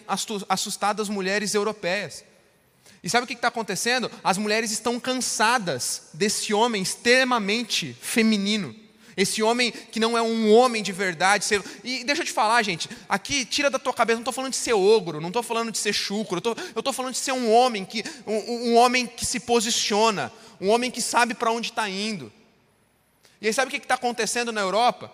assustado 0.50 1.04
as 1.04 1.08
mulheres 1.08 1.54
europeias. 1.54 2.26
E 3.04 3.10
sabe 3.10 3.26
o 3.26 3.28
que 3.28 3.34
está 3.34 3.50
acontecendo? 3.50 4.10
As 4.24 4.40
mulheres 4.40 4.72
estão 4.72 5.00
cansadas 5.00 6.10
desse 6.16 6.52
homem 6.52 6.82
extremamente 6.82 7.96
feminino. 8.02 8.76
Esse 9.16 9.44
homem 9.44 9.72
que 9.72 10.00
não 10.00 10.18
é 10.18 10.22
um 10.22 10.52
homem 10.52 10.82
de 10.82 10.92
verdade. 10.92 11.46
Ser... 11.46 11.64
E 11.84 12.04
deixa 12.04 12.24
eu 12.24 12.26
te 12.26 12.32
falar, 12.32 12.64
gente, 12.64 12.90
aqui 13.08 13.46
tira 13.46 13.70
da 13.70 13.78
tua 13.78 13.94
cabeça, 13.94 14.16
não 14.16 14.22
estou 14.22 14.34
falando 14.34 14.52
de 14.52 14.58
ser 14.58 14.74
ogro, 14.74 15.22
não 15.22 15.28
estou 15.30 15.44
falando 15.44 15.72
de 15.72 15.78
ser 15.78 15.94
chucro, 15.94 16.42
eu 16.44 16.80
estou 16.80 16.94
falando 16.94 17.14
de 17.14 17.20
ser 17.20 17.34
um 17.34 17.52
homem 17.54 17.86
que 17.86 18.04
um, 18.26 18.72
um 18.72 18.76
homem 18.76 19.06
que 19.06 19.26
se 19.26 19.40
posiciona, 19.40 20.34
um 20.60 20.70
homem 20.70 20.90
que 20.90 21.04
sabe 21.04 21.36
para 21.36 21.52
onde 21.52 21.70
está 21.70 21.88
indo. 21.88 22.34
E 23.40 23.46
aí 23.46 23.54
sabe 23.54 23.68
o 23.68 23.72
que 23.72 23.78
está 23.78 23.94
acontecendo 23.94 24.52
na 24.52 24.62
Europa? 24.62 25.12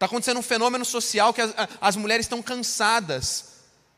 Está 0.00 0.06
acontecendo 0.06 0.38
um 0.38 0.42
fenômeno 0.42 0.82
social 0.82 1.34
que 1.34 1.42
as, 1.42 1.52
as 1.78 1.94
mulheres 1.94 2.24
estão 2.24 2.40
cansadas 2.40 3.50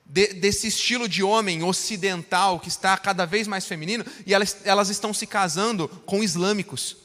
de, 0.05 0.33
desse 0.33 0.67
estilo 0.67 1.09
de 1.09 1.23
homem 1.23 1.63
ocidental 1.63 2.59
que 2.59 2.67
está 2.67 2.99
cada 2.99 3.25
vez 3.25 3.47
mais 3.47 3.67
feminino 3.67 4.05
e 4.27 4.35
elas, 4.35 4.57
elas 4.65 4.89
estão 4.89 5.15
se 5.15 5.29
casando 5.29 5.87
com 6.05 6.21
islâmicos. 6.21 6.97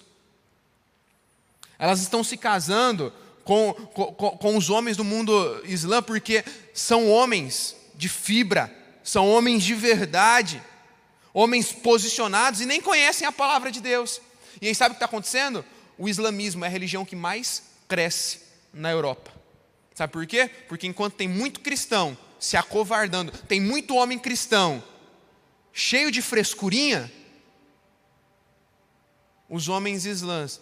Elas 1.77 2.01
estão 2.01 2.23
se 2.23 2.37
casando 2.37 3.13
com, 3.43 3.71
com, 3.93 4.13
com 4.15 4.57
os 4.57 4.71
homens 4.71 4.97
do 4.97 5.03
mundo 5.03 5.61
islã 5.65 6.01
porque 6.01 6.43
são 6.73 7.07
homens 7.07 7.75
de 7.93 8.09
fibra, 8.09 8.75
são 9.03 9.29
homens 9.29 9.63
de 9.63 9.75
verdade, 9.75 10.59
homens 11.35 11.71
posicionados 11.71 12.61
e 12.61 12.65
nem 12.65 12.81
conhecem 12.81 13.27
a 13.27 13.31
palavra 13.31 13.71
de 13.71 13.79
Deus. 13.79 14.19
E 14.59 14.67
aí 14.67 14.73
sabe 14.73 14.93
o 14.93 14.93
que 14.95 14.97
está 14.97 15.05
acontecendo? 15.05 15.63
O 15.99 16.09
islamismo 16.09 16.65
é 16.65 16.67
a 16.67 16.71
religião 16.71 17.05
que 17.05 17.15
mais 17.15 17.61
cresce 17.87 18.46
na 18.73 18.91
Europa. 18.91 19.31
Sabe 19.93 20.13
por 20.13 20.25
quê? 20.27 20.49
Porque 20.67 20.85
enquanto 20.85 21.15
tem 21.15 21.27
muito 21.27 21.59
cristão 21.59 22.17
se 22.39 22.55
acovardando, 22.55 23.31
tem 23.31 23.59
muito 23.59 23.95
homem 23.95 24.19
cristão 24.19 24.83
cheio 25.73 26.11
de 26.11 26.23
frescurinha, 26.23 27.11
os 29.47 29.69
homens 29.69 30.05
islãs 30.05 30.59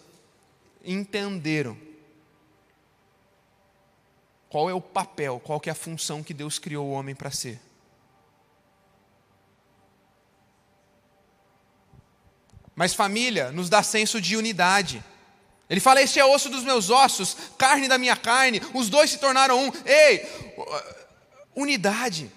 entenderam 0.84 1.76
qual 4.50 4.68
é 4.68 4.74
o 4.74 4.80
papel, 4.80 5.40
qual 5.40 5.60
é 5.64 5.70
a 5.70 5.74
função 5.74 6.22
que 6.22 6.34
Deus 6.34 6.58
criou 6.58 6.86
o 6.86 6.92
homem 6.92 7.14
para 7.14 7.30
ser. 7.30 7.58
Mas 12.74 12.92
família 12.92 13.50
nos 13.50 13.70
dá 13.70 13.82
senso 13.82 14.20
de 14.20 14.36
unidade. 14.36 15.02
Ele 15.68 15.80
fala: 15.80 16.00
Este 16.00 16.20
é 16.20 16.24
osso 16.24 16.48
dos 16.48 16.62
meus 16.62 16.90
ossos, 16.90 17.36
carne 17.58 17.88
da 17.88 17.98
minha 17.98 18.16
carne, 18.16 18.60
os 18.72 18.88
dois 18.88 19.10
se 19.10 19.18
tornaram 19.18 19.66
um. 19.66 19.72
Ei, 19.84 20.26
unidade. 21.54 22.30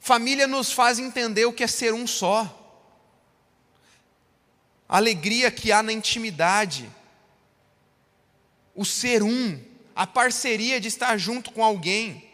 Família 0.00 0.46
nos 0.46 0.72
faz 0.72 0.98
entender 0.98 1.44
o 1.44 1.52
que 1.52 1.64
é 1.64 1.66
ser 1.66 1.92
um 1.92 2.06
só. 2.06 2.54
A 4.88 4.96
alegria 4.96 5.50
que 5.50 5.70
há 5.70 5.82
na 5.82 5.92
intimidade. 5.92 6.90
O 8.74 8.84
ser 8.84 9.22
um, 9.22 9.60
a 9.94 10.06
parceria 10.06 10.80
de 10.80 10.88
estar 10.88 11.16
junto 11.18 11.52
com 11.52 11.62
alguém. 11.62 12.27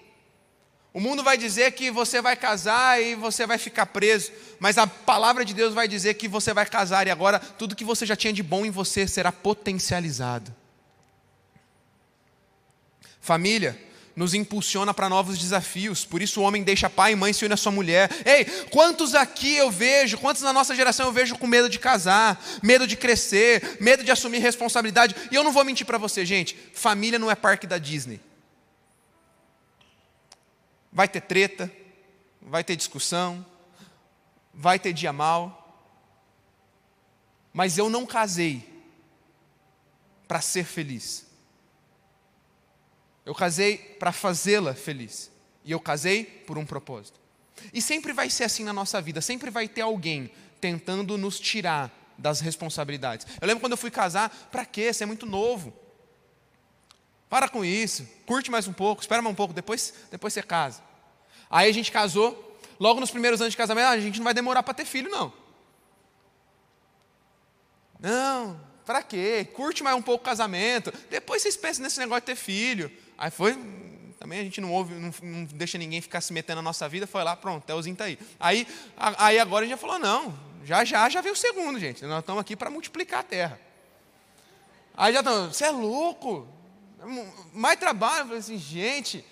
O 0.94 1.00
mundo 1.00 1.24
vai 1.24 1.36
dizer 1.36 1.72
que 1.72 1.90
você 1.90 2.22
vai 2.22 2.36
casar 2.36 3.02
e 3.02 3.16
você 3.16 3.48
vai 3.48 3.58
ficar 3.58 3.84
preso, 3.86 4.30
mas 4.60 4.78
a 4.78 4.86
palavra 4.86 5.44
de 5.44 5.52
Deus 5.52 5.74
vai 5.74 5.88
dizer 5.88 6.14
que 6.14 6.28
você 6.28 6.54
vai 6.54 6.64
casar 6.64 7.08
e 7.08 7.10
agora 7.10 7.40
tudo 7.40 7.74
que 7.74 7.84
você 7.84 8.06
já 8.06 8.14
tinha 8.14 8.32
de 8.32 8.44
bom 8.44 8.64
em 8.64 8.70
você 8.70 9.08
será 9.08 9.32
potencializado. 9.32 10.54
Família 13.20 13.76
nos 14.14 14.34
impulsiona 14.34 14.94
para 14.94 15.08
novos 15.08 15.36
desafios, 15.36 16.04
por 16.04 16.22
isso 16.22 16.40
o 16.40 16.44
homem 16.44 16.62
deixa 16.62 16.88
pai 16.88 17.14
e 17.14 17.16
mãe 17.16 17.32
se 17.32 17.44
une 17.44 17.54
à 17.54 17.56
sua 17.56 17.72
mulher. 17.72 18.08
Ei, 18.24 18.44
quantos 18.70 19.16
aqui 19.16 19.56
eu 19.56 19.72
vejo, 19.72 20.16
quantos 20.18 20.42
na 20.42 20.52
nossa 20.52 20.76
geração 20.76 21.06
eu 21.06 21.12
vejo 21.12 21.36
com 21.36 21.48
medo 21.48 21.68
de 21.68 21.80
casar, 21.80 22.40
medo 22.62 22.86
de 22.86 22.96
crescer, 22.96 23.78
medo 23.80 24.04
de 24.04 24.12
assumir 24.12 24.38
responsabilidade? 24.38 25.16
E 25.32 25.34
eu 25.34 25.42
não 25.42 25.50
vou 25.50 25.64
mentir 25.64 25.84
para 25.84 25.98
você, 25.98 26.24
gente, 26.24 26.56
família 26.72 27.18
não 27.18 27.28
é 27.28 27.34
parque 27.34 27.66
da 27.66 27.78
Disney. 27.78 28.20
Vai 30.94 31.08
ter 31.08 31.20
treta, 31.20 31.70
vai 32.40 32.62
ter 32.62 32.76
discussão, 32.76 33.44
vai 34.54 34.78
ter 34.78 34.92
dia 34.92 35.12
mal. 35.12 35.60
Mas 37.52 37.76
eu 37.76 37.90
não 37.90 38.06
casei 38.06 38.66
para 40.28 40.40
ser 40.40 40.64
feliz. 40.64 41.26
Eu 43.26 43.34
casei 43.34 43.76
para 43.76 44.12
fazê-la 44.12 44.72
feliz. 44.72 45.30
E 45.64 45.72
eu 45.72 45.80
casei 45.80 46.24
por 46.24 46.56
um 46.56 46.64
propósito. 46.64 47.18
E 47.72 47.82
sempre 47.82 48.12
vai 48.12 48.30
ser 48.30 48.44
assim 48.44 48.62
na 48.62 48.72
nossa 48.72 49.00
vida, 49.00 49.20
sempre 49.20 49.50
vai 49.50 49.66
ter 49.66 49.80
alguém 49.80 50.30
tentando 50.60 51.18
nos 51.18 51.40
tirar 51.40 51.92
das 52.16 52.40
responsabilidades. 52.40 53.26
Eu 53.40 53.46
lembro 53.46 53.60
quando 53.60 53.72
eu 53.72 53.78
fui 53.78 53.90
casar, 53.90 54.30
para 54.50 54.64
quê? 54.64 54.92
Você 54.92 55.02
é 55.02 55.06
muito 55.06 55.26
novo. 55.26 55.72
Para 57.34 57.48
com 57.48 57.64
isso, 57.64 58.08
curte 58.26 58.48
mais 58.48 58.68
um 58.68 58.72
pouco, 58.72 59.02
espera 59.02 59.20
mais 59.20 59.32
um 59.32 59.34
pouco, 59.34 59.52
depois, 59.52 59.92
depois 60.08 60.32
você 60.32 60.40
casa. 60.40 60.80
Aí 61.50 61.68
a 61.68 61.72
gente 61.72 61.90
casou, 61.90 62.56
logo 62.78 63.00
nos 63.00 63.10
primeiros 63.10 63.40
anos 63.40 63.52
de 63.52 63.56
casamento, 63.56 63.88
a 63.88 63.98
gente 63.98 64.18
não 64.18 64.24
vai 64.24 64.32
demorar 64.32 64.62
para 64.62 64.72
ter 64.72 64.84
filho, 64.84 65.10
não. 65.10 65.32
Não, 67.98 68.60
para 68.86 69.02
quê? 69.02 69.48
Curte 69.52 69.82
mais 69.82 69.96
um 69.96 70.00
pouco 70.00 70.22
o 70.22 70.24
casamento, 70.24 70.92
depois 71.10 71.42
vocês 71.42 71.56
pensam 71.56 71.82
nesse 71.82 71.98
negócio 71.98 72.20
de 72.20 72.26
ter 72.26 72.36
filho. 72.36 72.88
Aí 73.18 73.32
foi, 73.32 73.58
também 74.20 74.38
a 74.38 74.44
gente 74.44 74.60
não 74.60 74.70
ouve, 74.70 74.94
não, 74.94 75.12
não 75.20 75.44
deixa 75.46 75.76
ninguém 75.76 76.00
ficar 76.00 76.20
se 76.20 76.32
metendo 76.32 76.58
na 76.58 76.62
nossa 76.62 76.88
vida, 76.88 77.04
foi 77.04 77.24
lá, 77.24 77.34
pronto, 77.34 77.64
Telzinho 77.64 77.94
está 77.94 78.04
aí. 78.04 78.16
aí. 78.38 78.64
Aí 78.96 79.40
agora 79.40 79.64
a 79.64 79.66
gente 79.66 79.76
já 79.76 79.80
falou, 79.80 79.98
não, 79.98 80.38
já 80.64 80.84
já 80.84 81.08
já 81.08 81.20
veio 81.20 81.34
o 81.34 81.36
segundo, 81.36 81.80
gente, 81.80 82.04
nós 82.04 82.20
estamos 82.20 82.40
aqui 82.40 82.54
para 82.54 82.70
multiplicar 82.70 83.18
a 83.18 83.24
terra. 83.24 83.60
Aí 84.96 85.12
já 85.12 85.18
estão, 85.18 85.52
você 85.52 85.64
é 85.64 85.70
louco, 85.70 86.46
mais 87.52 87.78
trabalho. 87.78 88.20
Eu 88.20 88.26
falei 88.26 88.38
assim, 88.40 88.58
gente, 88.58 89.24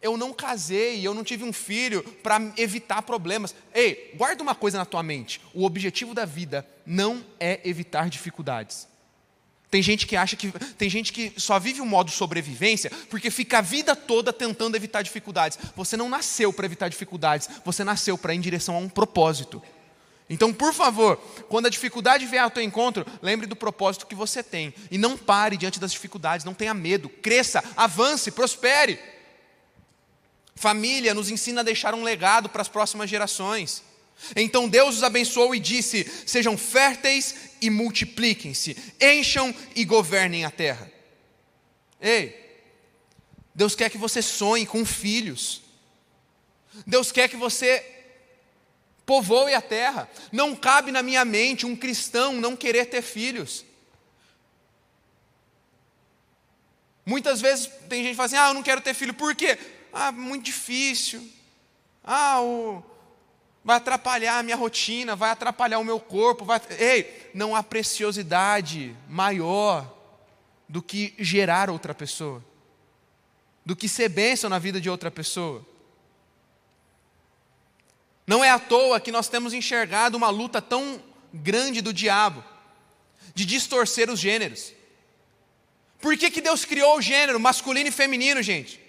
eu 0.00 0.16
não 0.16 0.32
casei, 0.32 1.06
eu 1.06 1.14
não 1.14 1.24
tive 1.24 1.44
um 1.44 1.52
filho 1.52 2.02
para 2.22 2.40
evitar 2.56 3.02
problemas. 3.02 3.54
Ei, 3.74 4.12
guarda 4.16 4.42
uma 4.42 4.54
coisa 4.54 4.78
na 4.78 4.84
tua 4.84 5.02
mente: 5.02 5.40
o 5.54 5.64
objetivo 5.64 6.14
da 6.14 6.24
vida 6.24 6.66
não 6.84 7.24
é 7.40 7.60
evitar 7.64 8.08
dificuldades. 8.08 8.86
Tem 9.68 9.82
gente 9.82 10.06
que 10.06 10.16
acha 10.16 10.36
que 10.36 10.52
tem 10.78 10.88
gente 10.88 11.12
que 11.12 11.32
só 11.36 11.58
vive 11.58 11.80
um 11.80 11.86
modo 11.86 12.10
sobrevivência 12.10 12.90
porque 13.10 13.30
fica 13.30 13.58
a 13.58 13.60
vida 13.60 13.96
toda 13.96 14.32
tentando 14.32 14.76
evitar 14.76 15.02
dificuldades. 15.02 15.58
Você 15.74 15.96
não 15.96 16.08
nasceu 16.08 16.52
para 16.52 16.66
evitar 16.66 16.88
dificuldades, 16.88 17.48
você 17.64 17.82
nasceu 17.82 18.16
para 18.16 18.32
ir 18.32 18.36
em 18.36 18.40
direção 18.40 18.76
a 18.76 18.78
um 18.78 18.88
propósito. 18.88 19.60
Então, 20.28 20.52
por 20.52 20.74
favor, 20.74 21.16
quando 21.48 21.66
a 21.66 21.70
dificuldade 21.70 22.26
vier 22.26 22.42
ao 22.42 22.50
teu 22.50 22.62
encontro, 22.62 23.06
lembre 23.22 23.46
do 23.46 23.54
propósito 23.54 24.06
que 24.06 24.14
você 24.14 24.42
tem. 24.42 24.74
E 24.90 24.98
não 24.98 25.16
pare 25.16 25.56
diante 25.56 25.78
das 25.78 25.92
dificuldades, 25.92 26.44
não 26.44 26.54
tenha 26.54 26.74
medo. 26.74 27.08
Cresça, 27.08 27.62
avance, 27.76 28.32
prospere. 28.32 28.98
Família 30.56 31.14
nos 31.14 31.30
ensina 31.30 31.60
a 31.60 31.64
deixar 31.64 31.94
um 31.94 32.02
legado 32.02 32.48
para 32.48 32.62
as 32.62 32.68
próximas 32.68 33.08
gerações. 33.08 33.84
Então 34.34 34.68
Deus 34.68 34.96
os 34.96 35.02
abençoou 35.02 35.54
e 35.54 35.60
disse: 35.60 36.10
Sejam 36.26 36.56
férteis 36.56 37.34
e 37.60 37.68
multipliquem-se, 37.68 38.76
encham 39.00 39.54
e 39.74 39.84
governem 39.84 40.44
a 40.44 40.50
terra. 40.50 40.90
Ei, 42.00 42.34
Deus 43.54 43.74
quer 43.74 43.90
que 43.90 43.98
você 43.98 44.20
sonhe 44.22 44.66
com 44.66 44.84
filhos. 44.84 45.62
Deus 46.86 47.12
quer 47.12 47.28
que 47.28 47.36
você 47.36 47.95
povoe 49.06 49.54
a 49.54 49.62
terra. 49.62 50.10
Não 50.32 50.54
cabe 50.54 50.90
na 50.90 51.02
minha 51.02 51.24
mente 51.24 51.64
um 51.64 51.76
cristão 51.76 52.34
não 52.34 52.56
querer 52.56 52.86
ter 52.86 53.00
filhos. 53.00 53.64
Muitas 57.06 57.40
vezes 57.40 57.70
tem 57.88 58.02
gente 58.02 58.10
que 58.10 58.16
fala 58.16 58.26
assim: 58.26 58.36
ah, 58.36 58.48
eu 58.48 58.54
não 58.54 58.64
quero 58.64 58.80
ter 58.80 58.92
filho, 58.92 59.14
por 59.14 59.34
quê? 59.36 59.56
Ah, 59.92 60.10
muito 60.10 60.44
difícil. 60.44 61.26
Ah, 62.02 62.42
o... 62.42 62.82
vai 63.64 63.76
atrapalhar 63.76 64.38
a 64.38 64.42
minha 64.42 64.56
rotina, 64.56 65.14
vai 65.14 65.30
atrapalhar 65.30 65.78
o 65.78 65.84
meu 65.84 66.00
corpo. 66.00 66.44
Vai... 66.44 66.60
Ei, 66.78 67.30
não 67.32 67.54
há 67.54 67.62
preciosidade 67.62 68.94
maior 69.08 69.94
do 70.68 70.82
que 70.82 71.14
gerar 71.16 71.70
outra 71.70 71.94
pessoa, 71.94 72.44
do 73.64 73.76
que 73.76 73.88
ser 73.88 74.08
bênção 74.08 74.50
na 74.50 74.58
vida 74.58 74.80
de 74.80 74.90
outra 74.90 75.10
pessoa. 75.10 75.64
Não 78.26 78.42
é 78.42 78.50
à 78.50 78.58
toa 78.58 78.98
que 78.98 79.12
nós 79.12 79.28
temos 79.28 79.54
enxergado 79.54 80.16
uma 80.16 80.30
luta 80.30 80.60
tão 80.60 81.00
grande 81.32 81.80
do 81.80 81.92
diabo 81.92 82.42
de 83.34 83.44
distorcer 83.44 84.10
os 84.10 84.18
gêneros. 84.18 84.72
Por 86.00 86.16
que, 86.16 86.30
que 86.30 86.40
Deus 86.40 86.64
criou 86.64 86.98
o 86.98 87.02
gênero 87.02 87.38
masculino 87.38 87.88
e 87.88 87.92
feminino, 87.92 88.42
gente? 88.42 88.80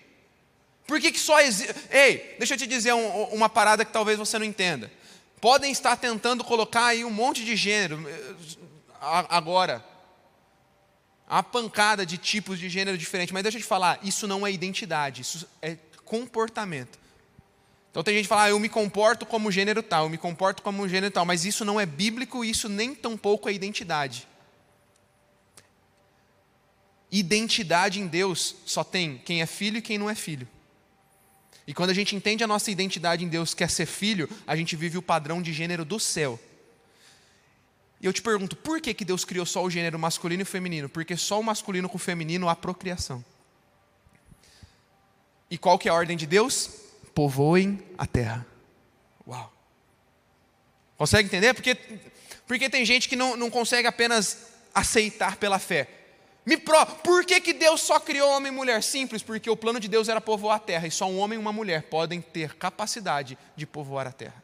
Por 0.87 1.01
que, 1.01 1.11
que 1.11 1.19
só 1.19 1.39
existe. 1.41 1.73
Ei, 1.91 2.35
deixa 2.37 2.53
eu 2.53 2.57
te 2.57 2.65
dizer 2.65 2.93
um, 2.93 3.23
uma 3.25 3.49
parada 3.49 3.83
que 3.83 3.91
talvez 3.91 4.17
você 4.17 4.39
não 4.39 4.45
entenda. 4.45 4.91
Podem 5.39 5.71
estar 5.71 5.95
tentando 5.97 6.43
colocar 6.43 6.85
aí 6.87 7.05
um 7.05 7.11
monte 7.11 7.43
de 7.43 7.55
gênero 7.55 7.99
agora. 8.99 9.85
A 11.29 11.43
pancada 11.43 12.05
de 12.05 12.17
tipos 12.17 12.57
de 12.57 12.69
gênero 12.69 12.97
diferente, 12.97 13.33
mas 13.33 13.43
deixa 13.43 13.57
eu 13.57 13.61
te 13.61 13.67
falar, 13.67 13.99
isso 14.01 14.25
não 14.27 14.47
é 14.47 14.51
identidade, 14.51 15.21
isso 15.21 15.45
é 15.61 15.77
comportamento. 16.05 16.97
Então 17.91 18.03
tem 18.03 18.13
gente 18.13 18.25
que 18.25 18.29
fala, 18.29 18.43
ah, 18.43 18.49
eu 18.49 18.59
me 18.59 18.69
comporto 18.69 19.25
como 19.25 19.51
gênero 19.51 19.81
tal, 19.81 20.05
eu 20.05 20.09
me 20.09 20.17
comporto 20.17 20.61
como 20.61 20.87
gênero 20.87 21.11
tal, 21.11 21.25
mas 21.25 21.45
isso 21.45 21.65
não 21.65 21.79
é 21.79 21.85
bíblico, 21.85 22.45
isso 22.45 22.69
nem 22.69 22.93
tampouco 22.93 23.49
é 23.49 23.53
identidade. 23.53 24.27
Identidade 27.11 27.99
em 27.99 28.07
Deus 28.07 28.55
só 28.65 28.83
tem 28.83 29.17
quem 29.19 29.41
é 29.41 29.45
filho 29.45 29.77
e 29.77 29.81
quem 29.81 29.97
não 29.97 30.09
é 30.09 30.15
filho. 30.15 30.47
E 31.65 31.73
quando 31.73 31.89
a 31.89 31.93
gente 31.93 32.15
entende 32.15 32.43
a 32.43 32.47
nossa 32.47 32.71
identidade 32.71 33.25
em 33.25 33.27
Deus, 33.27 33.53
que 33.53 33.63
é 33.63 33.67
ser 33.67 33.85
filho, 33.85 34.29
a 34.45 34.55
gente 34.55 34.75
vive 34.75 34.97
o 34.97 35.01
padrão 35.01 35.41
de 35.41 35.51
gênero 35.51 35.83
do 35.83 35.99
céu. 35.99 36.39
E 37.99 38.05
eu 38.05 38.13
te 38.13 38.21
pergunto, 38.21 38.55
por 38.55 38.79
que, 38.79 38.93
que 38.93 39.03
Deus 39.03 39.25
criou 39.25 39.45
só 39.45 39.63
o 39.63 39.69
gênero 39.69 39.97
masculino 39.97 40.43
e 40.43 40.45
feminino? 40.45 40.87
Porque 40.87 41.17
só 41.17 41.39
o 41.39 41.43
masculino 41.43 41.89
com 41.89 41.95
o 41.95 41.99
feminino 41.99 42.47
há 42.47 42.55
procriação. 42.55 43.23
E 45.49 45.57
qual 45.57 45.79
que 45.79 45.89
é 45.89 45.91
a 45.91 45.95
ordem 45.95 46.15
de 46.15 46.25
Deus? 46.25 46.69
Povoem 47.17 47.83
a 47.97 48.05
terra. 48.05 48.45
Uau! 49.27 49.51
Consegue 50.95 51.25
entender? 51.25 51.51
Porque, 51.55 51.73
porque 52.45 52.69
tem 52.69 52.85
gente 52.85 53.09
que 53.09 53.15
não, 53.15 53.35
não 53.35 53.49
consegue 53.49 53.87
apenas 53.87 54.49
aceitar 54.71 55.37
pela 55.37 55.57
fé. 55.57 55.89
Me 56.45 56.57
pro, 56.57 56.85
por 56.85 57.25
que, 57.25 57.41
que 57.41 57.53
Deus 57.53 57.81
só 57.81 57.99
criou 57.99 58.29
homem 58.29 58.51
e 58.51 58.55
mulher? 58.55 58.83
Simples, 58.83 59.23
porque 59.23 59.49
o 59.49 59.57
plano 59.57 59.79
de 59.79 59.87
Deus 59.87 60.07
era 60.09 60.21
povoar 60.21 60.57
a 60.57 60.59
terra, 60.59 60.85
e 60.85 60.91
só 60.91 61.09
um 61.09 61.17
homem 61.17 61.39
e 61.39 61.41
uma 61.41 61.51
mulher 61.51 61.89
podem 61.89 62.21
ter 62.21 62.53
capacidade 62.53 63.35
de 63.55 63.65
povoar 63.65 64.05
a 64.05 64.11
terra. 64.11 64.43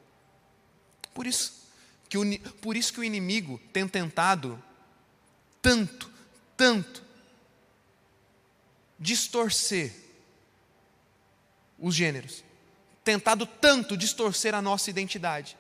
Por 1.14 1.28
isso 1.28 1.70
que 2.10 2.18
o, 2.18 2.40
por 2.54 2.76
isso 2.76 2.92
que 2.92 3.00
o 3.00 3.04
inimigo 3.04 3.62
tem 3.72 3.88
tentado 3.88 4.62
tanto, 5.62 6.12
tanto, 6.58 7.04
distorcer 8.98 9.94
os 11.78 11.94
gêneros 11.94 12.44
tentado 13.04 13.46
tanto 13.46 13.98
distorcer 13.98 14.56
a 14.56 14.62
nossa 14.62 14.90
identidade. 14.90 15.58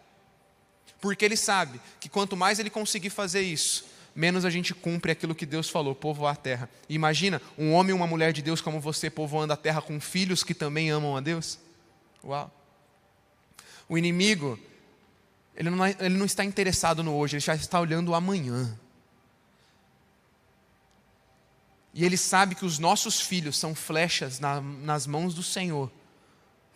Porque 0.99 1.25
ele 1.25 1.35
sabe 1.35 1.81
que 1.99 2.07
quanto 2.07 2.37
mais 2.37 2.59
ele 2.59 2.69
conseguir 2.69 3.09
fazer 3.09 3.41
isso, 3.41 3.85
menos 4.15 4.45
a 4.45 4.49
gente 4.49 4.73
cumpre 4.73 5.11
aquilo 5.11 5.35
que 5.35 5.45
Deus 5.45 5.69
falou, 5.69 5.93
povoar 5.93 6.33
a 6.33 6.37
terra. 6.37 6.69
Imagina 6.87 7.41
um 7.57 7.73
homem 7.73 7.91
e 7.91 7.93
uma 7.93 8.07
mulher 8.07 8.31
de 8.31 8.41
Deus 8.41 8.61
como 8.61 8.79
você 8.79 9.09
povoando 9.09 9.51
a 9.51 9.57
terra 9.57 9.81
com 9.81 9.99
filhos 9.99 10.43
que 10.43 10.53
também 10.53 10.89
amam 10.89 11.17
a 11.17 11.19
Deus. 11.19 11.59
Uau! 12.23 12.49
O 13.89 13.97
inimigo, 13.97 14.57
ele 15.55 15.69
não, 15.69 15.83
é, 15.83 15.95
ele 15.99 16.17
não 16.17 16.25
está 16.25 16.45
interessado 16.45 17.03
no 17.03 17.13
hoje, 17.13 17.35
ele 17.35 17.41
já 17.41 17.53
está 17.53 17.79
olhando 17.79 18.09
o 18.09 18.15
amanhã. 18.15 18.79
E 21.93 22.05
ele 22.05 22.17
sabe 22.17 22.55
que 22.55 22.65
os 22.65 22.79
nossos 22.79 23.19
filhos 23.19 23.57
são 23.57 23.75
flechas 23.75 24.39
na, 24.39 24.61
nas 24.61 25.05
mãos 25.05 25.35
do 25.35 25.43
Senhor 25.43 25.91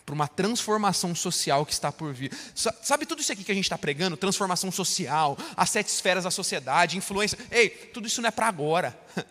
para 0.07 0.15
uma 0.15 0.27
transformação 0.29 1.13
social 1.13 1.65
que 1.65 1.73
está 1.73 1.91
por 1.91 2.13
vir. 2.13 2.31
Sabe 2.55 3.05
tudo 3.05 3.21
isso 3.21 3.33
aqui 3.33 3.43
que 3.43 3.51
a 3.51 3.53
gente 3.55 3.65
está 3.65 3.77
pregando? 3.77 4.15
Transformação 4.15 4.71
social, 4.71 5.37
as 5.53 5.69
sete 5.69 5.87
esferas 5.87 6.23
da 6.23 6.31
sociedade, 6.31 6.95
influência. 6.95 7.37
Ei, 7.51 7.67
tudo 7.67 8.07
isso 8.07 8.21
não 8.21 8.29
é 8.29 8.31
para 8.31 8.47
agora. 8.47 8.97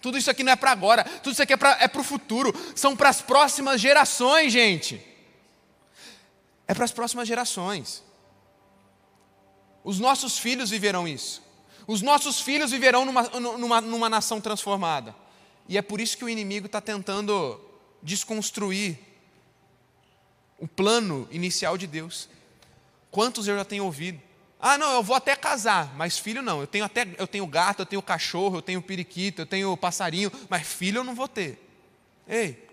Tudo 0.00 0.16
isso 0.16 0.30
aqui 0.30 0.42
não 0.42 0.52
é 0.52 0.56
para 0.56 0.70
agora. 0.70 1.04
Tudo 1.04 1.32
isso 1.32 1.42
aqui 1.42 1.52
é 1.52 1.56
para 1.56 1.72
é 1.72 1.90
o 1.94 2.02
futuro. 2.02 2.54
São 2.74 2.96
para 2.96 3.10
as 3.10 3.20
próximas 3.20 3.80
gerações, 3.80 4.50
gente. 4.50 5.02
É 6.66 6.72
para 6.72 6.86
as 6.86 6.92
próximas 6.92 7.28
gerações. 7.28 8.02
Os 9.84 9.98
nossos 9.98 10.38
filhos 10.38 10.70
viverão 10.70 11.06
isso. 11.06 11.42
Os 11.86 12.00
nossos 12.00 12.40
filhos 12.40 12.70
viverão 12.70 13.04
numa, 13.04 13.22
numa, 13.58 13.80
numa 13.80 14.08
nação 14.08 14.40
transformada. 14.40 15.14
E 15.68 15.76
é 15.76 15.82
por 15.82 16.00
isso 16.00 16.16
que 16.16 16.24
o 16.24 16.28
inimigo 16.30 16.64
está 16.64 16.80
tentando 16.80 17.60
desconstruir 18.02 19.09
o 20.60 20.68
plano 20.68 21.26
inicial 21.32 21.76
de 21.76 21.86
Deus. 21.86 22.28
Quantos 23.10 23.48
eu 23.48 23.56
já 23.56 23.64
tenho 23.64 23.84
ouvido? 23.84 24.20
Ah, 24.60 24.76
não, 24.76 24.92
eu 24.92 25.02
vou 25.02 25.16
até 25.16 25.34
casar, 25.34 25.96
mas 25.96 26.18
filho 26.18 26.42
não. 26.42 26.60
Eu 26.60 26.66
tenho 26.66 26.84
até 26.84 27.08
eu 27.18 27.26
tenho 27.26 27.46
gato, 27.46 27.80
eu 27.80 27.86
tenho 27.86 28.02
cachorro, 28.02 28.58
eu 28.58 28.62
tenho 28.62 28.82
periquito, 28.82 29.42
eu 29.42 29.46
tenho 29.46 29.74
passarinho, 29.76 30.30
mas 30.50 30.66
filho 30.66 30.98
eu 30.98 31.04
não 31.04 31.14
vou 31.14 31.26
ter. 31.26 31.58
Ei. 32.28 32.68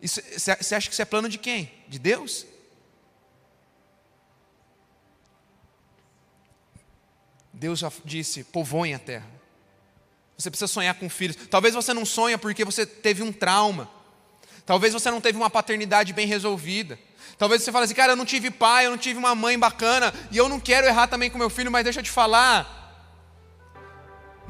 Você 0.00 0.74
acha 0.74 0.88
que 0.88 0.92
isso 0.92 1.02
é 1.02 1.06
plano 1.06 1.28
de 1.28 1.38
quem? 1.38 1.72
De 1.88 1.98
Deus? 1.98 2.46
Deus 7.52 7.78
já 7.78 7.90
disse: 8.04 8.44
povoem 8.44 8.94
a 8.94 8.98
terra. 8.98 9.28
Você 10.36 10.50
precisa 10.50 10.68
sonhar 10.68 10.94
com 10.94 11.08
filhos. 11.10 11.36
Talvez 11.48 11.74
você 11.74 11.92
não 11.92 12.06
sonha 12.06 12.38
porque 12.38 12.64
você 12.64 12.86
teve 12.86 13.22
um 13.22 13.32
trauma. 13.32 13.90
Talvez 14.70 14.92
você 14.92 15.10
não 15.10 15.20
teve 15.20 15.36
uma 15.36 15.50
paternidade 15.50 16.12
bem 16.12 16.28
resolvida. 16.28 16.96
Talvez 17.36 17.60
você 17.60 17.72
fale 17.72 17.86
assim, 17.86 17.94
cara, 17.94 18.12
eu 18.12 18.16
não 18.16 18.24
tive 18.24 18.52
pai, 18.52 18.86
eu 18.86 18.92
não 18.92 18.96
tive 18.96 19.18
uma 19.18 19.34
mãe 19.34 19.58
bacana, 19.58 20.14
e 20.30 20.36
eu 20.36 20.48
não 20.48 20.60
quero 20.60 20.86
errar 20.86 21.08
também 21.08 21.28
com 21.28 21.36
meu 21.36 21.50
filho, 21.50 21.72
mas 21.72 21.82
deixa 21.82 21.98
eu 21.98 22.04
te 22.04 22.10
falar, 22.12 22.79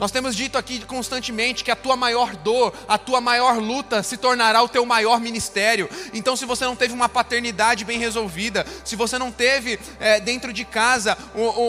nós 0.01 0.11
temos 0.11 0.34
dito 0.34 0.57
aqui 0.57 0.82
constantemente 0.86 1.62
que 1.62 1.70
a 1.70 1.76
tua 1.76 1.94
maior 1.94 2.34
dor, 2.34 2.72
a 2.88 2.96
tua 2.96 3.20
maior 3.20 3.59
luta 3.59 4.03
se 4.03 4.16
tornará 4.16 4.62
o 4.62 4.68
teu 4.68 4.86
maior 4.86 5.20
ministério. 5.20 5.90
Então, 6.14 6.34
se 6.34 6.46
você 6.46 6.64
não 6.64 6.74
teve 6.74 6.94
uma 6.94 7.07
paternidade 7.07 7.84
bem 7.84 7.98
resolvida, 7.98 8.66
se 8.82 8.96
você 8.96 9.18
não 9.18 9.30
teve 9.30 9.78
é, 10.01 10.18
dentro 10.18 10.55
de 10.55 10.64
casa 10.64 11.18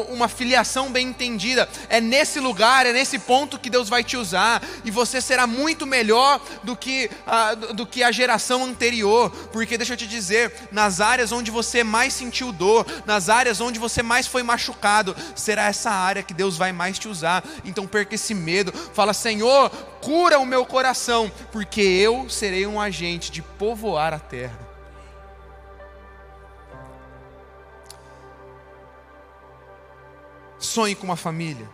uma 0.07 0.29
filiação 0.29 0.89
bem 0.89 1.09
entendida, 1.09 1.67
é 1.89 1.99
nesse 1.99 2.39
lugar, 2.39 2.85
é 2.85 2.93
nesse 2.93 3.19
ponto 3.19 3.59
que 3.59 3.69
Deus 3.69 3.89
vai 3.89 4.01
te 4.01 4.15
usar 4.15 4.63
e 4.85 4.89
você 4.89 5.19
será 5.19 5.45
muito 5.45 5.85
melhor 5.85 6.39
do 6.63 6.73
que 6.73 7.11
a, 7.27 7.53
do 7.53 7.85
que 7.85 8.01
a 8.01 8.13
geração 8.13 8.63
anterior. 8.63 9.29
Porque 9.51 9.77
deixa 9.77 9.91
eu 9.91 9.97
te 9.97 10.07
dizer, 10.07 10.53
nas 10.71 11.01
áreas 11.01 11.33
onde 11.33 11.51
você 11.51 11.83
mais 11.83 12.13
sentiu 12.13 12.53
dor, 12.53 12.85
nas 13.05 13.27
áreas 13.27 13.59
onde 13.59 13.77
você 13.77 14.01
mais 14.01 14.25
foi 14.25 14.41
machucado, 14.41 15.13
será 15.35 15.65
essa 15.65 15.91
área 15.91 16.23
que 16.23 16.33
Deus 16.33 16.55
vai 16.55 16.71
mais 16.71 16.97
te 16.97 17.09
usar. 17.09 17.43
Então, 17.65 17.85
perca 17.85 18.20
esse 18.21 18.33
medo, 18.33 18.71
fala: 18.71 19.13
Senhor, 19.13 19.69
cura 20.01 20.39
o 20.39 20.45
meu 20.45 20.65
coração, 20.65 21.31
porque 21.51 21.81
eu 21.81 22.29
serei 22.29 22.65
um 22.65 22.79
agente 22.79 23.31
de 23.31 23.41
povoar 23.41 24.13
a 24.13 24.19
terra. 24.19 24.71
Sonhe 30.57 30.95
com 30.95 31.05
uma 31.05 31.17
família. 31.17 31.67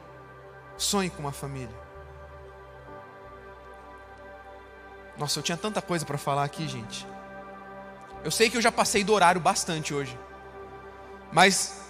Sonhe 0.77 1.09
com 1.09 1.19
uma 1.19 1.33
família. 1.33 1.75
Nossa, 5.17 5.39
eu 5.39 5.43
tinha 5.43 5.57
tanta 5.57 5.81
coisa 5.81 6.05
para 6.05 6.17
falar 6.17 6.43
aqui, 6.43 6.67
gente. 6.67 7.05
Eu 8.23 8.31
sei 8.31 8.49
que 8.49 8.55
eu 8.55 8.61
já 8.61 8.71
passei 8.71 9.03
do 9.03 9.13
horário 9.13 9.41
bastante 9.41 9.93
hoje. 9.93 10.17
Mas 11.31 11.81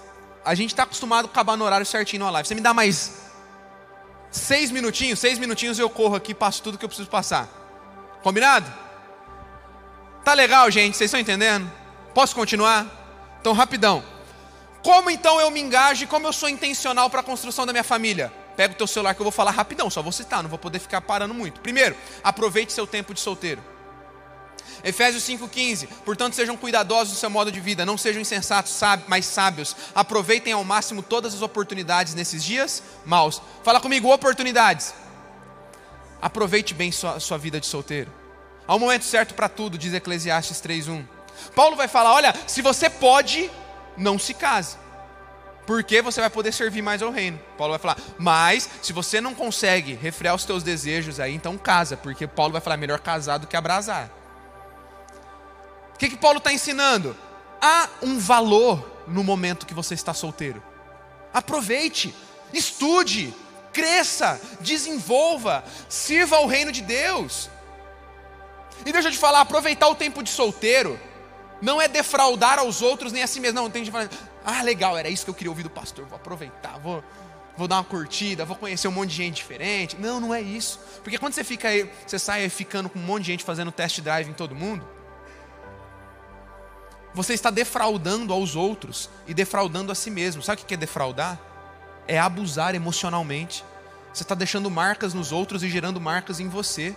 a 0.43 0.55
gente 0.55 0.71
está 0.71 0.83
acostumado 0.83 1.25
a 1.25 1.27
acabar 1.29 1.55
no 1.55 1.65
horário 1.65 1.85
certinho 1.85 2.23
na 2.23 2.31
live. 2.31 2.47
Você 2.47 2.55
me 2.55 2.61
dá 2.61 2.73
mais 2.73 3.26
Seis 4.37 4.71
minutinhos, 4.71 5.19
seis 5.19 5.39
minutinhos 5.39 5.79
eu 5.79 5.89
corro 5.89 6.15
aqui 6.15 6.33
passo 6.33 6.61
tudo 6.61 6.77
que 6.77 6.85
eu 6.85 6.89
preciso 6.89 7.09
passar. 7.09 7.49
Combinado? 8.21 8.71
Tá 10.23 10.33
legal, 10.33 10.69
gente? 10.69 10.95
Vocês 10.95 11.07
estão 11.07 11.19
entendendo? 11.19 11.71
Posso 12.13 12.35
continuar? 12.35 12.85
Então, 13.39 13.53
rapidão. 13.53 14.03
Como 14.83 15.09
então 15.09 15.41
eu 15.41 15.49
me 15.49 15.59
engajo 15.59 16.03
e 16.03 16.07
como 16.07 16.27
eu 16.27 16.33
sou 16.33 16.47
intencional 16.47 17.09
para 17.09 17.21
a 17.21 17.23
construção 17.23 17.65
da 17.65 17.73
minha 17.73 17.83
família? 17.83 18.31
Pega 18.55 18.73
o 18.73 18.77
teu 18.77 18.87
celular 18.87 19.13
que 19.13 19.21
eu 19.21 19.25
vou 19.25 19.31
falar 19.31 19.51
rapidão, 19.51 19.89
só 19.89 20.01
vou 20.01 20.11
citar, 20.11 20.41
não 20.41 20.49
vou 20.49 20.59
poder 20.59 20.79
ficar 20.79 21.01
parando 21.01 21.33
muito. 21.33 21.59
Primeiro, 21.61 21.95
aproveite 22.23 22.73
seu 22.73 22.87
tempo 22.87 23.13
de 23.13 23.19
solteiro. 23.19 23.61
Efésios 24.83 25.23
5,15: 25.23 25.87
Portanto, 26.05 26.35
sejam 26.35 26.57
cuidadosos 26.57 27.13
do 27.13 27.19
seu 27.19 27.29
modo 27.29 27.51
de 27.51 27.59
vida, 27.59 27.85
não 27.85 27.97
sejam 27.97 28.21
insensatos, 28.21 28.79
mas 29.07 29.25
sábios. 29.25 29.75
Aproveitem 29.93 30.53
ao 30.53 30.63
máximo 30.63 31.01
todas 31.01 31.33
as 31.33 31.41
oportunidades 31.41 32.13
nesses 32.13 32.43
dias 32.43 32.83
maus. 33.05 33.41
Fala 33.63 33.79
comigo, 33.79 34.13
oportunidades. 34.13 34.93
Aproveite 36.21 36.73
bem 36.73 36.91
sua, 36.91 37.19
sua 37.19 37.37
vida 37.37 37.59
de 37.59 37.65
solteiro. 37.65 38.11
Há 38.67 38.75
um 38.75 38.79
momento 38.79 39.05
certo 39.05 39.33
para 39.33 39.47
tudo, 39.47 39.77
diz 39.77 39.93
Eclesiastes 39.93 40.61
3,1. 40.61 41.05
Paulo 41.55 41.75
vai 41.75 41.87
falar: 41.87 42.13
olha, 42.13 42.33
se 42.45 42.61
você 42.61 42.89
pode, 42.89 43.49
não 43.95 44.19
se 44.19 44.33
case. 44.33 44.77
Porque 45.65 46.01
você 46.01 46.21
vai 46.21 46.29
poder 46.29 46.53
servir 46.53 46.81
mais 46.81 47.01
ao 47.01 47.11
reino. 47.11 47.37
Paulo 47.57 47.73
vai 47.73 47.79
falar, 47.79 47.97
mas 48.17 48.69
se 48.81 48.93
você 48.93 49.19
não 49.19 49.35
consegue 49.35 49.95
refrear 49.95 50.33
os 50.33 50.45
teus 50.45 50.63
desejos 50.63 51.19
aí, 51.19 51.35
então 51.35 51.57
casa, 51.57 51.97
porque 51.97 52.25
Paulo 52.25 52.53
vai 52.53 52.61
falar 52.61 52.77
melhor 52.77 52.99
casar 52.99 53.37
do 53.37 53.47
que 53.47 53.57
abrasar. 53.57 54.09
O 55.97 55.99
que, 55.99 56.09
que 56.09 56.17
Paulo 56.17 56.37
está 56.37 56.53
ensinando? 56.53 57.17
Há 57.59 57.89
um 58.03 58.19
valor 58.19 59.03
no 59.07 59.23
momento 59.23 59.65
que 59.65 59.73
você 59.73 59.95
está 59.95 60.13
solteiro. 60.13 60.61
Aproveite, 61.33 62.13
estude, 62.53 63.33
cresça, 63.73 64.39
desenvolva, 64.61 65.63
sirva 65.89 66.35
ao 66.35 66.45
reino 66.45 66.71
de 66.71 66.83
Deus. 66.83 67.49
E 68.85 68.91
deixa 68.91 69.07
eu 69.07 69.11
te 69.11 69.17
falar, 69.17 69.41
aproveitar 69.41 69.87
o 69.87 69.95
tempo 69.95 70.21
de 70.21 70.29
solteiro 70.29 70.99
não 71.63 71.81
é 71.81 71.87
defraudar 71.87 72.59
aos 72.59 72.83
outros 72.83 73.11
nem 73.11 73.23
a 73.23 73.27
si 73.27 73.39
mesmo. 73.39 73.59
Não, 73.59 73.67
tem 73.67 73.83
gente 73.83 73.91
falando, 73.91 74.11
ah, 74.45 74.61
legal, 74.61 74.95
era 74.95 75.09
isso 75.09 75.23
que 75.23 75.31
eu 75.31 75.33
queria 75.33 75.49
ouvir 75.49 75.63
do 75.63 75.69
pastor, 75.71 76.05
vou 76.05 76.17
aproveitar, 76.17 76.77
vou, 76.77 77.03
vou 77.57 77.67
dar 77.67 77.77
uma 77.77 77.83
curtida, 77.83 78.45
vou 78.45 78.55
conhecer 78.55 78.87
um 78.87 78.91
monte 78.91 79.09
de 79.09 79.15
gente 79.15 79.37
diferente. 79.37 79.97
Não, 79.97 80.19
não 80.19 80.31
é 80.31 80.41
isso. 80.41 80.79
Porque 81.03 81.17
quando 81.17 81.33
você 81.33 81.43
fica 81.43 81.69
aí, 81.69 81.89
você 82.05 82.19
sai 82.19 82.47
ficando 82.49 82.87
com 82.87 82.99
um 82.99 83.01
monte 83.01 83.23
de 83.23 83.31
gente 83.31 83.43
fazendo 83.43 83.71
test 83.71 83.99
drive 83.99 84.29
em 84.29 84.33
todo 84.33 84.53
mundo, 84.53 84.87
você 87.17 87.33
está 87.33 87.49
defraudando 87.49 88.31
aos 88.31 88.55
outros 88.55 89.09
e 89.25 89.33
defraudando 89.33 89.91
a 89.91 89.95
si 89.95 90.11
mesmo. 90.11 90.43
Sabe 90.43 90.61
o 90.61 90.65
que 90.65 90.75
é 90.75 90.77
defraudar? 90.77 91.39
É 92.07 92.19
abusar 92.19 92.75
emocionalmente. 92.75 93.65
Você 94.13 94.21
está 94.21 94.35
deixando 94.35 94.69
marcas 94.69 95.15
nos 95.15 95.31
outros 95.31 95.63
e 95.63 95.69
gerando 95.69 95.99
marcas 95.99 96.39
em 96.39 96.47
você. 96.47 96.95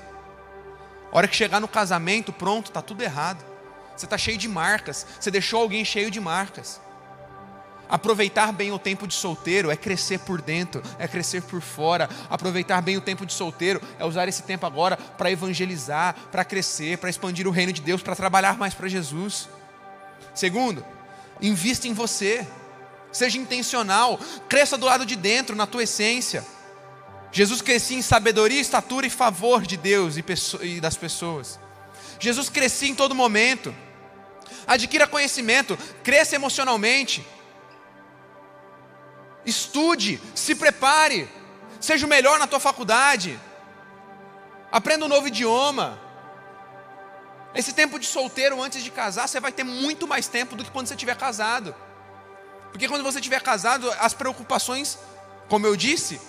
A 1.10 1.16
hora 1.16 1.26
que 1.26 1.34
chegar 1.34 1.58
no 1.58 1.66
casamento, 1.66 2.34
pronto, 2.34 2.66
está 2.66 2.82
tudo 2.82 3.02
errado. 3.02 3.42
Você 3.96 4.04
está 4.04 4.18
cheio 4.18 4.36
de 4.36 4.46
marcas. 4.46 5.06
Você 5.18 5.30
deixou 5.30 5.62
alguém 5.62 5.86
cheio 5.86 6.10
de 6.10 6.20
marcas. 6.20 6.78
Aproveitar 7.88 8.52
bem 8.52 8.70
o 8.72 8.78
tempo 8.78 9.06
de 9.06 9.14
solteiro 9.14 9.70
é 9.70 9.76
crescer 9.76 10.18
por 10.18 10.42
dentro, 10.42 10.82
é 10.98 11.08
crescer 11.08 11.40
por 11.42 11.62
fora. 11.62 12.10
Aproveitar 12.28 12.82
bem 12.82 12.98
o 12.98 13.00
tempo 13.00 13.24
de 13.24 13.32
solteiro 13.32 13.80
é 13.98 14.04
usar 14.04 14.28
esse 14.28 14.42
tempo 14.42 14.66
agora 14.66 14.98
para 14.98 15.30
evangelizar, 15.30 16.14
para 16.30 16.44
crescer, 16.44 16.98
para 16.98 17.08
expandir 17.08 17.48
o 17.48 17.50
reino 17.50 17.72
de 17.72 17.80
Deus, 17.80 18.02
para 18.02 18.14
trabalhar 18.14 18.58
mais 18.58 18.74
para 18.74 18.86
Jesus. 18.86 19.48
Segundo, 20.40 20.82
invista 21.38 21.86
em 21.86 21.92
você. 21.92 22.48
Seja 23.12 23.36
intencional, 23.36 24.18
cresça 24.48 24.78
do 24.78 24.86
lado 24.86 25.04
de 25.04 25.14
dentro, 25.14 25.54
na 25.54 25.66
tua 25.66 25.82
essência. 25.82 26.42
Jesus 27.30 27.60
crescia 27.60 27.98
em 27.98 28.00
sabedoria, 28.00 28.58
estatura 28.58 29.06
e 29.06 29.10
favor 29.10 29.66
de 29.66 29.76
Deus 29.76 30.14
e 30.16 30.80
das 30.80 30.96
pessoas. 30.96 31.60
Jesus 32.18 32.48
crescia 32.48 32.88
em 32.88 32.94
todo 32.94 33.14
momento. 33.14 33.74
Adquira 34.66 35.06
conhecimento, 35.06 35.78
cresça 36.02 36.36
emocionalmente. 36.36 37.22
Estude, 39.44 40.18
se 40.34 40.54
prepare, 40.54 41.28
seja 41.78 42.06
o 42.06 42.08
melhor 42.08 42.38
na 42.38 42.46
tua 42.46 42.60
faculdade. 42.60 43.38
Aprenda 44.72 45.04
um 45.04 45.08
novo 45.08 45.28
idioma. 45.28 46.00
Esse 47.54 47.72
tempo 47.72 47.98
de 47.98 48.06
solteiro 48.06 48.62
antes 48.62 48.82
de 48.82 48.90
casar, 48.90 49.28
você 49.28 49.40
vai 49.40 49.52
ter 49.52 49.64
muito 49.64 50.06
mais 50.06 50.28
tempo 50.28 50.54
do 50.54 50.64
que 50.64 50.70
quando 50.70 50.86
você 50.86 50.96
tiver 50.96 51.16
casado. 51.16 51.74
Porque 52.70 52.86
quando 52.86 53.02
você 53.02 53.18
estiver 53.18 53.40
casado, 53.42 53.90
as 53.98 54.14
preocupações, 54.14 54.98
como 55.48 55.66
eu 55.66 55.74
disse, 55.74 56.20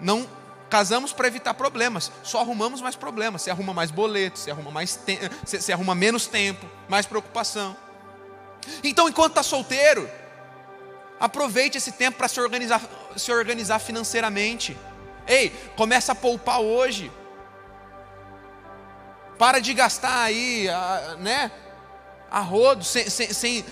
não 0.00 0.26
casamos 0.70 1.12
para 1.12 1.28
evitar 1.28 1.54
problemas, 1.54 2.10
só 2.22 2.40
arrumamos 2.40 2.80
mais 2.80 2.96
problemas. 2.96 3.42
Você 3.42 3.50
arruma 3.50 3.74
mais 3.74 3.90
boletos, 3.90 4.42
você 4.42 4.50
arruma 4.50 4.70
mais 4.70 4.98
você, 5.44 5.60
você 5.60 5.72
arruma 5.72 5.94
menos 5.94 6.26
tempo, 6.26 6.66
mais 6.88 7.06
preocupação. 7.06 7.76
Então, 8.82 9.08
enquanto 9.08 9.32
está 9.32 9.42
solteiro, 9.42 10.08
aproveite 11.20 11.78
esse 11.78 11.92
tempo 11.92 12.18
para 12.18 12.28
se 12.28 12.40
organizar, 12.40 12.80
se 13.16 13.30
organizar 13.30 13.78
financeiramente. 13.78 14.76
Ei, 15.26 15.50
começa 15.76 16.12
a 16.12 16.14
poupar 16.14 16.60
hoje. 16.60 17.12
Para 19.38 19.60
de 19.60 19.74
gastar 19.74 20.22
aí, 20.22 20.66
né? 21.18 21.50
A 22.30 22.40
rodo, 22.40 22.84
sem, 22.84 23.08
sem, 23.08 23.32
sem 23.32 23.64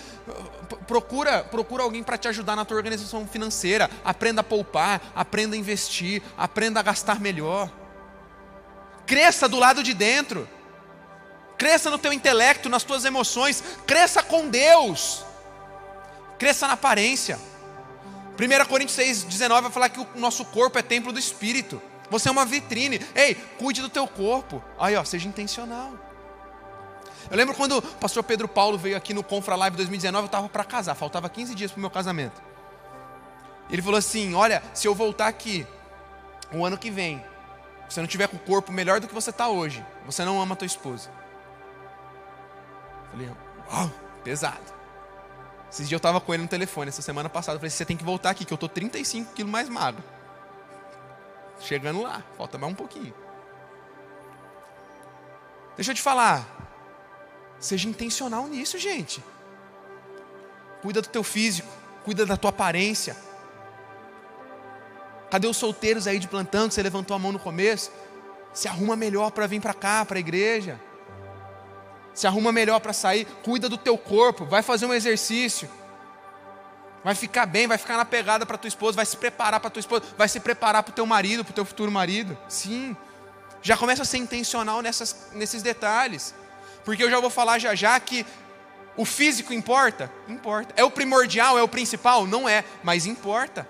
procura, 0.86 1.44
procura 1.44 1.82
alguém 1.82 2.02
para 2.02 2.16
te 2.16 2.28
ajudar 2.28 2.56
na 2.56 2.64
tua 2.64 2.76
organização 2.76 3.26
financeira. 3.26 3.90
Aprenda 4.04 4.40
a 4.40 4.44
poupar, 4.44 5.00
aprenda 5.14 5.56
a 5.56 5.58
investir, 5.58 6.22
aprenda 6.36 6.80
a 6.80 6.82
gastar 6.82 7.20
melhor. 7.20 7.70
Cresça 9.06 9.48
do 9.48 9.58
lado 9.58 9.82
de 9.82 9.94
dentro. 9.94 10.48
Cresça 11.56 11.90
no 11.90 11.98
teu 11.98 12.12
intelecto, 12.12 12.68
nas 12.68 12.82
tuas 12.82 13.04
emoções, 13.04 13.62
cresça 13.86 14.22
com 14.22 14.48
Deus. 14.48 15.24
Cresça 16.38 16.66
na 16.66 16.74
aparência. 16.74 17.38
1 18.34 18.68
Coríntios 18.68 18.96
6, 18.96 19.24
19 19.24 19.62
vai 19.62 19.70
falar 19.70 19.88
que 19.88 20.00
o 20.00 20.08
nosso 20.16 20.44
corpo 20.46 20.78
é 20.78 20.82
templo 20.82 21.12
do 21.12 21.18
Espírito. 21.18 21.80
Você 22.10 22.28
é 22.28 22.32
uma 22.32 22.44
vitrine. 22.44 23.00
Ei, 23.14 23.34
cuide 23.34 23.80
do 23.80 23.88
teu 23.88 24.06
corpo. 24.06 24.62
Aí, 24.78 24.94
ó, 24.96 25.04
seja 25.04 25.28
intencional. 25.28 25.92
Eu 27.30 27.36
lembro 27.36 27.54
quando 27.54 27.78
o 27.78 27.82
pastor 27.82 28.22
Pedro 28.22 28.46
Paulo 28.46 28.76
veio 28.76 28.96
aqui 28.96 29.14
no 29.14 29.22
Confra 29.22 29.56
Live 29.56 29.76
2019, 29.76 30.24
eu 30.24 30.26
estava 30.26 30.48
para 30.48 30.64
casar, 30.64 30.94
faltava 30.94 31.28
15 31.28 31.54
dias 31.54 31.70
para 31.70 31.78
o 31.78 31.80
meu 31.80 31.90
casamento. 31.90 32.42
Ele 33.70 33.80
falou 33.80 33.98
assim: 33.98 34.34
Olha, 34.34 34.62
se 34.74 34.86
eu 34.86 34.94
voltar 34.94 35.28
aqui 35.28 35.66
o 36.52 36.64
ano 36.64 36.76
que 36.76 36.90
vem, 36.90 37.24
você 37.88 38.00
não 38.00 38.06
tiver 38.06 38.28
com 38.28 38.36
o 38.36 38.40
corpo 38.40 38.70
melhor 38.70 39.00
do 39.00 39.08
que 39.08 39.14
você 39.14 39.30
está 39.30 39.48
hoje, 39.48 39.84
você 40.04 40.24
não 40.24 40.40
ama 40.40 40.54
a 40.54 40.56
tua 40.56 40.66
esposa. 40.66 41.10
Eu 43.06 43.10
falei, 43.10 43.30
uau, 43.72 43.90
pesado. 44.22 44.74
Esses 45.70 45.88
dias 45.88 45.92
eu 45.92 45.96
estava 45.96 46.20
com 46.20 46.32
ele 46.32 46.42
no 46.44 46.48
telefone, 46.48 46.88
essa 46.88 47.02
semana 47.02 47.28
passada. 47.28 47.56
Eu 47.56 47.60
falei: 47.60 47.70
Você 47.70 47.84
tem 47.84 47.96
que 47.96 48.04
voltar 48.04 48.30
aqui, 48.30 48.44
que 48.44 48.52
eu 48.52 48.56
estou 48.56 48.68
35 48.68 49.32
quilos 49.32 49.50
mais 49.50 49.68
magro. 49.68 50.02
Chegando 51.64 52.02
lá, 52.02 52.22
falta 52.36 52.58
mais 52.58 52.72
um 52.72 52.76
pouquinho. 52.76 53.14
Deixa 55.76 55.90
eu 55.90 55.94
te 55.94 56.02
falar, 56.02 56.46
Seja 57.64 57.88
intencional 57.88 58.46
nisso, 58.46 58.78
gente. 58.78 59.24
Cuida 60.82 61.00
do 61.00 61.08
teu 61.08 61.24
físico, 61.24 61.68
cuida 62.04 62.26
da 62.26 62.36
tua 62.36 62.50
aparência. 62.50 63.16
Cadê 65.30 65.46
os 65.46 65.56
solteiros 65.56 66.06
aí 66.06 66.18
de 66.18 66.28
plantão 66.28 66.68
que 66.68 66.74
você 66.74 66.82
levantou 66.82 67.16
a 67.16 67.18
mão 67.18 67.32
no 67.32 67.38
começo? 67.38 67.90
Se 68.52 68.68
arruma 68.68 68.94
melhor 68.94 69.30
para 69.30 69.46
vir 69.46 69.62
para 69.62 69.72
cá, 69.72 70.04
para 70.04 70.18
a 70.18 70.20
igreja. 70.20 70.78
Se 72.12 72.26
arruma 72.26 72.52
melhor 72.52 72.80
para 72.80 72.92
sair, 72.92 73.26
cuida 73.42 73.66
do 73.66 73.78
teu 73.78 73.96
corpo, 73.96 74.44
vai 74.44 74.62
fazer 74.62 74.84
um 74.84 74.92
exercício. 74.92 75.68
Vai 77.04 77.14
ficar 77.14 77.44
bem, 77.44 77.66
vai 77.66 77.76
ficar 77.76 77.98
na 77.98 78.04
pegada 78.06 78.46
para 78.46 78.56
tua 78.56 78.66
esposa, 78.66 78.96
vai 78.96 79.04
se 79.04 79.18
preparar 79.18 79.60
para 79.60 79.68
tua 79.68 79.80
esposa, 79.80 80.04
vai 80.16 80.26
se 80.26 80.40
preparar 80.40 80.82
para 80.82 80.90
o 80.90 80.94
teu 80.94 81.04
marido, 81.04 81.44
para 81.44 81.52
o 81.52 81.54
teu 81.54 81.64
futuro 81.66 81.92
marido. 81.92 82.36
Sim. 82.48 82.96
Já 83.60 83.76
começa 83.76 84.02
a 84.02 84.04
ser 84.06 84.16
intencional 84.16 84.80
nessas, 84.80 85.28
nesses 85.34 85.62
detalhes. 85.62 86.34
Porque 86.82 87.04
eu 87.04 87.10
já 87.10 87.20
vou 87.20 87.28
falar 87.28 87.58
já 87.58 87.74
já 87.74 88.00
que 88.00 88.24
o 88.96 89.04
físico 89.04 89.52
importa? 89.52 90.10
Importa. 90.26 90.72
É 90.76 90.82
o 90.84 90.90
primordial, 90.90 91.58
é 91.58 91.62
o 91.62 91.68
principal? 91.68 92.26
Não 92.26 92.48
é, 92.48 92.64
mas 92.82 93.04
importa. 93.04 93.68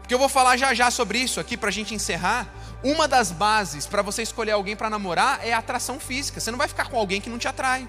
Porque 0.00 0.12
eu 0.12 0.18
vou 0.18 0.28
falar 0.28 0.56
já 0.56 0.74
já 0.74 0.90
sobre 0.90 1.18
isso 1.18 1.38
aqui 1.38 1.56
para 1.56 1.68
a 1.68 1.72
gente 1.72 1.94
encerrar. 1.94 2.48
Uma 2.82 3.06
das 3.06 3.30
bases 3.30 3.86
para 3.86 4.02
você 4.02 4.22
escolher 4.22 4.52
alguém 4.52 4.74
para 4.74 4.90
namorar 4.90 5.38
é 5.46 5.52
a 5.52 5.58
atração 5.58 6.00
física. 6.00 6.40
Você 6.40 6.50
não 6.50 6.58
vai 6.58 6.66
ficar 6.66 6.88
com 6.88 6.98
alguém 6.98 7.20
que 7.20 7.30
não 7.30 7.38
te 7.38 7.46
atrai. 7.46 7.88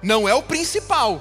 Não 0.00 0.28
é 0.28 0.34
o 0.34 0.42
principal. 0.42 1.20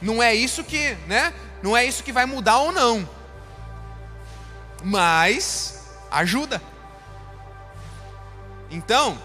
Não 0.00 0.22
é 0.22 0.34
isso 0.34 0.62
que, 0.62 0.94
né? 1.06 1.32
Não 1.62 1.76
é 1.76 1.84
isso 1.84 2.04
que 2.04 2.12
vai 2.12 2.24
mudar 2.24 2.58
ou 2.58 2.72
não. 2.72 3.08
Mas 4.82 5.88
ajuda. 6.10 6.62
Então, 8.70 9.18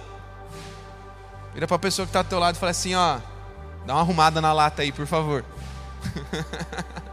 vira 1.53 1.67
para 1.67 1.75
a 1.75 1.79
pessoa 1.79 2.05
que 2.05 2.09
está 2.09 2.21
do 2.21 2.29
teu 2.29 2.39
lado 2.39 2.55
e 2.55 2.59
fala 2.59 2.71
assim, 2.71 2.95
ó, 2.95 3.19
dá 3.85 3.93
uma 3.93 4.01
arrumada 4.01 4.41
na 4.41 4.53
lata 4.53 4.81
aí, 4.81 4.91
por 4.91 5.05
favor. 5.05 5.45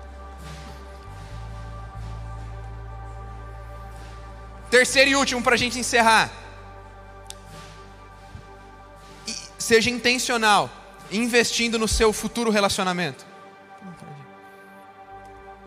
Terceiro 4.70 5.11
e 5.11 5.16
último 5.16 5.42
para 5.42 5.54
a 5.54 5.58
gente 5.58 5.78
encerrar. 5.78 6.30
Seja 9.58 9.90
intencional, 9.90 10.70
investindo 11.11 11.78
no 11.78 11.88
seu 11.88 12.12
futuro 12.12 12.50
relacionamento. 12.50 13.30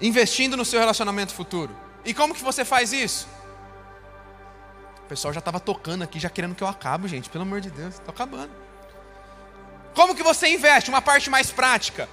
Investindo 0.01 0.57
no 0.57 0.65
seu 0.65 0.79
relacionamento 0.79 1.33
futuro. 1.33 1.75
E 2.05 2.13
como 2.13 2.33
que 2.33 2.43
você 2.43 2.65
faz 2.65 2.91
isso? 2.91 3.27
O 5.03 5.07
pessoal 5.07 5.33
já 5.33 5.39
estava 5.39 5.59
tocando 5.59 6.03
aqui, 6.03 6.19
já 6.19 6.29
querendo 6.29 6.55
que 6.55 6.63
eu 6.63 6.67
acabe, 6.67 7.07
gente. 7.07 7.29
Pelo 7.29 7.43
amor 7.43 7.61
de 7.61 7.69
Deus, 7.69 7.95
estou 7.95 8.11
acabando. 8.11 8.51
Como 9.93 10.15
que 10.15 10.23
você 10.23 10.47
investe? 10.47 10.89
Uma 10.89 11.01
parte 11.01 11.29
mais 11.29 11.51
prática. 11.51 12.09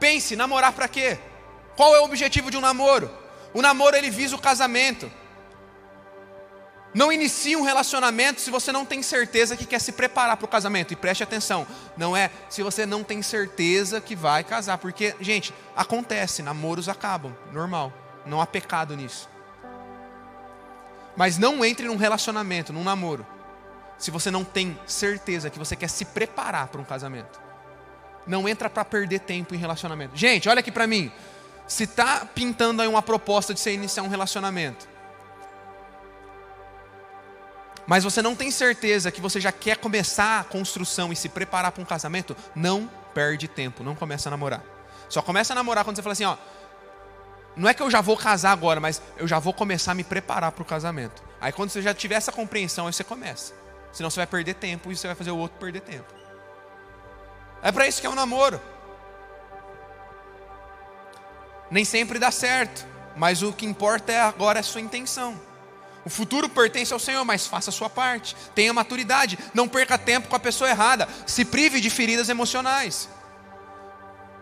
Pense, 0.00 0.34
namorar 0.36 0.72
para 0.72 0.88
quê? 0.88 1.18
Qual 1.76 1.94
é 1.94 2.00
o 2.00 2.04
objetivo 2.04 2.50
de 2.50 2.56
um 2.56 2.60
namoro? 2.60 3.10
O 3.52 3.62
namoro 3.62 3.96
ele 3.96 4.10
visa 4.10 4.34
o 4.34 4.40
casamento. 4.40 5.10
Não 6.94 7.12
inicie 7.12 7.56
um 7.56 7.62
relacionamento 7.62 8.40
se 8.40 8.52
você 8.52 8.70
não 8.70 8.86
tem 8.86 9.02
certeza 9.02 9.56
que 9.56 9.66
quer 9.66 9.80
se 9.80 9.90
preparar 9.90 10.36
para 10.36 10.44
o 10.44 10.48
casamento. 10.48 10.92
E 10.92 10.96
preste 10.96 11.24
atenção, 11.24 11.66
não 11.96 12.16
é 12.16 12.30
se 12.48 12.62
você 12.62 12.86
não 12.86 13.02
tem 13.02 13.20
certeza 13.20 14.00
que 14.00 14.14
vai 14.14 14.44
casar, 14.44 14.78
porque, 14.78 15.14
gente, 15.20 15.52
acontece, 15.74 16.40
namoros 16.40 16.88
acabam, 16.88 17.36
normal. 17.52 17.92
Não 18.24 18.40
há 18.40 18.46
pecado 18.46 18.96
nisso. 18.96 19.28
Mas 21.16 21.36
não 21.36 21.64
entre 21.64 21.86
num 21.86 21.96
relacionamento, 21.96 22.72
num 22.72 22.84
namoro, 22.84 23.26
se 23.98 24.12
você 24.12 24.30
não 24.30 24.44
tem 24.44 24.78
certeza 24.86 25.50
que 25.50 25.58
você 25.58 25.74
quer 25.74 25.88
se 25.88 26.04
preparar 26.04 26.68
para 26.68 26.80
um 26.80 26.84
casamento. 26.84 27.40
Não 28.24 28.48
entra 28.48 28.70
para 28.70 28.84
perder 28.84 29.20
tempo 29.20 29.54
em 29.54 29.58
relacionamento. 29.58 30.16
Gente, 30.16 30.48
olha 30.48 30.60
aqui 30.60 30.70
para 30.70 30.86
mim. 30.86 31.10
Se 31.66 31.86
tá 31.86 32.26
pintando 32.34 32.82
aí 32.82 32.88
uma 32.88 33.02
proposta 33.02 33.52
de 33.52 33.60
você 33.60 33.72
iniciar 33.72 34.02
um 34.02 34.08
relacionamento, 34.08 34.88
mas 37.86 38.04
você 38.04 38.22
não 38.22 38.34
tem 38.34 38.50
certeza 38.50 39.10
que 39.10 39.20
você 39.20 39.40
já 39.40 39.52
quer 39.52 39.76
começar 39.76 40.40
a 40.40 40.44
construção 40.44 41.12
e 41.12 41.16
se 41.16 41.28
preparar 41.28 41.72
para 41.72 41.82
um 41.82 41.86
casamento, 41.86 42.36
não 42.54 42.90
perde 43.12 43.46
tempo, 43.46 43.82
não 43.82 43.94
começa 43.94 44.28
a 44.28 44.30
namorar. 44.30 44.62
Só 45.08 45.20
começa 45.20 45.52
a 45.52 45.56
namorar 45.56 45.84
quando 45.84 45.96
você 45.96 46.02
fala 46.02 46.14
assim, 46.14 46.24
ó, 46.24 46.36
não 47.56 47.68
é 47.68 47.74
que 47.74 47.82
eu 47.82 47.90
já 47.90 48.00
vou 48.00 48.16
casar 48.16 48.52
agora, 48.52 48.80
mas 48.80 49.00
eu 49.16 49.28
já 49.28 49.38
vou 49.38 49.52
começar 49.52 49.92
a 49.92 49.94
me 49.94 50.02
preparar 50.02 50.50
para 50.52 50.62
o 50.62 50.64
casamento. 50.64 51.22
Aí 51.40 51.52
quando 51.52 51.70
você 51.70 51.82
já 51.82 51.94
tiver 51.94 52.16
essa 52.16 52.32
compreensão, 52.32 52.86
aí 52.86 52.92
você 52.92 53.04
começa. 53.04 53.52
Senão 53.92 54.10
você 54.10 54.16
vai 54.16 54.26
perder 54.26 54.54
tempo 54.54 54.90
e 54.90 54.96
você 54.96 55.06
vai 55.06 55.14
fazer 55.14 55.30
o 55.30 55.36
outro 55.36 55.58
perder 55.58 55.80
tempo. 55.80 56.12
É 57.62 57.70
para 57.70 57.86
isso 57.86 58.00
que 58.00 58.06
é 58.06 58.10
um 58.10 58.14
namoro. 58.14 58.60
Nem 61.70 61.84
sempre 61.84 62.18
dá 62.18 62.30
certo, 62.30 62.84
mas 63.16 63.42
o 63.42 63.52
que 63.52 63.64
importa 63.64 64.12
é 64.12 64.20
agora 64.20 64.60
a 64.60 64.62
sua 64.62 64.80
intenção. 64.80 65.40
O 66.04 66.10
futuro 66.10 66.48
pertence 66.48 66.92
ao 66.92 66.98
Senhor, 66.98 67.24
mas 67.24 67.46
faça 67.46 67.70
a 67.70 67.72
sua 67.72 67.88
parte. 67.88 68.36
Tenha 68.54 68.72
maturidade, 68.72 69.38
não 69.54 69.68
perca 69.68 69.96
tempo 69.96 70.28
com 70.28 70.36
a 70.36 70.40
pessoa 70.40 70.68
errada, 70.68 71.08
se 71.26 71.44
prive 71.44 71.80
de 71.80 71.88
feridas 71.88 72.28
emocionais. 72.28 73.08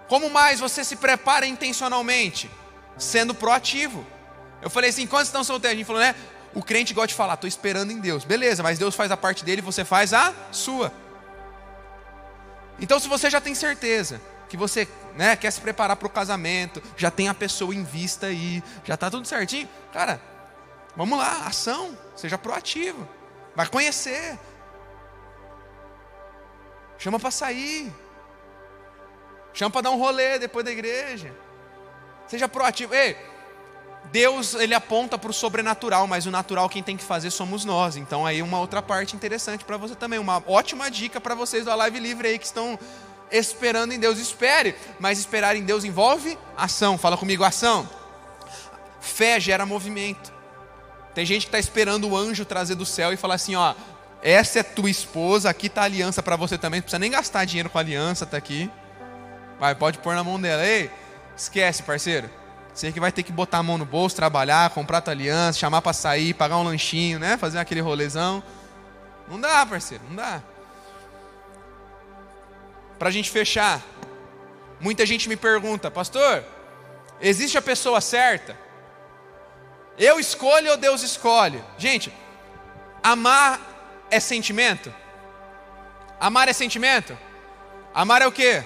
Como 0.09 0.29
mais 0.29 0.59
você 0.59 0.83
se 0.85 0.97
prepara 0.97 1.47
intencionalmente? 1.47 2.51
sendo 2.97 3.35
proativo. 3.35 4.07
Eu 4.61 4.71
falei 4.71 4.91
assim: 4.91 5.07
quantos 5.07 5.29
estão 5.29 5.45
solteiros? 5.45 5.75
A 5.75 5.79
gente 5.79 5.87
falou, 5.87 6.03
né? 6.03 6.15
O 6.55 6.63
crente 6.63 6.93
gosta 6.93 7.09
de 7.09 7.15
falar, 7.15 7.35
estou 7.35 7.49
esperando 7.49 7.91
em 7.91 7.99
Deus. 7.99 8.25
Beleza, 8.25 8.63
mas 8.63 8.79
Deus 8.79 8.95
faz 8.95 9.11
a 9.11 9.17
parte 9.17 9.45
dele 9.45 9.63
você 9.63 9.85
faz 9.85 10.13
a 10.13 10.35
sua. 10.51 10.93
Então, 12.79 12.99
se 13.01 13.09
você 13.09 13.31
já 13.31 13.41
tem 13.41 13.55
certeza 13.55 14.21
que 14.49 14.57
você 14.57 14.87
né, 15.17 15.35
quer 15.35 15.51
se 15.51 15.61
preparar 15.61 15.97
para 15.97 16.07
o 16.07 16.11
casamento, 16.11 16.83
já 16.97 17.11
tem 17.11 17.29
a 17.29 17.35
pessoa 17.35 17.75
em 17.75 17.83
vista 17.83 18.27
aí, 18.27 18.63
já 18.85 18.95
está 18.95 19.11
tudo 19.11 19.27
certinho, 19.27 19.67
cara, 19.93 20.21
vamos 20.97 21.19
lá, 21.19 21.47
ação, 21.47 21.97
seja 22.15 22.37
proativo, 22.37 23.09
vai 23.55 23.67
conhecer, 23.67 24.39
chama 26.99 27.19
para 27.19 27.31
sair, 27.31 27.93
chama 29.53 29.71
para 29.71 29.83
dar 29.83 29.91
um 29.91 29.99
rolê 29.99 30.39
depois 30.39 30.65
da 30.65 30.71
igreja. 30.71 31.35
Seja 32.33 32.49
proativo. 32.49 32.95
Ei, 32.95 33.15
Deus 34.11 34.55
ele 34.55 34.75
aponta 34.75 35.19
para 35.19 35.31
o 35.31 35.35
sobrenatural, 35.35 36.07
mas 36.07 36.25
o 36.25 36.31
natural 36.31 36.69
quem 36.69 36.83
tem 36.83 36.97
que 36.97 37.05
fazer 37.05 37.31
somos 37.31 37.65
nós. 37.65 37.97
Então 37.97 38.25
aí 38.25 38.41
uma 38.41 38.59
outra 38.59 38.81
parte 38.81 39.15
interessante 39.15 39.65
para 39.65 39.77
você 39.77 39.95
também, 39.95 40.19
uma 40.19 40.43
ótima 40.47 40.91
dica 40.91 41.21
para 41.21 41.35
vocês 41.35 41.67
da 41.67 41.75
Live 41.75 41.99
Livre 41.99 42.29
aí 42.29 42.39
que 42.39 42.47
estão 42.47 42.79
esperando 43.31 43.93
em 43.93 43.99
Deus. 43.99 44.19
Espere, 44.19 44.75
mas 44.99 45.19
esperar 45.19 45.57
em 45.57 45.63
Deus 45.63 45.85
envolve 45.85 46.39
ação. 46.57 46.97
Fala 46.97 47.19
comigo, 47.19 47.45
ação. 47.45 47.89
Fé 48.99 49.39
gera 49.39 49.67
movimento. 49.67 50.32
Tem 51.15 51.27
gente 51.27 51.43
que 51.43 51.49
está 51.49 51.59
esperando 51.59 52.09
o 52.09 52.17
anjo 52.17 52.45
trazer 52.45 52.75
do 52.75 52.87
céu 52.87 53.13
e 53.13 53.17
falar 53.17 53.35
assim: 53.35 53.55
ó, 53.55 53.75
essa 54.23 54.61
é 54.61 54.63
tua 54.63 54.91
esposa, 54.91 55.51
aqui 55.51 55.67
está 55.67 55.83
a 55.83 55.85
aliança 55.85 56.23
para 56.23 56.37
você 56.37 56.57
também. 56.57 56.81
Não 56.81 56.83
precisa 56.83 56.99
nem 56.99 57.11
gastar 57.11 57.45
dinheiro 57.45 57.69
com 57.69 57.79
a 57.79 57.81
aliança, 57.81 58.25
tá 58.25 58.37
aqui. 58.37 58.71
Vai, 59.59 59.75
pode 59.75 59.99
pôr 59.99 60.15
na 60.15 60.25
mão 60.25 60.41
dela. 60.41 60.65
Ei, 60.65 60.91
esquece, 61.37 61.83
parceiro. 61.83 62.31
Você 62.73 62.91
que 62.91 63.01
vai 63.01 63.13
ter 63.13 63.23
que 63.23 63.33
botar 63.33 63.59
a 63.59 63.63
mão 63.63 63.77
no 63.77 63.85
bolso, 63.85 64.17
trabalhar, 64.17 64.71
comprar 64.71 65.03
tua 65.03 65.13
aliança, 65.13 65.59
chamar 65.59 65.83
para 65.83 65.93
sair, 65.93 66.33
pagar 66.33 66.57
um 66.57 66.63
lanchinho, 66.63 67.19
né? 67.19 67.37
Fazer 67.37 67.59
aquele 67.59 67.81
rolezão. 67.81 68.43
Não 69.29 69.39
dá, 69.41 69.67
parceiro, 69.67 70.03
não 70.09 70.17
dá. 70.17 70.43
Para 72.99 73.09
a 73.09 73.13
gente 73.13 73.31
fechar, 73.31 73.83
muita 74.81 75.05
gente 75.05 75.29
me 75.29 75.37
pergunta, 75.37 75.91
pastor, 75.91 76.45
existe 77.21 77.59
a 77.59 77.63
pessoa 77.63 78.01
certa? 78.01 78.57
Eu 79.99 80.19
escolho 80.19 80.71
ou 80.71 80.77
Deus 80.77 81.03
escolhe? 81.03 81.63
Gente, 81.77 82.13
amar 83.03 83.61
é 84.11 84.19
sentimento? 84.19 84.93
Amar 86.19 86.49
é 86.49 86.53
sentimento? 86.53 87.17
Amar 87.95 88.23
é 88.23 88.27
o 88.27 88.33
que? 88.33 88.65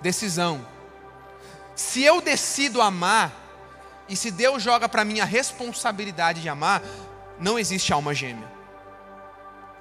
Decisão. 0.00 0.66
Se 1.74 2.02
eu 2.02 2.20
decido 2.20 2.80
amar, 2.80 3.32
e 4.08 4.16
se 4.16 4.30
Deus 4.30 4.62
joga 4.62 4.88
para 4.88 5.04
mim 5.04 5.20
a 5.20 5.24
responsabilidade 5.24 6.42
de 6.42 6.48
amar, 6.48 6.82
não 7.38 7.58
existe 7.58 7.92
alma 7.92 8.14
gêmea. 8.14 8.50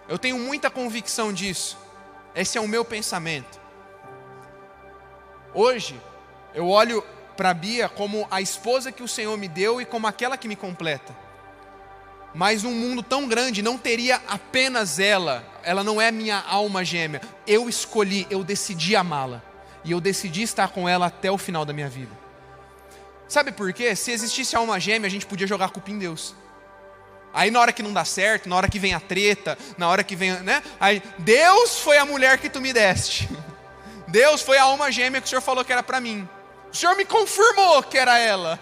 Eu 0.07 0.17
tenho 0.17 0.37
muita 0.39 0.69
convicção 0.69 1.31
disso. 1.31 1.77
Esse 2.35 2.57
é 2.57 2.61
o 2.61 2.67
meu 2.67 2.83
pensamento. 2.83 3.61
Hoje, 5.53 5.99
eu 6.53 6.67
olho 6.67 7.03
para 7.35 7.53
Bia 7.53 7.89
como 7.89 8.27
a 8.29 8.41
esposa 8.41 8.91
que 8.91 9.03
o 9.03 9.07
Senhor 9.07 9.37
me 9.37 9.47
deu 9.47 9.81
e 9.81 9.85
como 9.85 10.07
aquela 10.07 10.37
que 10.37 10.47
me 10.47 10.55
completa. 10.55 11.15
Mas 12.33 12.63
num 12.63 12.73
mundo 12.73 13.03
tão 13.03 13.27
grande 13.27 13.61
não 13.61 13.77
teria 13.77 14.19
apenas 14.27 14.97
ela, 14.99 15.45
ela 15.63 15.83
não 15.83 16.01
é 16.01 16.11
minha 16.11 16.39
alma 16.39 16.83
gêmea. 16.83 17.21
Eu 17.45 17.69
escolhi, 17.69 18.25
eu 18.29 18.43
decidi 18.43 18.95
amá-la. 18.95 19.41
E 19.83 19.91
eu 19.91 19.99
decidi 19.99 20.41
estar 20.41 20.69
com 20.69 20.87
ela 20.87 21.07
até 21.07 21.29
o 21.29 21.37
final 21.37 21.65
da 21.65 21.73
minha 21.73 21.89
vida. 21.89 22.11
Sabe 23.27 23.51
por 23.51 23.71
quê? 23.73 23.95
Se 23.95 24.11
existisse 24.11 24.55
alma 24.55 24.79
gêmea, 24.79 25.07
a 25.07 25.11
gente 25.11 25.25
podia 25.25 25.45
jogar 25.45 25.69
culpa 25.69 25.91
em 25.91 25.97
Deus. 25.97 26.33
Aí 27.33 27.49
na 27.49 27.59
hora 27.59 27.73
que 27.73 27.83
não 27.83 27.91
dá 27.91 28.05
certo, 28.05 28.47
na 28.47 28.55
hora 28.55 28.69
que 28.69 28.79
vem 28.79 28.93
a 28.93 28.99
treta, 28.99 29.57
na 29.77 29.89
hora 29.89 30.03
que 30.03 30.15
vem, 30.15 30.31
né? 30.41 30.61
Aí 30.79 31.01
Deus 31.17 31.79
foi 31.79 31.97
a 31.97 32.05
mulher 32.05 32.37
que 32.37 32.49
tu 32.49 32.61
me 32.61 32.71
deste. 32.71 33.27
Deus 34.07 34.41
foi 34.41 34.57
a 34.57 34.63
alma 34.63 34.91
gêmea 34.91 35.19
que 35.19 35.25
o 35.25 35.29
Senhor 35.29 35.41
falou 35.41 35.65
que 35.65 35.73
era 35.73 35.81
para 35.81 35.99
mim. 35.99 36.27
O 36.73 36.75
Senhor 36.75 36.95
me 36.95 37.05
confirmou 37.05 37.83
que 37.83 37.99
era 37.99 38.17
ela. 38.17 38.59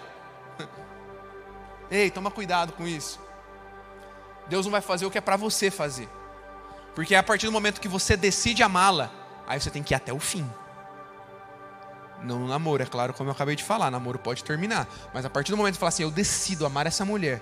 Ei, 1.90 2.10
toma 2.10 2.30
cuidado 2.30 2.74
com 2.74 2.86
isso. 2.86 3.18
Deus 4.48 4.66
não 4.66 4.72
vai 4.72 4.82
fazer 4.82 5.06
o 5.06 5.10
que 5.10 5.16
é 5.16 5.20
para 5.20 5.36
você 5.36 5.70
fazer. 5.70 6.08
Porque 6.94 7.14
é 7.14 7.18
a 7.18 7.22
partir 7.22 7.46
do 7.46 7.52
momento 7.52 7.80
que 7.80 7.88
você 7.88 8.14
decide 8.14 8.62
amá-la, 8.62 9.10
aí 9.46 9.58
você 9.58 9.70
tem 9.70 9.82
que 9.82 9.94
ir 9.94 9.96
até 9.96 10.12
o 10.12 10.20
fim. 10.20 10.48
Não 12.22 12.38
no 12.38 12.46
namoro, 12.46 12.82
é 12.82 12.86
claro, 12.86 13.14
como 13.14 13.30
eu 13.30 13.32
acabei 13.32 13.56
de 13.56 13.64
falar, 13.64 13.90
namoro 13.90 14.18
pode 14.18 14.44
terminar. 14.44 14.86
Mas 15.14 15.24
a 15.24 15.30
partir 15.30 15.50
do 15.50 15.56
momento 15.56 15.72
que 15.72 15.78
você 15.78 15.80
fala 15.80 15.88
assim, 15.88 16.02
eu 16.02 16.10
decido 16.10 16.66
amar 16.66 16.86
essa 16.86 17.06
mulher, 17.06 17.40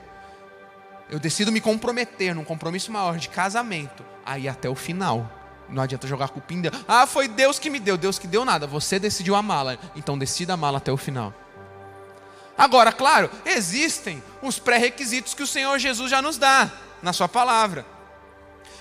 eu 1.11 1.19
decido 1.19 1.51
me 1.51 1.61
comprometer 1.61 2.33
num 2.33 2.45
compromisso 2.45 2.93
maior 2.93 3.19
de 3.19 3.29
casamento, 3.29 4.05
aí 4.25 4.49
até 4.49 4.69
o 4.69 4.77
final. 4.77 5.29
Não 5.71 5.83
adianta 5.83 6.07
jogar 6.07 6.31
Deus. 6.31 6.75
Ah, 6.87 7.07
foi 7.07 7.29
Deus 7.29 7.59
que 7.59 7.71
me 7.71 7.79
deu. 7.79 7.97
Deus 7.97 8.19
que 8.19 8.27
deu 8.27 8.45
nada. 8.45 8.67
Você 8.67 8.99
decidiu 8.99 9.35
amá-la. 9.35 9.79
Então 9.95 10.19
decida 10.19 10.55
amá-la 10.55 10.79
até 10.79 10.93
o 10.93 10.97
final. 10.97 11.33
Agora, 12.59 12.93
claro, 12.93 13.31
existem 13.45 14.23
os 14.43 14.59
pré-requisitos 14.59 15.33
que 15.33 15.43
o 15.43 15.47
Senhor 15.47 15.79
Jesus 15.79 16.11
já 16.11 16.21
nos 16.21 16.37
dá 16.37 16.71
na 17.03 17.13
Sua 17.13 17.29
palavra. 17.29 17.87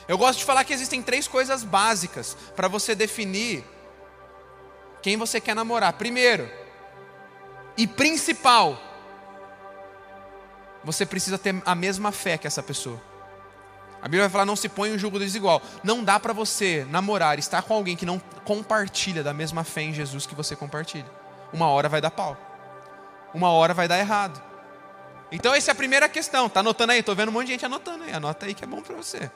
Eu 0.07 0.17
gosto 0.17 0.39
de 0.39 0.45
falar 0.45 0.63
que 0.63 0.73
existem 0.73 1.01
três 1.01 1.27
coisas 1.27 1.63
básicas 1.63 2.35
para 2.55 2.67
você 2.67 2.95
definir 2.95 3.63
quem 5.01 5.15
você 5.15 5.39
quer 5.39 5.55
namorar. 5.55 5.93
Primeiro, 5.93 6.49
e 7.77 7.87
principal, 7.87 8.81
você 10.83 11.05
precisa 11.05 11.37
ter 11.37 11.61
a 11.65 11.75
mesma 11.75 12.11
fé 12.11 12.37
que 12.37 12.47
essa 12.47 12.63
pessoa. 12.63 13.09
A 14.01 14.05
Bíblia 14.05 14.21
vai 14.21 14.29
falar: 14.29 14.45
não 14.45 14.55
se 14.55 14.69
põe 14.69 14.91
um 14.91 14.97
jugo 14.97 15.19
desigual. 15.19 15.61
Não 15.83 16.03
dá 16.03 16.19
para 16.19 16.33
você 16.33 16.85
namorar, 16.89 17.37
estar 17.39 17.61
com 17.61 17.73
alguém 17.73 17.95
que 17.95 18.05
não 18.05 18.19
compartilha 18.43 19.23
da 19.23 19.33
mesma 19.33 19.63
fé 19.63 19.81
em 19.81 19.93
Jesus 19.93 20.25
que 20.25 20.35
você 20.35 20.55
compartilha. 20.55 21.09
Uma 21.51 21.67
hora 21.67 21.89
vai 21.89 22.01
dar 22.01 22.11
pau. 22.11 22.37
Uma 23.33 23.49
hora 23.51 23.73
vai 23.73 23.87
dar 23.87 23.99
errado. 23.99 24.41
Então, 25.31 25.53
essa 25.53 25.71
é 25.71 25.73
a 25.73 25.75
primeira 25.75 26.09
questão. 26.09 26.49
Tá 26.49 26.61
anotando 26.61 26.91
aí? 26.91 26.99
Estou 26.99 27.15
vendo 27.15 27.29
um 27.29 27.31
monte 27.31 27.47
de 27.47 27.53
gente 27.53 27.65
anotando 27.65 28.03
aí. 28.03 28.13
Anota 28.13 28.45
aí 28.45 28.53
que 28.53 28.63
é 28.63 28.67
bom 28.67 28.81
para 28.81 28.95
você. 28.95 29.29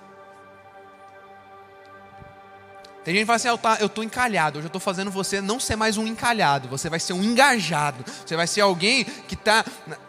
Tem 3.03 3.13
gente 3.13 3.23
que 3.23 3.27
fala 3.27 3.35
assim, 3.35 3.49
ah, 3.49 3.77
eu 3.81 3.87
estou 3.87 4.03
encalhado, 4.03 4.59
hoje 4.59 4.65
eu 4.65 4.69
estou 4.69 4.79
fazendo 4.79 5.11
você 5.11 5.41
não 5.41 5.59
ser 5.59 5.75
mais 5.75 5.97
um 5.97 6.07
encalhado, 6.07 6.69
você 6.69 6.89
vai 6.89 7.01
ser 7.01 7.11
um 7.11 7.21
engajado, 7.21 8.05
você 8.25 8.37
vai 8.37 8.47
ser 8.47 8.61
alguém 8.61 9.03
que 9.03 9.33
está 9.33 9.65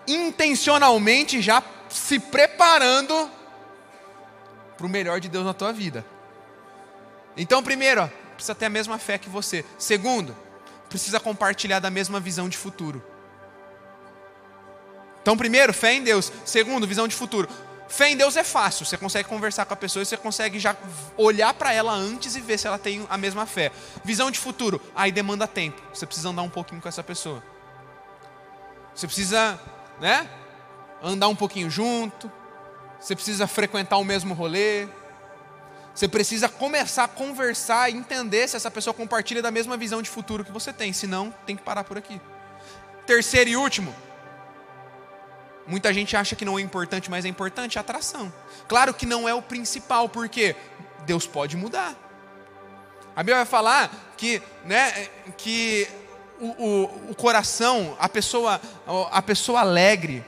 intencionalmente 0.07 1.43
já 1.43 1.61
se 1.89 2.21
preparando 2.21 3.29
para 4.77 4.87
o 4.87 4.89
melhor 4.89 5.21
de 5.21 5.29
Deus 5.29 5.45
na 5.45 5.55
tua 5.55 5.73
vida. 5.73 6.05
Então, 7.37 7.63
primeiro, 7.63 8.03
ó, 8.03 8.09
precisa 8.35 8.55
ter 8.55 8.67
a 8.67 8.71
mesma 8.71 8.99
fé 8.99 9.19
que 9.19 9.29
você. 9.29 9.65
Segundo, 9.79 10.37
precisa 10.89 11.19
compartilhar 11.19 11.81
da 11.81 11.91
mesma 11.91 12.21
visão 12.21 12.49
de 12.49 12.57
futuro. 12.57 13.03
Então, 15.23 15.37
primeiro, 15.37 15.73
fé 15.73 15.95
em 15.95 16.03
Deus. 16.03 16.33
Segundo, 16.45 16.87
visão 16.87 17.09
de 17.09 17.15
futuro. 17.15 17.49
Fé 17.89 18.11
em 18.11 18.17
Deus 18.17 18.37
é 18.37 18.43
fácil, 18.43 18.85
você 18.85 18.97
consegue 18.97 19.29
conversar 19.29 19.67
com 19.67 19.75
a 19.75 19.77
pessoa 19.77 20.03
e 20.03 20.07
você 20.07 20.17
consegue 20.17 20.59
já 20.59 20.75
olhar 21.17 21.53
para 21.55 21.73
ela 21.73 21.93
antes 21.93 22.35
e 22.35 22.41
ver 22.41 22.59
se 22.59 22.67
ela 22.67 22.79
tem 22.79 23.07
a 23.09 23.17
mesma 23.17 23.47
fé. 23.47 23.71
Visão 24.03 24.31
de 24.31 24.39
futuro, 24.39 24.81
aí 24.95 25.13
demanda 25.13 25.47
tempo. 25.47 25.81
Você 25.93 26.07
precisa 26.07 26.31
andar 26.31 26.43
um 26.43 26.49
pouquinho 26.49 26.81
com 26.81 26.89
essa 26.89 27.03
pessoa. 27.03 27.43
Você 28.95 29.07
precisa, 29.07 29.61
né? 30.01 30.29
Andar 31.03 31.29
um 31.29 31.37
pouquinho 31.37 31.71
junto. 31.71 32.31
Você 33.05 33.15
precisa 33.15 33.47
frequentar 33.47 33.99
o 33.99 34.05
mesmo 34.05 34.33
rolê. 34.33 34.89
Você 35.95 36.09
precisa 36.09 36.49
começar 36.49 37.05
a 37.05 37.09
conversar 37.09 37.91
e 37.91 37.95
entender 37.95 38.49
se 38.49 38.57
essa 38.57 38.71
pessoa 38.71 38.95
compartilha 38.95 39.43
da 39.43 39.51
mesma 39.51 39.77
visão 39.77 40.01
de 40.01 40.09
futuro 40.09 40.43
que 40.43 40.51
você 40.51 40.73
tem. 40.73 40.91
Senão, 40.91 41.33
tem 41.45 41.55
que 41.55 41.63
parar 41.63 41.85
por 41.85 41.99
aqui. 41.99 42.19
Terceiro 43.07 43.51
e 43.51 43.57
último, 43.59 43.95
Muita 45.67 45.93
gente 45.95 46.15
acha 46.17 46.37
que 46.37 46.45
não 46.45 46.59
é 46.59 46.63
importante, 46.63 47.11
mas 47.11 47.25
é 47.25 47.29
importante 47.29 47.79
a 47.79 47.81
atração. 47.81 48.33
Claro 48.69 48.93
que 48.93 49.07
não 49.07 49.29
é 49.29 49.33
o 49.33 49.41
principal, 49.41 50.09
porque 50.09 50.55
Deus 51.07 51.27
pode 51.27 51.57
mudar. 51.57 51.95
A 53.17 53.23
Bíblia 53.23 53.37
vai 53.37 53.47
falar 53.47 53.91
que, 54.17 54.43
né, 54.67 55.09
que 55.39 55.89
o, 56.39 56.47
o, 56.47 57.11
o 57.11 57.15
coração, 57.15 57.97
a 57.99 58.09
pessoa, 58.09 58.61
a 59.11 59.23
pessoa 59.23 59.61
alegre, 59.61 60.23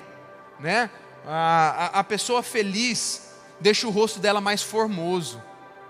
né, 0.58 0.88
a, 1.26 2.00
a, 2.00 2.04
pessoa 2.04 2.42
feliz, 2.42 3.30
deixa 3.60 3.86
o 3.86 3.90
rosto 3.90 4.20
dela 4.20 4.40
mais 4.40 4.62
formoso. 4.62 5.42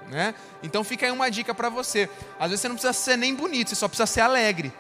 Né? 0.09 0.35
Então 0.63 0.83
fica 0.83 1.07
aí 1.07 1.13
uma 1.13 1.31
dica 1.31 1.55
para 1.55 1.69
você. 1.69 2.09
Às 2.39 2.51
vezes 2.51 2.61
você 2.61 2.69
não 2.69 2.77
precisa 2.77 2.93
ser 2.93 3.17
nem 3.17 3.35
bonito, 3.35 3.69
você 3.69 3.75
só 3.75 3.89
precisa 3.89 4.07
ser 4.07 4.21
alegre. 4.23 4.73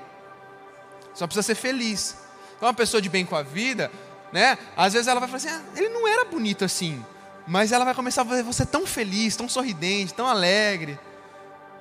Só 1.14 1.26
precisa 1.26 1.46
ser 1.46 1.54
feliz. 1.54 2.16
Então 2.56 2.68
uma 2.68 2.74
pessoa 2.74 3.02
de 3.02 3.08
bem 3.08 3.26
com 3.26 3.36
a 3.36 3.42
vida, 3.42 3.90
né? 4.32 4.56
Às 4.76 4.94
vezes 4.94 5.08
ela 5.08 5.20
vai 5.20 5.28
falar 5.28 5.36
assim, 5.36 5.48
ah, 5.48 5.62
ele 5.76 5.90
não 5.90 6.08
era 6.08 6.24
bonito 6.24 6.64
assim, 6.64 7.04
mas 7.46 7.72
ela 7.72 7.84
vai 7.84 7.94
começar 7.94 8.22
a 8.22 8.24
ver 8.24 8.42
você 8.42 8.64
tão 8.64 8.86
feliz, 8.86 9.36
tão 9.36 9.48
sorridente, 9.48 10.14
tão 10.14 10.26
alegre. 10.26 10.98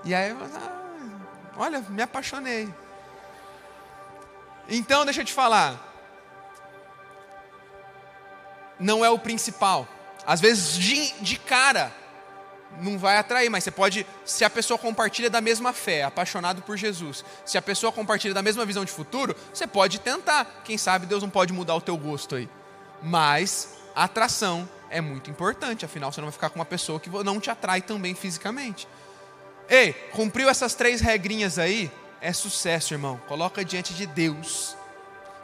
E 0.03 0.13
aí, 0.13 0.31
ah, 0.31 0.81
olha, 1.57 1.81
me 1.89 2.01
apaixonei. 2.01 2.73
Então, 4.67 5.05
deixa 5.05 5.21
eu 5.21 5.25
te 5.25 5.33
falar. 5.33 5.84
Não 8.79 9.03
é 9.03 9.09
o 9.09 9.19
principal. 9.19 9.87
Às 10.25 10.41
vezes, 10.41 10.77
de, 10.77 11.13
de 11.21 11.37
cara, 11.37 11.93
não 12.81 12.97
vai 12.97 13.17
atrair, 13.17 13.49
mas 13.49 13.63
você 13.63 13.71
pode, 13.71 14.05
se 14.25 14.43
a 14.43 14.49
pessoa 14.49 14.77
compartilha 14.77 15.29
da 15.29 15.41
mesma 15.41 15.71
fé, 15.71 16.03
apaixonado 16.03 16.61
por 16.61 16.77
Jesus, 16.77 17.23
se 17.45 17.57
a 17.57 17.61
pessoa 17.61 17.91
compartilha 17.91 18.33
da 18.33 18.41
mesma 18.41 18.65
visão 18.65 18.83
de 18.83 18.91
futuro, 18.91 19.35
você 19.53 19.67
pode 19.67 19.99
tentar. 19.99 20.61
Quem 20.63 20.77
sabe 20.77 21.05
Deus 21.05 21.21
não 21.21 21.29
pode 21.29 21.53
mudar 21.53 21.75
o 21.75 21.81
teu 21.81 21.97
gosto 21.97 22.35
aí. 22.35 22.49
Mas 23.01 23.77
a 23.95 24.05
atração 24.05 24.67
é 24.89 25.01
muito 25.01 25.29
importante, 25.29 25.85
afinal 25.85 26.11
você 26.11 26.21
não 26.21 26.27
vai 26.27 26.33
ficar 26.33 26.49
com 26.49 26.59
uma 26.59 26.65
pessoa 26.65 26.99
que 26.99 27.09
não 27.09 27.39
te 27.39 27.49
atrai 27.49 27.81
também 27.81 28.15
fisicamente. 28.15 28.87
Ei, 29.69 29.93
cumpriu 30.11 30.49
essas 30.49 30.75
três 30.75 31.01
regrinhas 31.01 31.57
aí? 31.57 31.91
É 32.21 32.31
sucesso, 32.31 32.93
irmão. 32.93 33.19
Coloca 33.27 33.63
diante 33.63 33.93
de 33.93 34.05
Deus. 34.05 34.75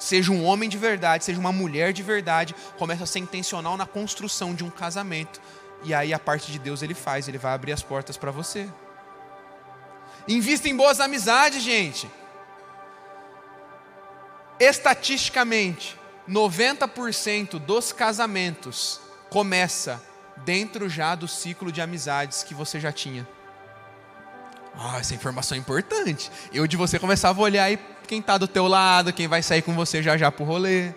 Seja 0.02 0.32
um 0.32 0.44
homem 0.44 0.68
de 0.68 0.80
verdade, 0.80 1.24
seja 1.24 1.40
uma 1.40 1.52
mulher 1.52 1.94
de 1.94 2.02
verdade, 2.02 2.56
começa 2.76 3.04
a 3.04 3.08
ser 3.08 3.20
intencional 3.20 3.78
na 3.78 3.86
construção 3.86 4.56
de 4.56 4.64
um 4.64 4.70
casamento 4.70 5.40
e 5.84 5.94
aí 5.94 6.14
a 6.14 6.20
parte 6.20 6.52
de 6.52 6.60
Deus 6.60 6.82
ele 6.82 6.94
faz, 6.94 7.28
ele 7.28 7.38
vai 7.38 7.54
abrir 7.54 7.72
as 7.72 7.82
portas 7.82 8.18
para 8.18 8.32
você. 8.32 8.68
Invista 10.28 10.68
em 10.68 10.76
boas 10.76 11.00
amizades, 11.00 11.64
gente. 11.64 12.10
Estatisticamente, 14.60 15.98
90% 16.28 17.58
dos 17.60 17.92
casamentos 17.92 19.00
começa 19.30 20.02
dentro 20.38 20.88
já 20.88 21.16
do 21.16 21.28
ciclo 21.28 21.72
de 21.72 21.80
amizades 21.80 22.44
que 22.44 22.54
você 22.54 22.80
já 22.80 22.92
tinha. 22.92 23.28
Ah, 24.76 25.00
essa 25.00 25.14
informação 25.14 25.56
é 25.56 25.60
importante. 25.60 26.32
Eu 26.54 26.66
de 26.68 26.78
você 26.78 26.98
começava 26.98 27.40
a 27.40 27.44
olhar 27.44 27.64
aí 27.66 27.78
quem 28.12 28.20
está 28.20 28.38
do 28.38 28.46
teu 28.46 28.68
lado, 28.68 29.14
quem 29.14 29.26
vai 29.26 29.42
sair 29.42 29.62
com 29.62 29.74
você 29.74 30.04
já 30.04 30.18
já 30.18 30.30
pro 30.30 30.44
rolê. 30.44 30.92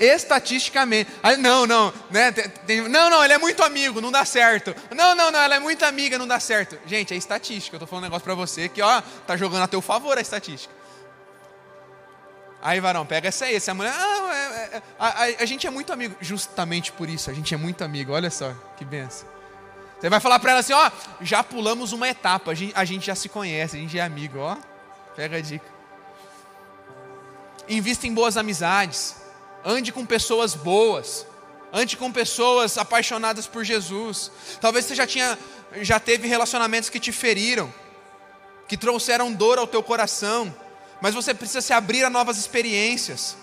Estatisticamente. 0.00 1.08
Não, 1.38 1.64
não, 1.64 1.94
né? 2.10 2.32
Tem, 2.32 2.88
não, 2.88 3.08
não, 3.08 3.22
ele 3.22 3.34
é 3.34 3.38
muito 3.38 3.62
amigo, 3.62 4.00
não 4.00 4.10
dá 4.10 4.24
certo. 4.24 4.74
Não, 4.92 5.14
não, 5.14 5.30
não, 5.30 5.38
ela 5.40 5.54
é 5.54 5.60
muito 5.60 5.84
amiga, 5.84 6.18
não 6.18 6.26
dá 6.26 6.40
certo. 6.40 6.76
Gente, 6.86 7.14
é 7.14 7.16
estatística. 7.16 7.76
Eu 7.76 7.78
tô 7.78 7.86
falando 7.86 8.02
um 8.02 8.06
negócio 8.06 8.24
para 8.24 8.34
você 8.34 8.68
que, 8.68 8.82
ó, 8.82 9.00
tá 9.28 9.36
jogando 9.36 9.62
a 9.62 9.68
teu 9.68 9.80
favor 9.80 10.18
a 10.18 10.20
estatística. 10.20 10.74
Aí, 12.60 12.80
varão, 12.80 13.06
pega 13.06 13.28
essa 13.28 13.44
aí. 13.44 13.54
Essa 13.54 13.72
mulher, 13.72 13.94
ah, 13.96 14.30
é, 14.34 14.76
é, 14.78 14.82
a, 14.98 15.06
a, 15.06 15.24
a, 15.38 15.46
gente 15.46 15.68
é 15.68 15.70
muito 15.70 15.92
amigo. 15.92 16.16
Justamente 16.20 16.90
por 16.90 17.08
isso, 17.08 17.30
a 17.30 17.32
gente 17.32 17.54
é 17.54 17.56
muito 17.56 17.84
amigo. 17.84 18.12
Olha 18.12 18.28
só, 18.28 18.52
que 18.76 18.84
benção. 18.84 19.28
Você 20.00 20.10
vai 20.10 20.18
falar 20.18 20.40
para 20.40 20.50
ela 20.50 20.60
assim, 20.60 20.72
ó, 20.72 20.90
já 21.20 21.44
pulamos 21.44 21.92
uma 21.92 22.08
etapa, 22.08 22.50
a 22.50 22.54
gente, 22.54 22.72
a 22.74 22.84
gente 22.84 23.06
já 23.06 23.14
se 23.14 23.28
conhece, 23.28 23.76
a 23.76 23.78
gente 23.78 23.96
é 23.96 24.02
amigo, 24.02 24.40
ó. 24.40 24.56
Pega 25.16 25.36
a 25.36 25.40
dica. 25.40 25.66
Invista 27.68 28.06
em 28.06 28.14
boas 28.14 28.36
amizades. 28.36 29.16
Ande 29.64 29.92
com 29.92 30.04
pessoas 30.04 30.54
boas. 30.54 31.26
Ande 31.72 31.96
com 31.96 32.12
pessoas 32.12 32.78
apaixonadas 32.78 33.46
por 33.46 33.64
Jesus. 33.64 34.30
Talvez 34.60 34.84
você 34.84 34.94
já 34.94 35.06
tinha, 35.06 35.38
já 35.82 35.98
teve 35.98 36.28
relacionamentos 36.28 36.90
que 36.90 37.00
te 37.00 37.10
feriram, 37.10 37.72
que 38.68 38.76
trouxeram 38.76 39.32
dor 39.32 39.58
ao 39.58 39.66
teu 39.66 39.82
coração 39.82 40.54
mas 41.04 41.14
você 41.14 41.34
precisa 41.34 41.60
se 41.60 41.70
abrir 41.70 42.02
a 42.02 42.08
novas 42.08 42.38
experiências. 42.38 43.36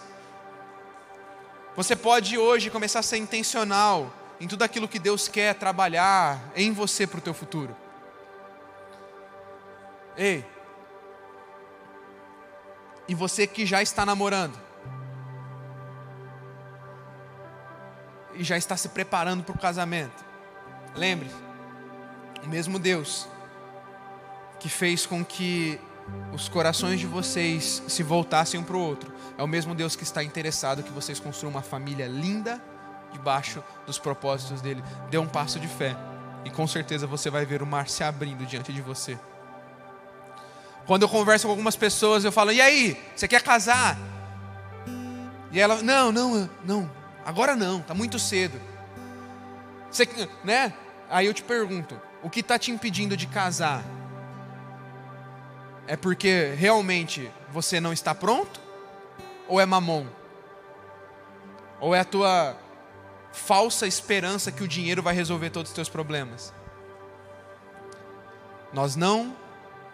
Você 1.75 1.95
pode 1.95 2.35
hoje 2.35 2.71
começar 2.71 3.01
a 3.01 3.03
ser 3.03 3.17
intencional 3.17 4.11
em 4.39 4.47
tudo 4.47 4.63
aquilo 4.63 4.87
que 4.87 4.97
Deus 4.97 5.27
quer 5.27 5.53
trabalhar 5.53 6.41
em 6.55 6.73
você 6.73 7.05
para 7.05 7.19
o 7.19 7.21
teu 7.21 7.35
futuro. 7.35 7.75
Ei, 10.17 10.43
e 13.11 13.13
você 13.13 13.45
que 13.45 13.65
já 13.65 13.81
está 13.81 14.05
namorando, 14.05 14.57
e 18.33 18.41
já 18.41 18.55
está 18.57 18.77
se 18.77 18.87
preparando 18.87 19.43
para 19.43 19.53
o 19.53 19.59
casamento, 19.59 20.23
lembre, 20.95 21.29
o 22.41 22.47
mesmo 22.47 22.79
Deus 22.79 23.27
que 24.61 24.69
fez 24.69 25.05
com 25.05 25.25
que 25.25 25.77
os 26.31 26.47
corações 26.47 27.01
de 27.01 27.05
vocês 27.05 27.83
se 27.85 28.01
voltassem 28.01 28.57
um 28.57 28.63
para 28.63 28.77
o 28.77 28.79
outro. 28.79 29.13
É 29.37 29.43
o 29.43 29.47
mesmo 29.47 29.75
Deus 29.75 29.93
que 29.93 30.03
está 30.03 30.23
interessado 30.23 30.81
que 30.81 30.93
vocês 30.93 31.19
construam 31.19 31.53
uma 31.53 31.61
família 31.61 32.07
linda 32.07 32.63
debaixo 33.11 33.61
dos 33.85 33.99
propósitos 33.99 34.61
dele. 34.61 34.81
Dê 35.09 35.17
um 35.17 35.27
passo 35.27 35.59
de 35.59 35.67
fé 35.67 35.97
e 36.45 36.49
com 36.49 36.65
certeza 36.65 37.05
você 37.05 37.29
vai 37.29 37.45
ver 37.45 37.61
o 37.61 37.67
mar 37.67 37.89
se 37.89 38.05
abrindo 38.05 38.45
diante 38.45 38.71
de 38.71 38.81
você. 38.81 39.19
Quando 40.85 41.03
eu 41.03 41.09
converso 41.09 41.47
com 41.47 41.51
algumas 41.51 41.75
pessoas, 41.75 42.25
eu 42.25 42.31
falo: 42.31 42.51
"E 42.51 42.61
aí, 42.61 43.01
você 43.15 43.27
quer 43.27 43.41
casar?" 43.41 43.97
E 45.51 45.59
ela: 45.59 45.81
"Não, 45.81 46.11
não, 46.11 46.49
não. 46.63 46.91
Agora 47.25 47.55
não, 47.55 47.81
tá 47.81 47.93
muito 47.93 48.17
cedo." 48.17 48.59
Você, 49.89 50.07
né? 50.43 50.73
Aí 51.09 51.25
eu 51.25 51.33
te 51.33 51.43
pergunto: 51.43 51.99
"O 52.23 52.29
que 52.29 52.39
está 52.39 52.57
te 52.57 52.71
impedindo 52.71 53.15
de 53.15 53.27
casar?" 53.27 53.83
É 55.87 55.95
porque 55.97 56.53
realmente 56.55 57.29
você 57.49 57.79
não 57.79 57.91
está 57.91 58.15
pronto? 58.15 58.59
Ou 59.47 59.59
é 59.59 59.65
mamon? 59.65 60.05
Ou 61.79 61.93
é 61.93 61.99
a 61.99 62.05
tua 62.05 62.55
falsa 63.33 63.87
esperança 63.87 64.51
que 64.51 64.63
o 64.63 64.67
dinheiro 64.67 65.01
vai 65.01 65.13
resolver 65.13 65.49
todos 65.49 65.71
os 65.71 65.75
teus 65.75 65.89
problemas? 65.89 66.53
Nós 68.71 68.95
não 68.95 69.35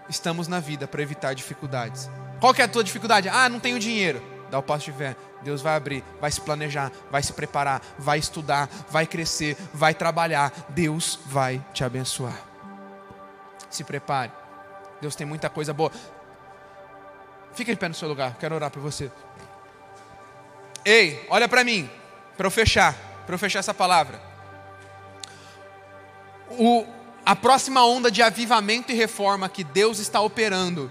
estamos 0.10 0.48
na 0.48 0.60
vida 0.60 0.88
para 0.88 1.02
evitar 1.02 1.34
dificuldades. 1.34 2.10
Qual 2.40 2.54
que 2.54 2.62
é 2.62 2.66
a 2.66 2.68
tua 2.68 2.84
dificuldade? 2.84 3.30
Ah, 3.30 3.50
não 3.50 3.60
tenho 3.60 3.80
dinheiro. 3.80 4.22
Dá 4.50 4.60
o 4.60 4.64
passo 4.64 4.86
de 4.86 4.92
fé. 4.94 5.16
Deus 5.42 5.62
vai 5.62 5.76
abrir, 5.76 6.04
vai 6.20 6.32
se 6.32 6.42
planejar, 6.42 6.92
vai 7.12 7.22
se 7.22 7.34
preparar, 7.34 7.82
vai 7.98 8.18
estudar, 8.18 8.70
vai 8.90 9.06
crescer, 9.06 9.58
vai 9.74 9.94
trabalhar. 9.94 10.52
Deus 10.70 11.20
vai 11.26 11.64
te 11.74 11.84
abençoar. 11.84 12.40
Se 13.70 13.84
prepare. 13.84 14.32
Deus 15.02 15.16
tem 15.16 15.28
muita 15.28 15.50
coisa 15.50 15.74
boa. 15.74 15.92
Fica 17.54 17.72
de 17.72 17.80
pé 17.80 17.88
no 17.88 17.94
seu 17.94 18.08
lugar, 18.08 18.36
quero 18.40 18.56
orar 18.56 18.70
por 18.70 18.82
você. 18.82 19.12
Ei, 20.86 21.26
olha 21.30 21.50
para 21.50 21.64
mim, 21.64 21.90
para 22.38 22.48
eu 22.48 22.52
fechar, 22.52 22.94
para 23.26 23.36
eu 23.36 23.40
fechar 23.40 23.60
essa 23.60 23.74
palavra. 23.74 24.22
O, 26.52 26.86
a 27.28 27.36
próxima 27.36 27.86
onda 27.86 28.10
de 28.10 28.22
avivamento 28.22 28.90
e 28.90 28.96
reforma 28.96 29.50
que 29.50 29.62
Deus 29.62 30.00
está 30.00 30.22
operando 30.22 30.90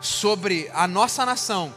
sobre 0.00 0.70
a 0.72 0.86
nossa 0.86 1.26
nação 1.26 1.74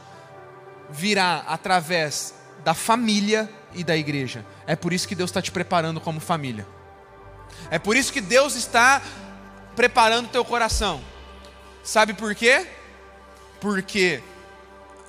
virá 0.88 1.44
através 1.48 2.36
da 2.64 2.76
família 2.76 3.50
e 3.74 3.84
da 3.84 3.98
igreja. 3.98 4.46
É 4.68 4.76
por 4.76 4.94
isso 4.94 5.08
que 5.08 5.16
Deus 5.16 5.32
está 5.32 5.42
te 5.42 5.52
preparando 5.52 6.00
como 6.00 6.20
família. 6.20 6.68
É 7.72 7.80
por 7.80 7.98
isso 7.98 8.14
que 8.14 8.22
Deus 8.22 8.54
está 8.54 9.02
preparando 9.76 10.30
teu 10.30 10.46
coração. 10.46 11.02
Sabe 11.84 12.14
por 12.14 12.36
quê? 12.36 12.68
Porque 13.60 14.22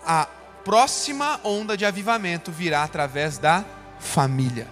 a 0.02 0.26
próxima 0.64 1.38
onda 1.44 1.76
de 1.76 1.84
avivamento 1.84 2.50
virá 2.50 2.84
através 2.84 3.36
da 3.36 3.66
família 3.98 4.66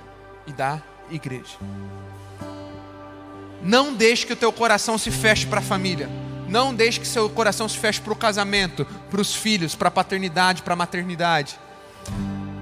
e 0.46 0.54
da 0.54 0.82
igreja. 1.10 1.58
Não 3.66 3.92
deixe 3.92 4.24
que 4.24 4.32
o 4.32 4.36
teu 4.36 4.52
coração 4.52 4.96
se 4.96 5.10
feche 5.10 5.44
para 5.44 5.58
a 5.58 5.62
família. 5.62 6.08
Não 6.48 6.72
deixe 6.72 7.00
que 7.00 7.06
seu 7.06 7.28
coração 7.28 7.68
se 7.68 7.76
feche 7.76 8.00
para 8.00 8.12
o 8.12 8.16
casamento, 8.16 8.86
para 9.10 9.20
os 9.20 9.34
filhos, 9.34 9.74
para 9.74 9.88
a 9.88 9.90
paternidade, 9.90 10.62
para 10.62 10.74
a 10.74 10.76
maternidade. 10.76 11.58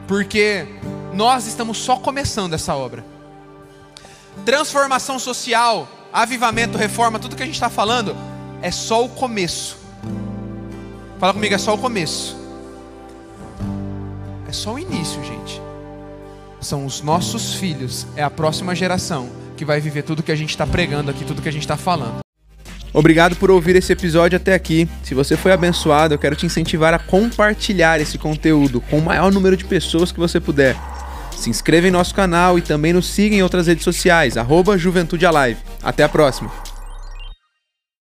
Porque 0.09 0.67
nós 1.13 1.47
estamos 1.47 1.77
só 1.77 1.97
começando 1.97 2.55
essa 2.55 2.75
obra. 2.75 3.05
Transformação 4.47 5.19
social, 5.19 5.87
avivamento, 6.11 6.79
reforma, 6.79 7.19
tudo 7.19 7.37
que 7.37 7.43
a 7.43 7.47
gente 7.47 7.57
está 7.57 7.69
falando, 7.69 8.17
é 8.63 8.71
só 8.71 9.05
o 9.05 9.11
começo. 9.11 9.77
Fala 11.19 11.35
comigo, 11.35 11.55
é 11.55 11.59
só 11.59 11.75
o 11.75 11.79
começo. 11.79 12.35
É 14.49 14.53
só 14.53 14.73
o 14.73 14.79
início, 14.79 15.23
gente. 15.23 15.61
São 16.63 16.87
os 16.87 17.03
nossos 17.03 17.53
filhos, 17.53 18.07
é 18.17 18.23
a 18.23 18.31
próxima 18.31 18.75
geração 18.75 19.44
que 19.57 19.65
vai 19.65 19.81
viver 19.81 20.03
tudo 20.03 20.23
que 20.23 20.33
a 20.33 20.37
gente 20.37 20.51
está 20.51 20.67
pregando 20.67 21.11
aqui, 21.11 21.25
tudo 21.25 21.43
que 21.43 21.49
a 21.49 21.53
gente 21.53 21.63
está 21.63 21.77
falando. 21.77 22.19
Obrigado 22.93 23.35
por 23.35 23.51
ouvir 23.51 23.75
esse 23.75 23.93
episódio 23.93 24.37
até 24.37 24.55
aqui. 24.55 24.89
Se 25.03 25.15
você 25.15 25.37
foi 25.37 25.51
abençoado, 25.51 26.15
eu 26.15 26.19
quero 26.19 26.37
te 26.37 26.47
incentivar 26.47 26.95
a 26.95 26.99
compartilhar 26.99 28.01
esse 28.01 28.17
conteúdo 28.17 28.81
com 28.81 28.99
o 28.99 29.03
maior 29.03 29.33
número 29.33 29.57
de 29.57 29.65
pessoas 29.65 30.13
que 30.13 30.21
você 30.21 30.39
puder. 30.39 30.77
Se 31.37 31.51
inscreva 31.51 31.89
em 31.89 31.91
nosso 31.91 32.15
canal 32.15 32.57
e 32.57 32.63
também 32.63 32.93
nos 32.93 33.09
siga 33.09 33.35
em 33.35 33.43
outras 33.43 33.67
redes 33.67 33.83
sociais, 33.83 34.37
arroba 34.37 34.79
Juventude 34.79 35.27
Alive. 35.27 35.59
Até 35.83 36.05
a 36.05 36.09
próxima! 36.09 36.74